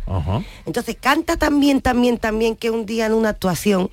Entonces 0.67 0.97
canta 1.01 1.37
también, 1.37 1.81
también, 1.81 2.19
también 2.19 2.55
que 2.55 2.71
un 2.71 2.87
día 2.87 3.07
en 3.07 3.13
una 3.13 3.31
actuación 3.31 3.91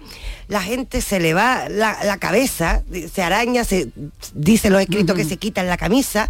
la 0.48 0.62
gente 0.62 1.02
se 1.08 1.20
le 1.20 1.34
va 1.34 1.70
la, 1.70 1.98
la 2.04 2.18
cabeza, 2.18 2.84
se 3.14 3.24
araña, 3.24 3.64
se 3.64 3.90
dice 4.34 4.70
los 4.70 4.82
escritos 4.82 5.16
que 5.16 5.24
se 5.24 5.38
quitan 5.38 5.68
la 5.68 5.78
camisa 5.78 6.30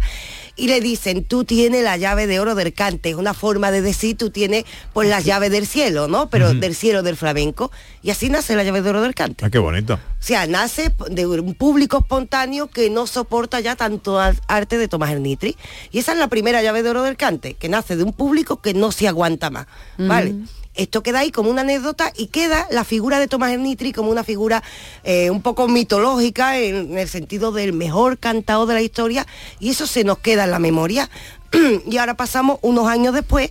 y 0.58 0.66
le 0.66 0.80
dicen, 0.80 1.24
tú 1.24 1.44
tienes 1.44 1.82
la 1.84 1.96
llave 1.96 2.26
de 2.26 2.40
oro 2.40 2.54
del 2.54 2.72
cante, 2.72 3.10
es 3.10 3.14
una 3.14 3.32
forma 3.32 3.70
de 3.70 3.80
decir, 3.80 4.16
tú 4.16 4.30
tienes 4.30 4.64
pues 4.92 5.08
la 5.08 5.20
llave 5.20 5.50
del 5.50 5.66
cielo, 5.66 6.08
¿no? 6.08 6.28
Pero 6.30 6.52
del 6.52 6.74
cielo 6.74 7.02
del 7.02 7.16
flamenco. 7.16 7.70
Y 8.02 8.10
así 8.10 8.28
nace 8.28 8.56
la 8.56 8.64
llave 8.64 8.82
de 8.82 8.90
oro 8.90 9.00
del 9.00 9.14
cante. 9.14 9.44
Ah, 9.44 9.50
qué 9.50 9.58
bonito. 9.58 9.94
O 9.94 9.98
sea, 10.22 10.46
nace 10.46 10.92
de 11.10 11.26
un 11.26 11.54
público 11.54 11.98
espontáneo 11.98 12.66
que 12.68 12.90
no 12.90 13.06
soporta 13.06 13.60
ya 13.60 13.76
tanto 13.76 14.20
arte 14.20 14.78
de 14.78 14.88
Tomás 14.88 15.12
el 15.12 15.22
Nitri. 15.22 15.56
Y 15.92 15.98
esa 15.98 16.12
es 16.12 16.18
la 16.18 16.26
primera 16.26 16.60
llave 16.60 16.82
de 16.82 16.90
oro 16.90 17.02
del 17.02 17.16
cante, 17.16 17.54
que 17.54 17.68
nace 17.68 17.96
de 17.96 18.02
un 18.02 18.12
público 18.12 18.60
que 18.60 18.74
no 18.74 18.90
se 18.90 19.06
aguanta 19.06 19.50
más. 19.50 19.66
¿Vale? 19.96 20.34
Esto 20.78 21.02
queda 21.02 21.18
ahí 21.18 21.32
como 21.32 21.50
una 21.50 21.62
anécdota 21.62 22.12
y 22.16 22.28
queda 22.28 22.68
la 22.70 22.84
figura 22.84 23.18
de 23.18 23.26
Tomás 23.26 23.58
Nitri 23.58 23.92
como 23.92 24.10
una 24.10 24.22
figura 24.22 24.62
eh, 25.02 25.28
un 25.28 25.42
poco 25.42 25.66
mitológica 25.66 26.56
en, 26.56 26.96
el 26.96 27.08
sentido 27.08 27.50
del 27.50 27.72
mejor 27.72 28.16
cantado 28.18 28.64
de 28.64 28.74
la 28.74 28.80
historia 28.80 29.26
y 29.58 29.70
eso 29.70 29.88
se 29.88 30.04
nos 30.04 30.18
queda 30.18 30.44
en 30.44 30.52
la 30.52 30.60
memoria. 30.60 31.10
y 31.86 31.96
ahora 31.98 32.14
pasamos 32.14 32.60
unos 32.62 32.86
años 32.86 33.12
después 33.12 33.50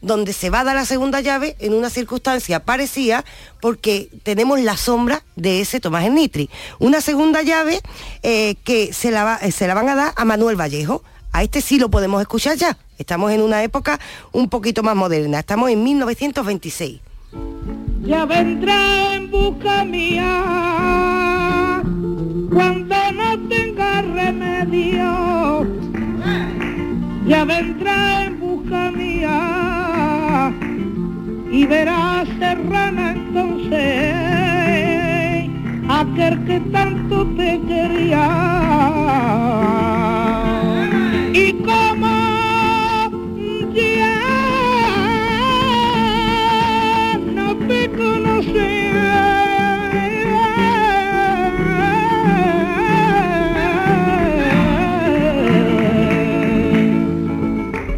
donde 0.00 0.32
se 0.32 0.50
va 0.50 0.60
a 0.60 0.64
dar 0.64 0.74
la 0.74 0.84
segunda 0.84 1.20
llave 1.20 1.54
en 1.60 1.74
una 1.74 1.90
circunstancia 1.90 2.64
parecida 2.64 3.24
porque 3.60 4.10
tenemos 4.24 4.60
la 4.60 4.76
sombra 4.76 5.22
de 5.36 5.60
ese 5.60 5.78
Tomás 5.78 6.10
Nitri. 6.10 6.50
Una 6.80 7.00
segunda 7.00 7.40
llave 7.42 7.80
eh, 8.24 8.56
que 8.64 8.92
se 8.92 9.12
la, 9.12 9.22
va- 9.24 9.38
eh, 9.40 9.52
se 9.52 9.66
la 9.68 9.74
van 9.74 9.88
a 9.88 9.94
dar 9.94 10.12
a 10.16 10.24
Manuel 10.24 10.60
Vallejo. 10.60 11.04
A 11.34 11.42
este 11.42 11.60
sí 11.60 11.78
lo 11.80 11.90
podemos 11.90 12.20
escuchar 12.22 12.56
ya. 12.56 12.78
Estamos 12.96 13.32
en 13.32 13.42
una 13.42 13.64
época 13.64 13.98
un 14.30 14.48
poquito 14.48 14.84
más 14.84 14.94
moderna. 14.94 15.40
Estamos 15.40 15.68
en 15.68 15.82
1926. 15.82 17.00
ya 18.04 18.24
vendrá 18.24 19.16
en 19.16 19.32
busca 19.32 19.84
mía 19.84 21.82
cuando 22.52 22.94
no 23.14 23.48
tenga 23.48 24.02
remedio. 24.02 25.66
Ya 27.26 27.44
vendrá 27.44 28.26
en 28.26 28.38
busca 28.38 28.92
mía 28.92 30.52
y 31.50 31.66
verás 31.66 32.28
serrana 32.38 33.10
entonces 33.10 34.14
aquel 35.88 36.44
que 36.44 36.60
tanto 36.70 37.26
te 37.36 37.60
quería 37.66 38.84
y 41.34 41.52
como 41.54 43.10
ya 43.74 44.20
no 47.34 47.56
te 47.66 47.90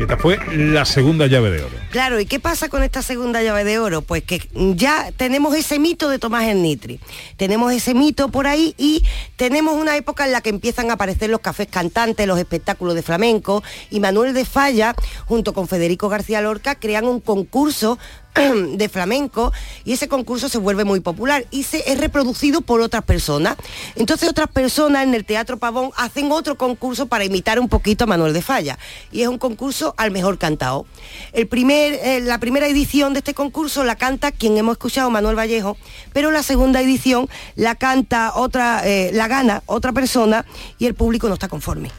Esta 0.01 0.17
fue 0.17 0.39
la 0.57 0.87
segunda 0.87 1.27
llave 1.27 1.51
de 1.51 1.63
oro. 1.63 1.86
Claro, 1.97 2.21
¿y 2.21 2.27
qué 2.27 2.41
pasa 2.41 2.69
con 2.69 2.83
esta 2.83 3.01
segunda 3.01 3.43
llave 3.43 3.65
de 3.65 3.79
oro? 3.79 4.03
Pues 4.03 4.23
que 4.23 4.47
ya 4.53 5.13
tenemos 5.13 5.55
ese 5.57 5.79
mito 5.79 6.11
de 6.11 6.19
Tomás 6.19 6.45
el 6.45 6.61
Nitri. 6.61 7.01
Tenemos 7.39 7.73
ese 7.73 7.95
mito 7.95 8.29
por 8.29 8.47
ahí 8.47 8.75
y 8.77 9.03
tenemos 9.37 9.77
una 9.77 9.97
época 9.97 10.27
en 10.27 10.33
la 10.33 10.43
que 10.43 10.51
empiezan 10.51 10.91
a 10.91 10.93
aparecer 10.93 11.31
los 11.31 11.41
cafés 11.41 11.69
cantantes, 11.69 12.27
los 12.27 12.39
espectáculos 12.39 12.97
de 12.97 13.03
flamenco 13.03 13.63
y 13.91 14.01
Manuel 14.01 14.35
de 14.35 14.45
Falla, 14.45 14.95
junto 15.25 15.55
con 15.55 15.69
Federico 15.69 16.11
García 16.11 16.43
Lorca, 16.43 16.75
crean 16.75 17.07
un 17.07 17.19
concurso 17.19 17.99
de 18.77 18.89
flamenco 18.89 19.53
y 19.85 19.93
ese 19.93 20.09
concurso 20.09 20.49
se 20.49 20.59
vuelve 20.59 20.85
muy 20.85 21.01
popular 21.01 21.47
y 21.51 21.63
se 21.63 21.91
es 21.91 21.99
reproducido 21.99 22.61
por 22.61 22.81
otras 22.81 23.05
personas. 23.05 23.57
Entonces 23.95 24.29
otras 24.29 24.49
personas 24.49 25.05
en 25.05 25.15
el 25.15 25.25
Teatro 25.25 25.59
Pavón 25.59 25.91
hacen 25.97 26.31
otro 26.33 26.57
concurso 26.57 27.07
para 27.07 27.25
imitar 27.25 27.59
un 27.59 27.69
poquito 27.69 28.05
a 28.05 28.07
Manuel 28.07 28.33
de 28.33 28.43
Falla 28.43 28.79
y 29.13 29.23
es 29.23 29.29
un 29.29 29.39
concurso 29.39 29.95
al 29.97 30.11
mejor 30.11 30.39
cantado. 30.39 30.87
El 31.33 31.47
primer, 31.47 31.95
eh, 31.95 32.21
la 32.21 32.39
primera 32.39 32.67
edición 32.67 33.13
de 33.13 33.21
este 33.21 33.35
concurso 33.35 33.85
la 33.85 33.97
canta 33.97 34.33
quien 34.33 34.57
hemos 34.57 34.73
escuchado, 34.73 35.11
Manuel 35.11 35.39
Vallejo, 35.39 35.77
pero 36.13 36.31
la 36.31 36.43
segunda 36.43 36.81
edición 36.81 37.29
la 37.55 37.75
canta 37.75 38.33
otra, 38.35 38.87
eh, 38.87 39.11
la 39.13 39.29
gana 39.29 39.63
otra 39.67 39.93
persona 39.93 40.45
y 40.79 40.87
el 40.87 40.95
público 40.95 41.29
no 41.29 41.35
está 41.35 41.49
conforme. 41.49 41.91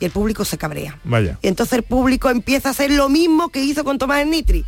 Y 0.00 0.06
el 0.06 0.10
público 0.10 0.44
se 0.44 0.58
cabrea. 0.58 0.98
Vaya. 1.04 1.38
Y 1.40 1.48
entonces 1.48 1.74
el 1.74 1.84
público 1.84 2.28
empieza 2.28 2.68
a 2.68 2.72
hacer 2.72 2.90
lo 2.90 3.08
mismo 3.08 3.50
que 3.50 3.62
hizo 3.62 3.84
con 3.84 3.96
Tomás 3.96 4.22
el 4.22 4.30
Nitri. 4.30 4.64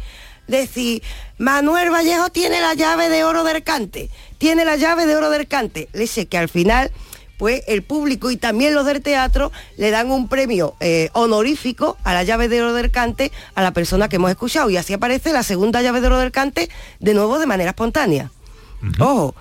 Decir, 0.47 1.03
Manuel 1.39 1.91
Vallejo 1.91 2.31
tiene 2.31 2.61
la 2.61 2.75
llave 2.75 3.09
de 3.09 3.25
oro 3.25 3.45
del 3.45 3.63
cante, 3.63 4.11
tiene 4.39 4.65
la 4.65 4.77
llave 4.77 5.07
de 5.07 5.17
oro 5.17 5.31
del 5.31 5.47
cante. 5.47 5.89
Le 5.93 6.07
sé 6.07 6.27
que 6.27 6.39
al 6.39 6.49
final, 6.49 6.93
pues 7.37 7.63
el 7.67 7.83
público 7.83 8.31
y 8.31 8.37
también 8.37 8.75
los 8.75 8.87
del 8.87 9.03
teatro 9.03 9.53
le 9.77 9.91
dan 9.91 10.11
un 10.11 10.29
premio 10.29 10.75
eh, 10.81 11.11
honorífico 11.13 11.97
a 12.05 12.15
la 12.15 12.23
llave 12.23 12.49
de 12.49 12.63
oro 12.63 12.75
del 12.75 12.91
cante 12.91 13.33
a 13.55 13.63
la 13.63 13.73
persona 13.73 14.09
que 14.09 14.17
hemos 14.17 14.31
escuchado. 14.31 14.71
Y 14.71 14.77
así 14.77 14.93
aparece 14.93 15.33
la 15.33 15.43
segunda 15.43 15.83
llave 15.83 16.01
de 16.01 16.07
oro 16.07 16.19
del 16.19 16.33
cante 16.33 16.71
de 17.01 17.15
nuevo 17.15 17.39
de 17.39 17.47
manera 17.47 17.71
espontánea. 17.71 18.31
Ojo. 18.99 19.35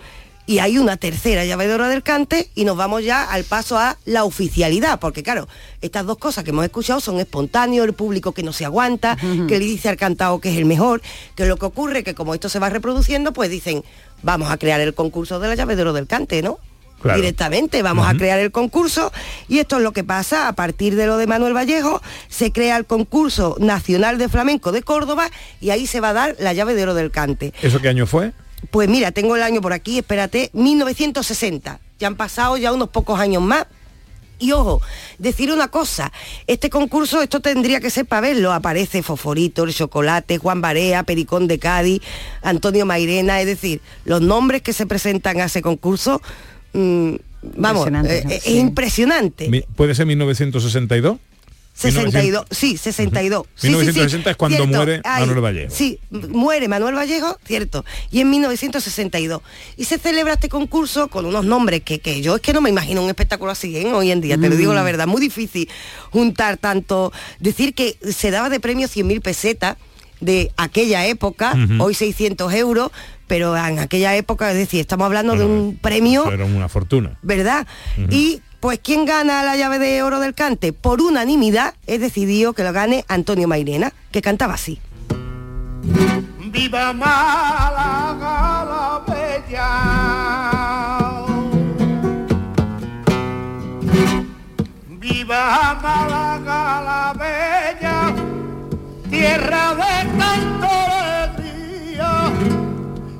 Y 0.47 0.59
hay 0.59 0.77
una 0.77 0.97
tercera 0.97 1.43
llave 1.43 1.67
de 1.67 1.73
oro 1.73 1.89
del 1.89 2.03
cante 2.03 2.49
y 2.53 2.65
nos 2.65 2.77
vamos 2.77 3.03
ya 3.03 3.23
al 3.23 3.43
paso 3.45 3.79
a 3.79 3.97
la 4.05 4.23
oficialidad, 4.23 4.99
porque 4.99 5.23
claro, 5.23 5.47
estas 5.81 6.05
dos 6.05 6.17
cosas 6.17 6.43
que 6.43 6.51
hemos 6.51 6.65
escuchado 6.65 6.99
son 6.99 7.19
espontáneos, 7.19 7.85
el 7.85 7.93
público 7.93 8.31
que 8.31 8.43
no 8.43 8.53
se 8.53 8.63
aguanta, 8.65 9.17
que 9.17 9.59
le 9.59 9.65
dice 9.65 9.89
al 9.89 9.97
cantado 9.97 10.39
que 10.39 10.51
es 10.51 10.57
el 10.57 10.65
mejor, 10.65 11.01
que 11.35 11.45
lo 11.45 11.57
que 11.57 11.65
ocurre 11.65 12.03
que 12.03 12.13
como 12.13 12.33
esto 12.35 12.49
se 12.49 12.59
va 12.59 12.69
reproduciendo, 12.69 13.33
pues 13.33 13.49
dicen, 13.49 13.83
vamos 14.21 14.51
a 14.51 14.57
crear 14.57 14.81
el 14.81 14.93
concurso 14.93 15.39
de 15.39 15.47
la 15.47 15.55
llave 15.55 15.75
de 15.75 15.81
oro 15.81 15.93
del 15.93 16.07
cante, 16.07 16.41
¿no? 16.41 16.59
Claro. 17.01 17.19
directamente, 17.19 17.83
vamos 17.83 18.07
a 18.07 18.15
crear 18.15 18.39
el 18.39 18.51
concurso 18.51 19.11
y 19.47 19.59
esto 19.59 19.77
es 19.77 19.83
lo 19.83 19.91
que 19.91 20.03
pasa, 20.03 20.47
a 20.47 20.53
partir 20.53 20.95
de 20.95 21.05
lo 21.05 21.17
de 21.17 21.27
Manuel 21.27 21.53
Vallejo 21.53 22.01
se 22.29 22.51
crea 22.51 22.77
el 22.77 22.85
concurso 22.85 23.57
nacional 23.59 24.17
de 24.17 24.27
flamenco 24.27 24.71
de 24.71 24.81
Córdoba 24.81 25.29
y 25.61 25.69
ahí 25.69 25.85
se 25.85 25.99
va 25.99 26.09
a 26.09 26.13
dar 26.13 26.35
la 26.39 26.53
llave 26.53 26.73
de 26.73 26.81
oro 26.81 26.93
del 26.95 27.11
cante. 27.11 27.53
¿Eso 27.61 27.79
qué 27.79 27.89
año 27.89 28.07
fue? 28.07 28.31
Pues 28.71 28.89
mira, 28.89 29.11
tengo 29.11 29.35
el 29.35 29.43
año 29.43 29.61
por 29.61 29.73
aquí, 29.73 29.97
espérate, 29.99 30.49
1960. 30.53 31.79
Ya 31.99 32.07
han 32.07 32.15
pasado 32.15 32.57
ya 32.57 32.73
unos 32.73 32.89
pocos 32.89 33.19
años 33.19 33.41
más. 33.41 33.67
Y 34.37 34.51
ojo, 34.51 34.81
decir 35.17 35.49
una 35.51 35.69
cosa, 35.69 36.11
este 36.45 36.69
concurso, 36.69 37.21
esto 37.21 37.39
tendría 37.39 37.79
que 37.79 37.89
ser 37.89 38.05
para 38.05 38.21
verlo, 38.27 38.51
aparece 38.51 39.01
Foforito, 39.01 39.63
el 39.63 39.73
Chocolate, 39.73 40.39
Juan 40.39 40.59
Barea, 40.59 41.03
Pericón 41.03 41.47
de 41.47 41.57
Cádiz, 41.57 42.01
Antonio 42.41 42.85
Mairena, 42.85 43.39
es 43.39 43.45
decir, 43.45 43.79
los 44.03 44.21
nombres 44.21 44.61
que 44.61 44.73
se 44.73 44.85
presentan 44.85 45.39
a 45.39 45.45
ese 45.45 45.61
concurso, 45.61 46.21
mm, 46.73 47.15
vamos, 47.55 47.87
Impresionante, 47.87 48.17
eh, 48.17 48.41
es 48.43 48.47
impresionante. 48.47 49.65
¿Puede 49.77 49.95
ser 49.95 50.05
1962? 50.05 51.17
62, 51.75 52.45
sí, 52.51 52.77
62. 52.77 53.43
Sí, 53.43 53.51
sí, 53.53 53.67
sí, 53.67 53.67
1960 53.67 54.31
es 54.31 54.37
cuando 54.37 54.57
cierto, 54.57 54.75
muere 54.77 55.01
Manuel 55.03 55.41
Vallejo. 55.41 55.75
Sí, 55.75 55.99
muere 56.09 56.67
Manuel 56.69 56.95
Vallejo, 56.95 57.37
cierto, 57.45 57.83
y 58.11 58.21
en 58.21 58.29
1962. 58.29 59.41
Y 59.75 59.83
se 59.83 59.97
celebra 59.97 60.33
este 60.33 60.47
concurso 60.47 61.09
con 61.09 61.25
unos 61.25 61.43
nombres 61.43 61.81
que, 61.83 61.99
que 61.99 62.21
yo 62.21 62.35
es 62.35 62.41
que 62.41 62.53
no 62.53 62.61
me 62.61 62.69
imagino 62.69 63.03
un 63.03 63.09
espectáculo 63.09 63.51
así 63.51 63.75
¿eh? 63.75 63.91
hoy 63.93 64.11
en 64.11 64.21
día, 64.21 64.37
te 64.37 64.49
lo 64.49 64.55
digo 64.55 64.73
la 64.73 64.83
Mm. 64.83 64.85
verdad, 64.85 65.07
muy 65.07 65.19
difícil 65.19 65.67
juntar 66.11 66.57
tanto, 66.57 67.11
decir 67.39 67.73
que 67.73 67.97
se 68.09 68.31
daba 68.31 68.49
de 68.49 68.59
premio 68.61 68.87
100.000 68.87 69.21
pesetas 69.21 69.75
de 70.21 70.51
aquella 70.55 71.05
época, 71.07 71.55
hoy 71.79 71.93
600 71.93 72.53
euros, 72.53 72.91
pero 73.27 73.55
en 73.57 73.79
aquella 73.79 74.15
época, 74.15 74.49
es 74.51 74.57
decir, 74.57 74.79
estamos 74.79 75.05
hablando 75.05 75.35
de 75.35 75.43
un 75.43 75.77
premio 75.81 76.31
era 76.31 76.45
una 76.45 76.69
fortuna. 76.69 77.17
¿verdad? 77.21 77.67
Y 78.09 78.41
pues 78.65 78.79
¿quién 78.79 79.05
gana 79.05 79.43
la 79.43 79.55
llave 79.55 79.77
de 79.77 80.01
oro 80.01 80.19
del 80.19 80.33
cante? 80.33 80.73
Por 80.73 80.99
unanimidad 80.99 81.75
he 81.85 81.99
decidido 81.99 82.53
que 82.53 82.63
lo 82.63 82.73
gane 82.73 83.05
Antonio 83.07 83.47
Mairena, 83.47 83.93
que 84.09 84.23
cantaba 84.23 84.55
así. 84.55 84.81
Viva 86.51 86.91
Málaga 86.91 88.65
la 88.65 89.03
bella. 89.05 89.69
Viva 94.87 95.79
Málaga 95.83 96.81
la 96.89 97.13
bella, 97.13 98.15
tierra 99.11 99.75
de 99.75 99.83
alegría, 101.13 102.11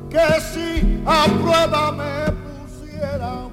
que 0.10 0.42
si 0.42 1.04
a 1.06 1.26
prueba 1.40 1.92
me 1.92 2.32
pusieran 2.42 3.45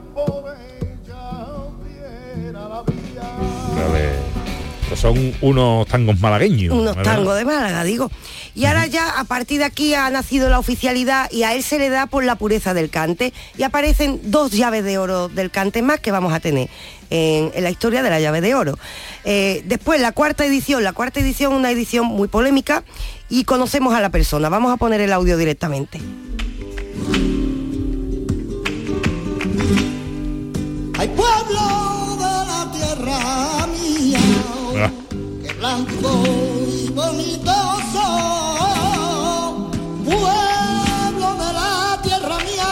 Pues 4.88 5.00
son 5.00 5.34
unos 5.40 5.86
tangos 5.86 6.20
malagueños. 6.20 6.74
Unos 6.74 6.94
¿verdad? 6.94 7.14
tangos 7.14 7.36
de 7.36 7.46
Málaga, 7.46 7.82
digo. 7.82 8.10
Y 8.54 8.66
ahora 8.66 8.86
ya 8.86 9.18
a 9.18 9.24
partir 9.24 9.58
de 9.60 9.64
aquí 9.64 9.94
ha 9.94 10.10
nacido 10.10 10.50
la 10.50 10.58
oficialidad 10.58 11.30
y 11.30 11.44
a 11.44 11.54
él 11.54 11.62
se 11.62 11.78
le 11.78 11.88
da 11.88 12.06
por 12.06 12.24
la 12.24 12.36
pureza 12.36 12.74
del 12.74 12.90
cante 12.90 13.32
y 13.56 13.62
aparecen 13.62 14.20
dos 14.24 14.52
llaves 14.52 14.84
de 14.84 14.98
oro 14.98 15.28
del 15.28 15.50
cante 15.50 15.80
más 15.80 16.00
que 16.00 16.10
vamos 16.10 16.34
a 16.34 16.40
tener 16.40 16.68
en, 17.08 17.50
en 17.54 17.64
la 17.64 17.70
historia 17.70 18.02
de 18.02 18.10
la 18.10 18.20
llave 18.20 18.42
de 18.42 18.54
oro. 18.54 18.78
Eh, 19.24 19.62
después 19.64 19.98
la 20.00 20.12
cuarta 20.12 20.44
edición, 20.44 20.84
la 20.84 20.92
cuarta 20.92 21.20
edición 21.20 21.54
una 21.54 21.70
edición 21.70 22.04
muy 22.06 22.28
polémica 22.28 22.84
y 23.30 23.44
conocemos 23.44 23.94
a 23.94 24.00
la 24.02 24.10
persona. 24.10 24.50
Vamos 24.50 24.72
a 24.72 24.76
poner 24.76 25.00
el 25.00 25.12
audio 25.14 25.38
directamente. 25.38 26.00
Hay 30.98 31.08
pueblo 31.08 32.16
de 32.16 32.46
la 32.46 32.70
tierra 32.72 33.18
mía, 33.18 33.61
Ah. 34.76 34.90
Qué 35.42 35.52
blancos 35.54 36.94
bonitos 36.94 37.82
son, 37.92 39.70
pueblo 40.04 41.28
de 41.40 41.52
la 41.52 42.00
tierra 42.02 42.36
mía, 42.38 42.70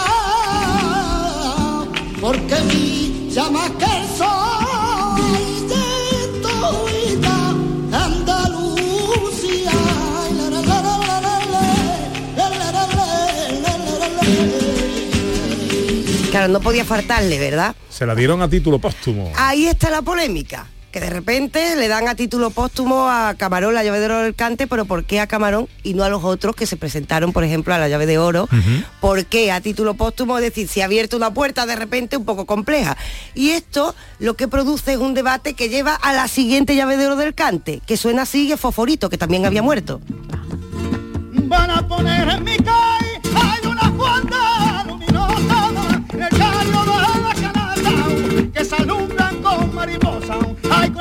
porque 2.20 2.56
mi 2.62 3.30
llama 3.30 3.70
que 3.78 3.84
el 3.84 4.06
sol 4.16 5.20
de 5.68 5.84
tu 6.42 6.56
vida, 6.86 7.36
Andalucía. 7.92 9.72
Claro, 16.30 16.48
no 16.48 16.60
podía 16.60 16.84
faltarle, 16.84 17.38
¿verdad? 17.38 17.74
Se 17.88 18.06
la 18.06 18.14
dieron 18.14 18.40
a 18.40 18.48
título 18.48 18.78
póstumo. 18.78 19.32
Ahí 19.36 19.66
está 19.66 19.90
la 19.90 20.00
polémica 20.00 20.66
que 20.90 21.00
de 21.00 21.10
repente 21.10 21.76
le 21.76 21.88
dan 21.88 22.08
a 22.08 22.14
título 22.14 22.50
póstumo 22.50 23.08
a 23.08 23.34
Camarón 23.34 23.74
la 23.74 23.84
llave 23.84 24.00
de 24.00 24.06
oro 24.06 24.18
del 24.22 24.34
cante, 24.34 24.66
pero 24.66 24.84
¿por 24.84 25.04
qué 25.04 25.20
a 25.20 25.26
Camarón 25.26 25.68
y 25.82 25.94
no 25.94 26.04
a 26.04 26.08
los 26.08 26.24
otros 26.24 26.56
que 26.56 26.66
se 26.66 26.76
presentaron, 26.76 27.32
por 27.32 27.44
ejemplo, 27.44 27.72
a 27.74 27.78
la 27.78 27.88
llave 27.88 28.06
de 28.06 28.18
oro? 28.18 28.48
¿Por 29.00 29.26
qué 29.26 29.52
a 29.52 29.60
título 29.60 29.94
póstumo? 29.94 30.38
Es 30.38 30.42
decir, 30.42 30.68
se 30.68 30.82
ha 30.82 30.86
abierto 30.86 31.16
una 31.16 31.32
puerta 31.32 31.66
de 31.66 31.76
repente 31.76 32.16
un 32.16 32.24
poco 32.24 32.46
compleja. 32.46 32.96
Y 33.34 33.50
esto 33.50 33.94
lo 34.18 34.34
que 34.34 34.48
produce 34.48 34.92
es 34.92 34.98
un 34.98 35.14
debate 35.14 35.54
que 35.54 35.68
lleva 35.68 35.94
a 35.94 36.12
la 36.12 36.28
siguiente 36.28 36.74
llave 36.74 36.96
de 36.96 37.06
oro 37.06 37.16
del 37.16 37.34
cante, 37.34 37.80
que 37.86 37.96
suena 37.96 38.22
así, 38.22 38.50
es 38.50 38.60
Foforito, 38.60 39.08
que 39.08 39.18
también 39.18 39.46
había 39.46 39.62
muerto. 39.62 40.00
van 41.44 41.70
a 41.70 41.86
poner 41.86 42.28
en 42.28 42.44
mi 42.44 42.56
calle 42.56 42.99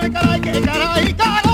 caray, 0.08 0.40
caray, 0.40 0.62
caray, 0.62 1.14
caray. 1.14 1.49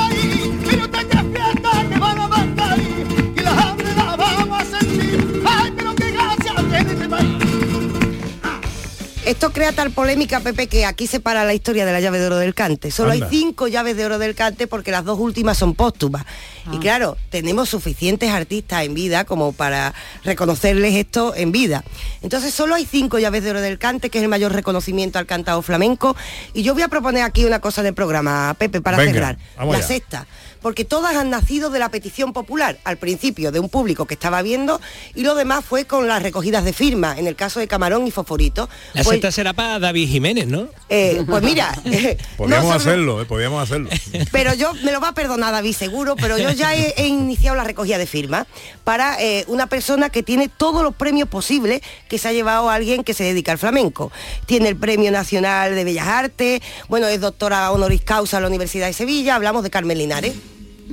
Esto 9.25 9.51
crea 9.51 9.71
tal 9.71 9.91
polémica, 9.91 10.39
Pepe, 10.39 10.67
que 10.67 10.85
aquí 10.85 11.07
se 11.07 11.19
para 11.19 11.43
la 11.45 11.53
historia 11.53 11.85
de 11.85 11.91
la 11.91 11.99
llave 11.99 12.19
de 12.19 12.27
oro 12.27 12.37
del 12.37 12.53
cante. 12.53 12.91
Solo 12.91 13.11
Anda. 13.11 13.25
hay 13.25 13.31
cinco 13.31 13.67
llaves 13.67 13.97
de 13.97 14.05
oro 14.05 14.19
del 14.19 14.35
cante 14.35 14.67
porque 14.67 14.91
las 14.91 15.03
dos 15.03 15.19
últimas 15.19 15.57
son 15.57 15.73
póstumas. 15.73 16.25
Y 16.71 16.79
claro, 16.79 17.17
tenemos 17.29 17.69
suficientes 17.69 18.31
artistas 18.31 18.83
en 18.83 18.93
vida 18.93 19.25
como 19.25 19.51
para 19.51 19.93
reconocerles 20.23 20.95
esto 20.95 21.33
en 21.35 21.51
vida. 21.51 21.83
Entonces 22.21 22.53
solo 22.53 22.75
hay 22.75 22.85
cinco 22.85 23.19
llaves 23.19 23.43
de 23.43 23.51
oro 23.51 23.61
del 23.61 23.77
cante, 23.77 24.09
que 24.09 24.19
es 24.19 24.23
el 24.23 24.29
mayor 24.29 24.53
reconocimiento 24.53 25.19
al 25.19 25.25
cantado 25.25 25.61
flamenco. 25.61 26.15
Y 26.53 26.63
yo 26.63 26.73
voy 26.73 26.83
a 26.83 26.87
proponer 26.87 27.23
aquí 27.23 27.45
una 27.45 27.59
cosa 27.59 27.81
en 27.81 27.87
el 27.87 27.93
programa, 27.93 28.55
Pepe, 28.57 28.81
para 28.81 28.97
Venga, 28.97 29.13
cerrar. 29.13 29.37
La 29.57 29.81
sexta. 29.81 30.27
Porque 30.65 30.83
todas 30.83 31.15
han 31.15 31.29
nacido 31.29 31.69
de 31.69 31.77
la 31.77 31.89
petición 31.89 32.33
popular, 32.33 32.79
al 32.85 32.97
principio 32.97 33.51
de 33.51 33.59
un 33.59 33.69
público 33.69 34.07
que 34.07 34.15
estaba 34.15 34.41
viendo, 34.41 34.81
y 35.13 35.21
lo 35.21 35.35
demás 35.35 35.63
fue 35.63 35.85
con 35.85 36.07
las 36.07 36.23
recogidas 36.23 36.63
de 36.65 36.73
firmas, 36.73 37.19
en 37.19 37.27
el 37.27 37.35
caso 37.35 37.59
de 37.59 37.67
Camarón 37.67 38.07
y 38.07 38.09
Fosforito. 38.09 38.67
La 38.95 39.03
Pues, 39.03 39.09
sexta 39.13 39.31
será 39.31 39.53
para 39.53 39.77
David 39.77 40.09
Jiménez, 40.09 40.47
¿no? 40.47 40.67
eh, 40.89 41.23
pues 41.27 41.43
mira, 41.43 41.71
eh, 41.85 42.17
Podríamos 42.35 42.69
no 42.69 42.73
hacerlo, 42.73 43.21
eh, 43.21 43.25
podríamos 43.25 43.61
hacerlo. 43.61 43.91
pero 44.31 44.55
yo 44.55 44.73
me 44.83 44.91
lo 44.91 44.99
va 44.99 45.09
a 45.09 45.13
perdonar 45.13 45.51
David 45.51 45.73
seguro, 45.75 46.15
pero 46.15 46.39
yo 46.39 46.49
ya 46.49 46.73
he, 46.73 46.95
he 46.97 47.05
iniciado 47.05 47.55
la 47.55 47.63
recogida 47.63 47.99
de 47.99 48.07
firmas 48.07 48.47
para 48.83 49.21
eh, 49.21 49.45
una 49.47 49.67
persona 49.67 50.09
que 50.09 50.23
tiene 50.23 50.49
todos 50.49 50.81
los 50.81 50.95
premios 50.95 51.29
posibles 51.29 51.81
que 52.09 52.17
se 52.17 52.29
ha 52.29 52.33
llevado 52.33 52.71
a 52.71 52.73
alguien 52.73 53.03
que 53.03 53.13
se 53.13 53.23
dedica 53.23 53.51
al 53.51 53.59
flamenco. 53.59 54.11
Tiene 54.47 54.69
el 54.69 54.77
Premio 54.77 55.11
Nacional 55.11 55.75
de 55.75 55.83
Bellas 55.83 56.07
Artes, 56.07 56.61
bueno, 56.87 57.05
es 57.07 57.21
doctora 57.21 57.69
honoris 57.71 58.01
causa 58.01 58.37
en 58.37 58.41
la 58.41 58.47
Universidad 58.49 58.87
de 58.87 58.93
Sevilla, 58.93 59.35
hablamos 59.35 59.61
de 59.61 59.69
Carmen 59.69 59.99
Linares. 59.99 60.33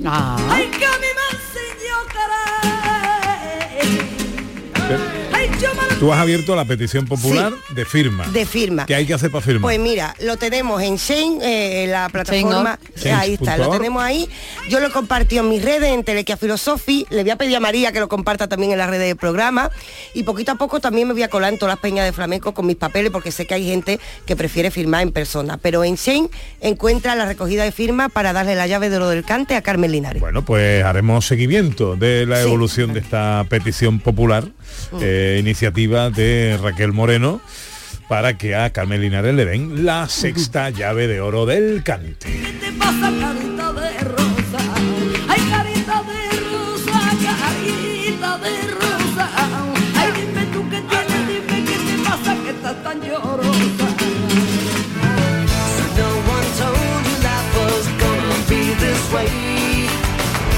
Ay, 0.01 0.71
que 0.71 0.85
a 0.85 0.91
mí 0.97 1.07
me 1.15 1.37
Tú 6.03 6.11
has 6.11 6.19
abierto 6.19 6.53
la 6.53 6.65
petición 6.65 7.05
popular 7.05 7.53
de 7.69 7.85
firma. 7.85 8.27
De 8.27 8.45
firma. 8.45 8.85
¿Qué 8.85 8.93
hay 8.93 9.05
que 9.05 9.13
hacer 9.13 9.31
para 9.31 9.41
firmar? 9.41 9.61
Pues 9.61 9.79
mira, 9.79 10.13
lo 10.19 10.35
tenemos 10.35 10.81
en 10.81 10.97
Shane, 10.97 11.37
eh, 11.41 11.87
la 11.87 12.09
plataforma. 12.09 12.77
Ahí 13.15 13.35
está, 13.35 13.55
lo 13.55 13.69
tenemos 13.69 14.03
ahí. 14.03 14.27
Yo 14.67 14.81
lo 14.81 14.87
he 14.87 14.91
compartido 14.91 15.43
en 15.43 15.49
mis 15.49 15.63
redes, 15.63 15.93
en 15.93 16.03
Telequia 16.03 16.35
Philosophy. 16.35 17.05
Le 17.09 17.21
voy 17.21 17.31
a 17.31 17.37
pedir 17.37 17.55
a 17.55 17.61
María 17.61 17.93
que 17.93 18.01
lo 18.01 18.09
comparta 18.09 18.49
también 18.49 18.73
en 18.73 18.79
las 18.79 18.89
redes 18.89 19.07
del 19.07 19.15
programa. 19.15 19.71
Y 20.13 20.23
poquito 20.23 20.51
a 20.51 20.55
poco 20.55 20.81
también 20.81 21.07
me 21.07 21.13
voy 21.13 21.23
a 21.23 21.29
colar 21.29 21.53
en 21.53 21.57
todas 21.57 21.71
las 21.71 21.79
peñas 21.79 22.03
de 22.03 22.11
flamenco 22.11 22.53
con 22.53 22.67
mis 22.67 22.75
papeles, 22.75 23.09
porque 23.09 23.31
sé 23.31 23.45
que 23.45 23.53
hay 23.53 23.65
gente 23.65 23.97
que 24.25 24.35
prefiere 24.35 24.71
firmar 24.71 25.03
en 25.03 25.13
persona. 25.13 25.55
Pero 25.55 25.85
en 25.85 25.95
Shane 25.95 26.27
encuentra 26.59 27.15
la 27.15 27.27
recogida 27.27 27.63
de 27.63 27.71
firmas 27.71 28.11
para 28.11 28.33
darle 28.33 28.55
la 28.55 28.67
llave 28.67 28.89
de 28.89 28.97
oro 28.97 29.07
del 29.07 29.23
cante 29.23 29.55
a 29.55 29.61
Carmen 29.61 29.93
Linares. 29.93 30.19
Bueno, 30.19 30.43
pues 30.43 30.83
haremos 30.83 31.25
seguimiento 31.25 31.95
de 31.95 32.25
la 32.25 32.41
evolución 32.41 32.91
de 32.91 32.99
esta 32.99 33.45
petición 33.47 34.01
popular. 34.01 34.49
Eh, 35.01 35.37
iniciativa 35.39 36.09
de 36.09 36.57
Raquel 36.61 36.93
Moreno, 36.93 37.41
para 38.07 38.37
que 38.37 38.55
a 38.55 38.71
Carmen 38.71 39.01
Linares 39.01 39.33
le 39.33 39.45
den 39.45 39.85
la 39.85 40.07
sexta 40.07 40.69
llave 40.69 41.07
de 41.07 41.21
oro 41.21 41.45
del 41.45 41.83
cante. 41.83 42.27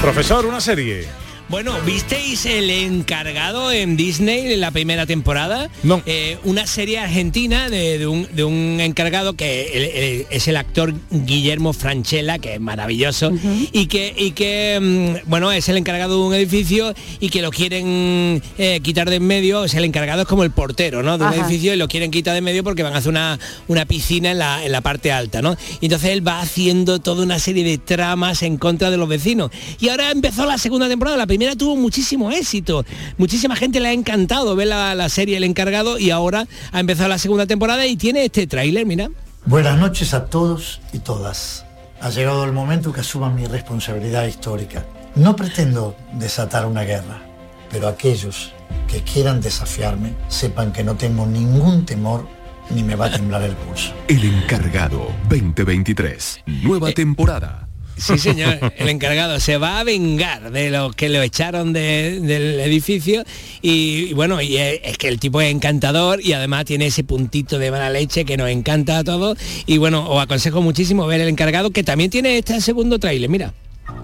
Profesor, 0.06 0.46
una 0.46 0.60
serie. 0.60 1.08
Bueno, 1.48 1.72
¿visteis 1.86 2.44
el 2.44 2.68
encargado 2.70 3.70
en 3.70 3.96
Disney 3.96 4.52
en 4.52 4.60
la 4.60 4.72
primera 4.72 5.06
temporada? 5.06 5.70
No. 5.84 6.02
Eh, 6.04 6.38
una 6.42 6.66
serie 6.66 6.98
argentina 6.98 7.70
de, 7.70 7.98
de 7.98 8.06
un, 8.08 8.26
de 8.34 8.42
un 8.42 8.80
encargado 8.80 9.34
que 9.34 9.66
el- 9.72 9.84
el- 9.84 10.26
es 10.30 10.48
el 10.48 10.56
actor 10.56 10.92
Guillermo 11.12 11.72
Franchella, 11.72 12.40
que 12.40 12.54
es 12.54 12.60
maravilloso, 12.60 13.30
y 13.70 13.86
que, 13.86 14.12
y 14.18 14.32
que 14.32 15.20
mm, 15.22 15.30
bueno, 15.30 15.52
es 15.52 15.68
el 15.68 15.76
encargado 15.76 16.18
de 16.20 16.26
un 16.26 16.34
edificio 16.34 16.92
y 17.20 17.28
que 17.28 17.42
lo 17.42 17.52
quieren 17.52 18.42
eh, 18.58 18.80
quitar 18.82 19.08
de 19.08 19.16
en 19.16 19.26
medio, 19.28 19.60
o 19.60 19.68
sea, 19.68 19.78
el 19.78 19.84
encargado 19.84 20.22
es 20.22 20.28
como 20.28 20.42
el 20.42 20.50
portero, 20.50 21.04
¿no? 21.04 21.16
De 21.16 21.24
un 21.26 21.32
Ajá. 21.32 21.42
edificio 21.46 21.72
y 21.72 21.76
lo 21.76 21.86
quieren 21.86 22.10
quitar 22.10 22.32
de 22.32 22.38
en 22.38 22.44
medio 22.44 22.64
porque 22.64 22.82
van 22.82 22.92
a 22.94 22.96
hacer 22.98 23.10
una, 23.10 23.38
una 23.68 23.86
piscina 23.86 24.32
en 24.32 24.38
la, 24.40 24.64
en 24.64 24.72
la 24.72 24.80
parte 24.80 25.12
alta, 25.12 25.42
¿no? 25.42 25.56
Y 25.80 25.86
entonces 25.86 26.10
él 26.10 26.26
va 26.26 26.40
haciendo 26.40 26.98
toda 26.98 27.22
una 27.22 27.38
serie 27.38 27.62
de 27.62 27.78
tramas 27.78 28.42
en 28.42 28.56
contra 28.56 28.90
de 28.90 28.96
los 28.96 29.08
vecinos. 29.08 29.52
Y 29.78 29.90
ahora 29.90 30.10
empezó 30.10 30.44
la 30.44 30.58
segunda 30.58 30.88
temporada, 30.88 31.16
la 31.16 31.26
primera 31.26 31.35
tuvo 31.56 31.76
muchísimo 31.76 32.30
éxito, 32.30 32.84
muchísima 33.18 33.56
gente 33.56 33.80
le 33.80 33.88
ha 33.88 33.92
encantado 33.92 34.56
ver 34.56 34.68
la, 34.68 34.94
la 34.94 35.08
serie 35.08 35.36
El 35.36 35.44
Encargado 35.44 35.98
y 35.98 36.10
ahora 36.10 36.46
ha 36.72 36.80
empezado 36.80 37.08
la 37.08 37.18
segunda 37.18 37.46
temporada 37.46 37.86
y 37.86 37.96
tiene 37.96 38.24
este 38.24 38.46
tráiler, 38.46 38.86
mira. 38.86 39.10
Buenas 39.44 39.78
noches 39.78 40.12
a 40.14 40.26
todos 40.26 40.80
y 40.92 40.98
todas. 40.98 41.64
Ha 42.00 42.10
llegado 42.10 42.44
el 42.44 42.52
momento 42.52 42.92
que 42.92 43.00
asuma 43.00 43.30
mi 43.30 43.46
responsabilidad 43.46 44.26
histórica. 44.26 44.84
No 45.14 45.36
pretendo 45.36 45.96
desatar 46.14 46.66
una 46.66 46.82
guerra, 46.82 47.22
pero 47.70 47.88
aquellos 47.88 48.52
que 48.88 49.02
quieran 49.02 49.40
desafiarme 49.40 50.14
sepan 50.28 50.72
que 50.72 50.84
no 50.84 50.96
tengo 50.96 51.26
ningún 51.26 51.86
temor 51.86 52.26
ni 52.70 52.82
me 52.82 52.96
va 52.96 53.06
a 53.06 53.12
temblar 53.12 53.42
el 53.42 53.52
pulso. 53.52 53.92
El 54.08 54.24
encargado 54.24 55.12
2023. 55.28 56.42
Nueva 56.62 56.92
temporada. 56.92 57.65
Sí, 57.96 58.18
señor, 58.18 58.58
el 58.76 58.88
encargado 58.88 59.40
se 59.40 59.56
va 59.56 59.80
a 59.80 59.84
vengar 59.84 60.50
de 60.50 60.70
los 60.70 60.94
que 60.94 61.08
lo 61.08 61.22
echaron 61.22 61.72
de- 61.72 62.20
del 62.20 62.60
edificio 62.60 63.24
y, 63.62 64.08
y 64.10 64.12
bueno, 64.12 64.40
y 64.42 64.56
es, 64.58 64.80
es 64.84 64.98
que 64.98 65.08
el 65.08 65.18
tipo 65.18 65.40
es 65.40 65.50
encantador 65.50 66.20
y 66.22 66.32
además 66.34 66.66
tiene 66.66 66.86
ese 66.86 67.04
puntito 67.04 67.58
de 67.58 67.70
mala 67.70 67.88
leche 67.90 68.24
que 68.24 68.36
nos 68.36 68.50
encanta 68.50 68.98
a 68.98 69.04
todos 69.04 69.38
y 69.66 69.78
bueno, 69.78 70.08
os 70.10 70.22
aconsejo 70.22 70.60
muchísimo 70.60 71.06
ver 71.06 71.20
el 71.22 71.28
encargado 71.28 71.70
que 71.70 71.82
también 71.84 72.10
tiene 72.10 72.36
este 72.38 72.60
segundo 72.60 72.98
tráiler, 72.98 73.30
mira. 73.30 73.54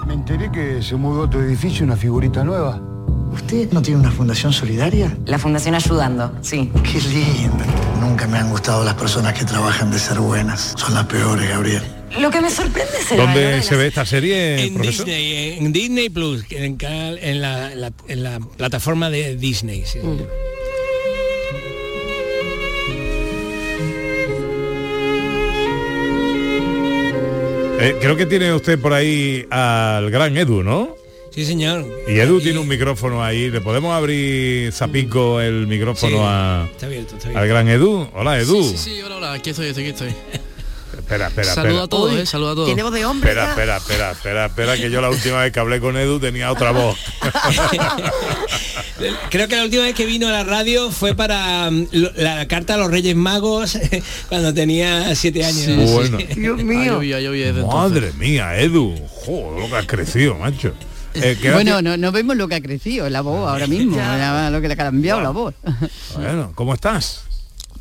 Me 0.07 0.15
enteré 0.15 0.51
que 0.51 0.83
se 0.83 0.97
mudó 0.97 1.25
a 1.25 1.31
tu 1.31 1.39
edificio 1.39 1.85
una 1.85 1.97
figurita 1.97 2.43
nueva. 2.45 2.81
¿Usted 3.33 3.71
no 3.73 3.81
tiene 3.83 4.01
una 4.01 4.11
fundación 4.11 4.53
solidaria? 4.53 5.17
La 5.27 5.39
Fundación 5.39 5.75
Ayudando, 5.75 6.33
sí. 6.43 6.71
Qué 6.85 7.01
lindo. 7.01 7.65
Nunca 8.23 8.35
me 8.35 8.39
han 8.39 8.51
gustado 8.51 8.85
las 8.85 8.95
personas 8.95 9.33
que 9.37 9.45
trabajan 9.45 9.91
de 9.91 9.99
ser 9.99 10.19
buenas. 10.21 10.75
Son 10.77 10.95
las 10.95 11.07
peores, 11.07 11.49
Gabriel. 11.49 11.83
Lo 12.21 12.31
que 12.31 12.41
me 12.41 12.51
sorprende 12.51 12.93
es 13.01 13.11
el 13.11 13.19
valor 13.19 13.35
de 13.35 13.43
¿Dónde 13.51 13.63
se 13.65 13.75
ve 13.75 13.87
esta 13.89 14.07
serie, 14.07 14.63
En 14.65 14.75
profesor? 14.75 15.07
Disney, 15.07 15.59
en 15.59 15.73
Disney 15.73 16.09
Plus, 16.09 16.45
en, 16.51 16.79
en 16.81 17.41
la, 17.41 17.75
la- 17.75 17.93
en 18.07 18.23
la 18.23 18.39
plataforma 18.39 19.11
de 19.11 19.35
Disney. 19.35 19.83
sí. 19.85 19.99
Eh, 27.81 27.97
creo 28.01 28.17
que 28.17 28.27
tiene 28.27 28.53
usted 28.55 28.79
por 28.79 28.93
ahí 28.93 29.45
al 29.51 30.09
gran 30.11 30.37
Edu, 30.37 30.63
¿no? 30.63 30.95
Sí, 31.35 31.47
señor. 31.47 31.87
Y 32.07 32.19
Edu 32.19 32.41
tiene 32.41 32.59
un 32.59 32.69
micrófono 32.69 33.25
ahí. 33.25 33.51
¿Le 33.51 33.61
podemos 33.61 33.95
abrir 33.95 34.71
Zapico 34.73 35.41
el 35.41 35.67
micrófono 35.67 36.17
Sí, 36.19 36.23
a, 36.23 36.69
está 36.71 36.87
abierto, 36.87 37.17
está 37.17 37.29
al 37.31 37.37
abierto. 37.39 37.55
gran 37.55 37.69
Edu? 37.69 38.09
Hola, 38.15 38.39
Edu. 38.39 38.63
Sí, 38.63 38.77
sí, 38.77 38.91
sí, 38.97 39.03
hola, 39.03 39.17
hola, 39.17 39.33
aquí 39.33 39.51
estoy, 39.51 39.71
aquí 39.71 39.81
estoy. 39.83 40.15
Espera, 40.99 41.29
espera, 41.29 41.55
Saludo 41.55 41.69
espera. 41.71 41.83
a 41.85 41.89
todos, 41.89 42.13
eh, 42.15 42.27
saludo 42.27 42.51
a 42.51 42.55
todos. 42.55 42.67
Tiene 42.67 42.83
voz 42.83 42.93
de 42.93 43.05
hombre. 43.07 43.31
Espera, 43.31 43.47
ya. 43.47 43.51
espera, 43.53 43.77
espera, 43.79 44.11
espera, 44.13 44.47
espera, 44.47 44.77
que 44.77 44.91
yo 44.91 45.01
la 45.01 45.09
última 45.09 45.41
vez 45.41 45.53
que 45.53 45.59
hablé 45.61 45.81
con 45.81 45.97
Edu 45.97 46.21
tenía 46.21 46.53
otra 46.53 46.71
voz. 46.71 46.99
Creo 49.31 49.49
que 49.49 49.57
la 49.57 49.65
última 49.65 49.85
vez 49.85 49.95
que 49.95 50.05
vino 50.07 50.29
a 50.29 50.33
la 50.33 50.45
radio 50.45 50.91
fue 50.91 51.15
para 51.15 51.71
mm, 51.71 51.87
la 52.17 52.47
carta 52.47 52.75
a 52.75 52.77
los 52.77 52.91
Reyes 52.91 53.17
Magos 53.17 53.79
cuando 54.29 54.53
tenía 54.53 55.15
siete 55.15 55.45
años. 55.45 55.65
Sí, 55.65 55.87
sí. 55.87 55.93
Bueno. 55.93 56.19
Dios 56.37 56.61
Ha 56.61 56.63
mío. 56.63 57.01
desde 57.01 57.63
Madre 57.65 58.13
mía, 58.19 58.59
Edu. 58.61 58.95
Joder, 59.09 59.63
lo 59.63 59.69
que 59.71 59.77
has 59.77 59.87
crecido, 59.87 60.35
macho. 60.37 60.75
Eh, 61.15 61.37
¿qué 61.41 61.49
edad 61.49 61.55
Bueno, 61.55 61.83
no, 61.83 61.97
no 61.97 62.13
vemos 62.13 62.37
lo 62.37 62.49
que 62.49 62.57
ha 62.57 62.61
crecido, 62.61 63.09
la 63.09 63.21
voz 63.21 63.49
ahora 63.49 63.67
mismo, 63.67 63.97
ya 63.97 64.51
lo 64.51 64.61
que 64.61 64.69
le 64.69 64.75
ha 64.75 64.77
cambiado 64.77 65.21
la 65.21 65.31
voz. 65.31 65.55
Bueno, 66.17 66.53
¿cómo 66.55 66.75
estás? 66.75 67.25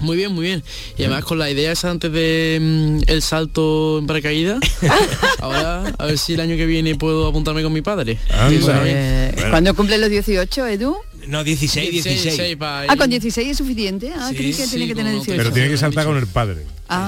Muy 0.01 0.17
bien, 0.17 0.34
muy 0.34 0.45
bien. 0.45 0.63
Y 0.97 1.03
además 1.03 1.23
con 1.23 1.38
la 1.38 1.49
idea 1.49 1.71
esa 1.71 1.91
antes 1.91 2.11
de 2.11 2.57
mm, 2.59 3.01
el 3.05 3.21
salto 3.21 3.99
en 3.99 4.07
paracaídas, 4.07 4.59
ahora 5.39 5.93
a 5.97 6.05
ver 6.05 6.17
si 6.17 6.34
el 6.34 6.39
año 6.39 6.55
que 6.57 6.65
viene 6.65 6.95
puedo 6.95 7.27
apuntarme 7.27 7.61
con 7.61 7.71
mi 7.71 7.82
padre. 7.82 8.17
Anda. 8.32 8.84
Sí. 8.84 8.89
Eh, 8.89 9.36
¿Cuándo 9.49 9.75
cumple 9.75 9.99
los 9.99 10.09
18, 10.09 10.67
Edu? 10.67 10.97
No, 11.28 11.43
16, 11.43 11.91
16. 11.91 12.24
16 12.24 12.55
para 12.57 12.91
Ah, 12.91 12.95
con 12.97 13.09
16 13.09 13.47
es 13.49 13.57
suficiente. 13.57 14.11
Ah, 14.15 14.28
Sí, 14.30 14.36
creí 14.36 14.53
que 14.53 14.63
sí, 14.65 14.69
tiene 14.72 14.88
que 14.88 14.95
tener 14.95 15.13
con 15.13 15.22
18. 15.26 15.38
Pero 15.43 15.53
tiene 15.53 15.69
que 15.69 15.78
saltar 15.78 16.05
con 16.05 16.17
el 16.17 16.28
padre. 16.28 16.63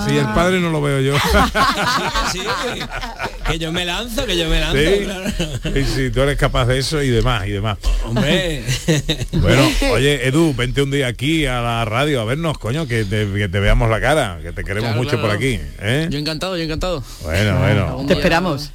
Sí, 0.07 0.15
el 0.17 0.25
padre 0.27 0.61
no 0.61 0.69
lo 0.71 0.81
veo 0.81 1.01
yo. 1.01 1.15
Sí, 2.31 2.39
que 3.51 3.59
yo 3.59 3.71
me 3.73 3.83
lanzo, 3.85 4.25
que 4.25 4.37
yo 4.37 4.47
me 4.49 4.59
lanzo. 4.59 4.77
Sí, 4.77 5.03
claro. 5.03 5.29
sí, 5.73 5.83
sí, 5.95 6.09
tú 6.11 6.21
eres 6.21 6.37
capaz 6.37 6.65
de 6.65 6.79
eso 6.79 7.03
y 7.03 7.09
demás, 7.09 7.45
y 7.47 7.51
demás. 7.51 7.77
Hombre. 8.05 8.63
Bueno, 9.33 9.69
oye, 9.91 10.25
Edu, 10.27 10.53
vente 10.55 10.81
un 10.81 10.89
día 10.91 11.07
aquí 11.07 11.45
a 11.45 11.59
la 11.61 11.83
radio 11.85 12.21
a 12.21 12.25
vernos, 12.25 12.57
coño, 12.57 12.87
que 12.87 13.03
te, 13.03 13.27
que 13.33 13.49
te 13.49 13.59
veamos 13.59 13.89
la 13.89 13.99
cara, 13.99 14.39
que 14.41 14.51
te 14.53 14.63
queremos 14.63 14.83
Claro, 14.91 14.97
mucho 14.97 15.11
claro. 15.17 15.27
por 15.27 15.35
aquí. 15.35 15.59
¿eh? 15.81 16.07
Yo 16.09 16.17
encantado, 16.17 16.55
yo 16.57 16.63
encantado. 16.63 17.03
Bueno, 17.23 17.59
bueno. 17.59 18.05
Te 18.07 18.13
esperamos. 18.13 18.71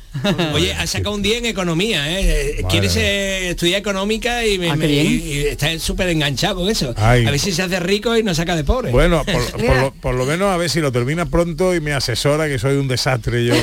Oye, 0.52 0.74
ha 0.74 0.86
sacado 0.86 1.14
un 1.14 1.22
día 1.22 1.38
en 1.38 1.46
economía, 1.46 2.04
¿eh? 2.20 2.62
Quiere 2.68 2.88
ser- 2.90 3.44
estudiar 3.44 3.80
económica 3.80 4.44
y, 4.44 4.58
me, 4.58 4.68
Ah, 4.70 4.72
qué 4.74 4.78
me- 4.80 4.86
bien. 4.86 5.06
Y- 5.32 5.46
está 5.46 5.78
súper 5.78 6.08
enganchado 6.08 6.56
con 6.56 6.68
eso. 6.68 6.94
Ay. 6.96 7.26
A 7.26 7.30
ver 7.30 7.40
si 7.40 7.52
se 7.52 7.62
hace 7.62 7.80
rico 7.80 8.16
y 8.16 8.22
nos 8.22 8.36
saca 8.36 8.56
de 8.56 8.64
pobre. 8.64 8.90
Bueno, 8.90 9.24
por, 9.24 9.50
por 9.66 9.76
lo, 9.76 9.90
por 9.92 10.14
lo 10.14 10.26
menos 10.26 10.48
a 10.52 10.56
ver 10.56 10.70
si 10.70 10.80
lo 10.80 10.92
termina 10.92 11.26
pronto 11.26 11.74
y 11.74 11.80
me 11.80 11.92
asesora 11.92 12.48
que 12.48 12.58
soy 12.58 12.76
un 12.76 12.88
desastre 12.88 13.44
yo 13.44 13.54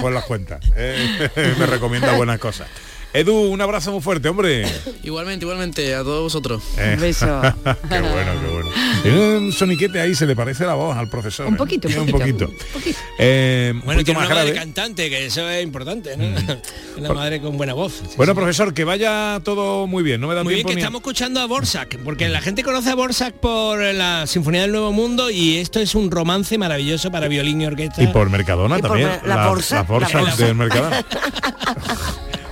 con 0.00 0.14
las 0.14 0.24
cuentas. 0.24 0.60
¿eh? 0.76 1.28
me 1.58 1.66
recomienda 1.66 2.16
buenas 2.16 2.38
cosas. 2.38 2.68
Edu, 3.14 3.34
un 3.50 3.60
abrazo 3.60 3.90
muy 3.92 4.02
fuerte, 4.02 4.28
hombre. 4.28 4.66
Igualmente, 5.02 5.44
igualmente, 5.44 5.94
a 5.94 6.02
todos 6.02 6.22
vosotros. 6.24 6.62
Eh, 6.76 6.96
qué 7.00 8.00
bueno, 8.00 8.32
qué 8.40 8.52
bueno. 8.52 8.70
Tiene 9.02 9.36
un 9.38 9.52
soniquete 9.52 10.00
ahí, 10.00 10.14
se 10.14 10.26
le 10.26 10.36
parece 10.36 10.66
la 10.66 10.74
voz 10.74 10.94
al 10.96 11.08
profesor. 11.08 11.46
Un 11.46 11.54
¿eh? 11.54 11.56
poquito, 11.56 11.88
un 11.88 11.98
Un 12.00 12.06
poquito. 12.10 12.50
poquito. 12.72 12.98
Eh, 13.18 13.70
un 13.74 13.80
bueno, 13.80 14.00
poquito 14.00 14.04
tiene 14.04 14.20
más 14.20 14.26
una 14.28 14.34
grave. 14.34 14.52
cantante, 14.54 15.08
que 15.08 15.24
eso 15.26 15.48
es 15.48 15.62
importante, 15.64 16.16
¿no? 16.16 16.26
Una 16.98 17.12
madre 17.14 17.40
con 17.40 17.56
buena 17.56 17.72
voz. 17.74 17.92
Sí, 17.94 18.14
Bueno, 18.16 18.32
sí. 18.32 18.36
profesor, 18.36 18.74
que 18.74 18.84
vaya 18.84 19.40
todo 19.44 19.86
muy 19.86 20.02
bien. 20.02 20.20
No 20.20 20.28
me 20.28 20.34
da 20.34 20.44
Muy 20.44 20.54
bien 20.54 20.66
que 20.66 20.74
ni 20.74 20.80
estamos 20.80 20.98
escuchando 21.00 21.40
a 21.40 21.46
Borsak, 21.46 21.96
porque 22.04 22.28
la 22.28 22.40
gente 22.40 22.62
conoce 22.62 22.90
a 22.90 22.94
Borsak 22.94 23.34
por 23.34 23.78
la 23.78 24.26
Sinfonía 24.26 24.62
del 24.62 24.72
Nuevo 24.72 24.92
Mundo 24.92 25.30
y 25.30 25.56
esto 25.58 25.80
es 25.80 25.94
un 25.94 26.10
romance 26.10 26.58
maravilloso 26.58 27.10
para 27.10 27.28
violín 27.28 27.62
y 27.62 27.66
orquesta. 27.66 28.02
Y 28.02 28.08
por 28.08 28.28
Mercadona 28.30 28.78
Y 28.78 28.82
también. 28.82 29.08
Mer- 29.08 29.26
la 29.26 29.46
Borsa, 29.48 29.76
la 29.76 29.82
Borsa. 29.82 30.36
del 30.36 30.54
Mercadona. 30.56 31.04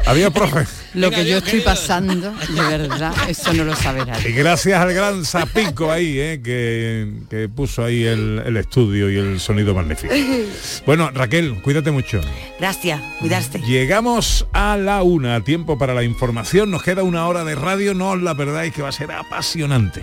Adiós, 0.06 0.32
profe. 0.32 0.64
Lo 0.94 1.10
que 1.10 1.26
yo 1.26 1.38
estoy 1.38 1.60
pasando, 1.62 2.32
de 2.32 2.78
verdad, 2.78 3.12
eso 3.28 3.52
no 3.52 3.64
lo 3.64 3.74
sabe 3.74 4.02
Y 4.02 4.06
nadie. 4.06 4.32
gracias 4.32 4.80
al 4.80 4.94
gran 4.94 5.24
Zapico 5.24 5.90
ahí, 5.90 6.18
eh, 6.20 6.40
que, 6.42 7.12
que 7.28 7.48
puso 7.48 7.84
ahí 7.84 8.04
el, 8.04 8.40
el 8.46 8.56
estudio 8.56 9.10
y 9.10 9.16
el 9.16 9.40
sonido 9.40 9.74
magnífico. 9.74 10.14
Bueno, 10.86 11.10
Raquel, 11.12 11.60
cuídate 11.60 11.90
mucho. 11.90 12.20
Gracias, 12.60 13.00
cuidarse. 13.18 13.58
Llegamos 13.60 14.46
a 14.52 14.76
la 14.76 15.02
una, 15.02 15.42
tiempo 15.42 15.76
para 15.76 15.92
la 15.92 16.04
información. 16.04 16.70
Nos 16.70 16.82
queda 16.84 17.02
una 17.02 17.26
hora 17.26 17.44
de 17.44 17.56
radio, 17.56 17.92
no 17.92 18.10
os 18.10 18.22
la 18.22 18.36
perdáis 18.36 18.72
que 18.72 18.82
va 18.82 18.90
a 18.90 18.92
ser 18.92 19.10
apasionante. 19.10 20.02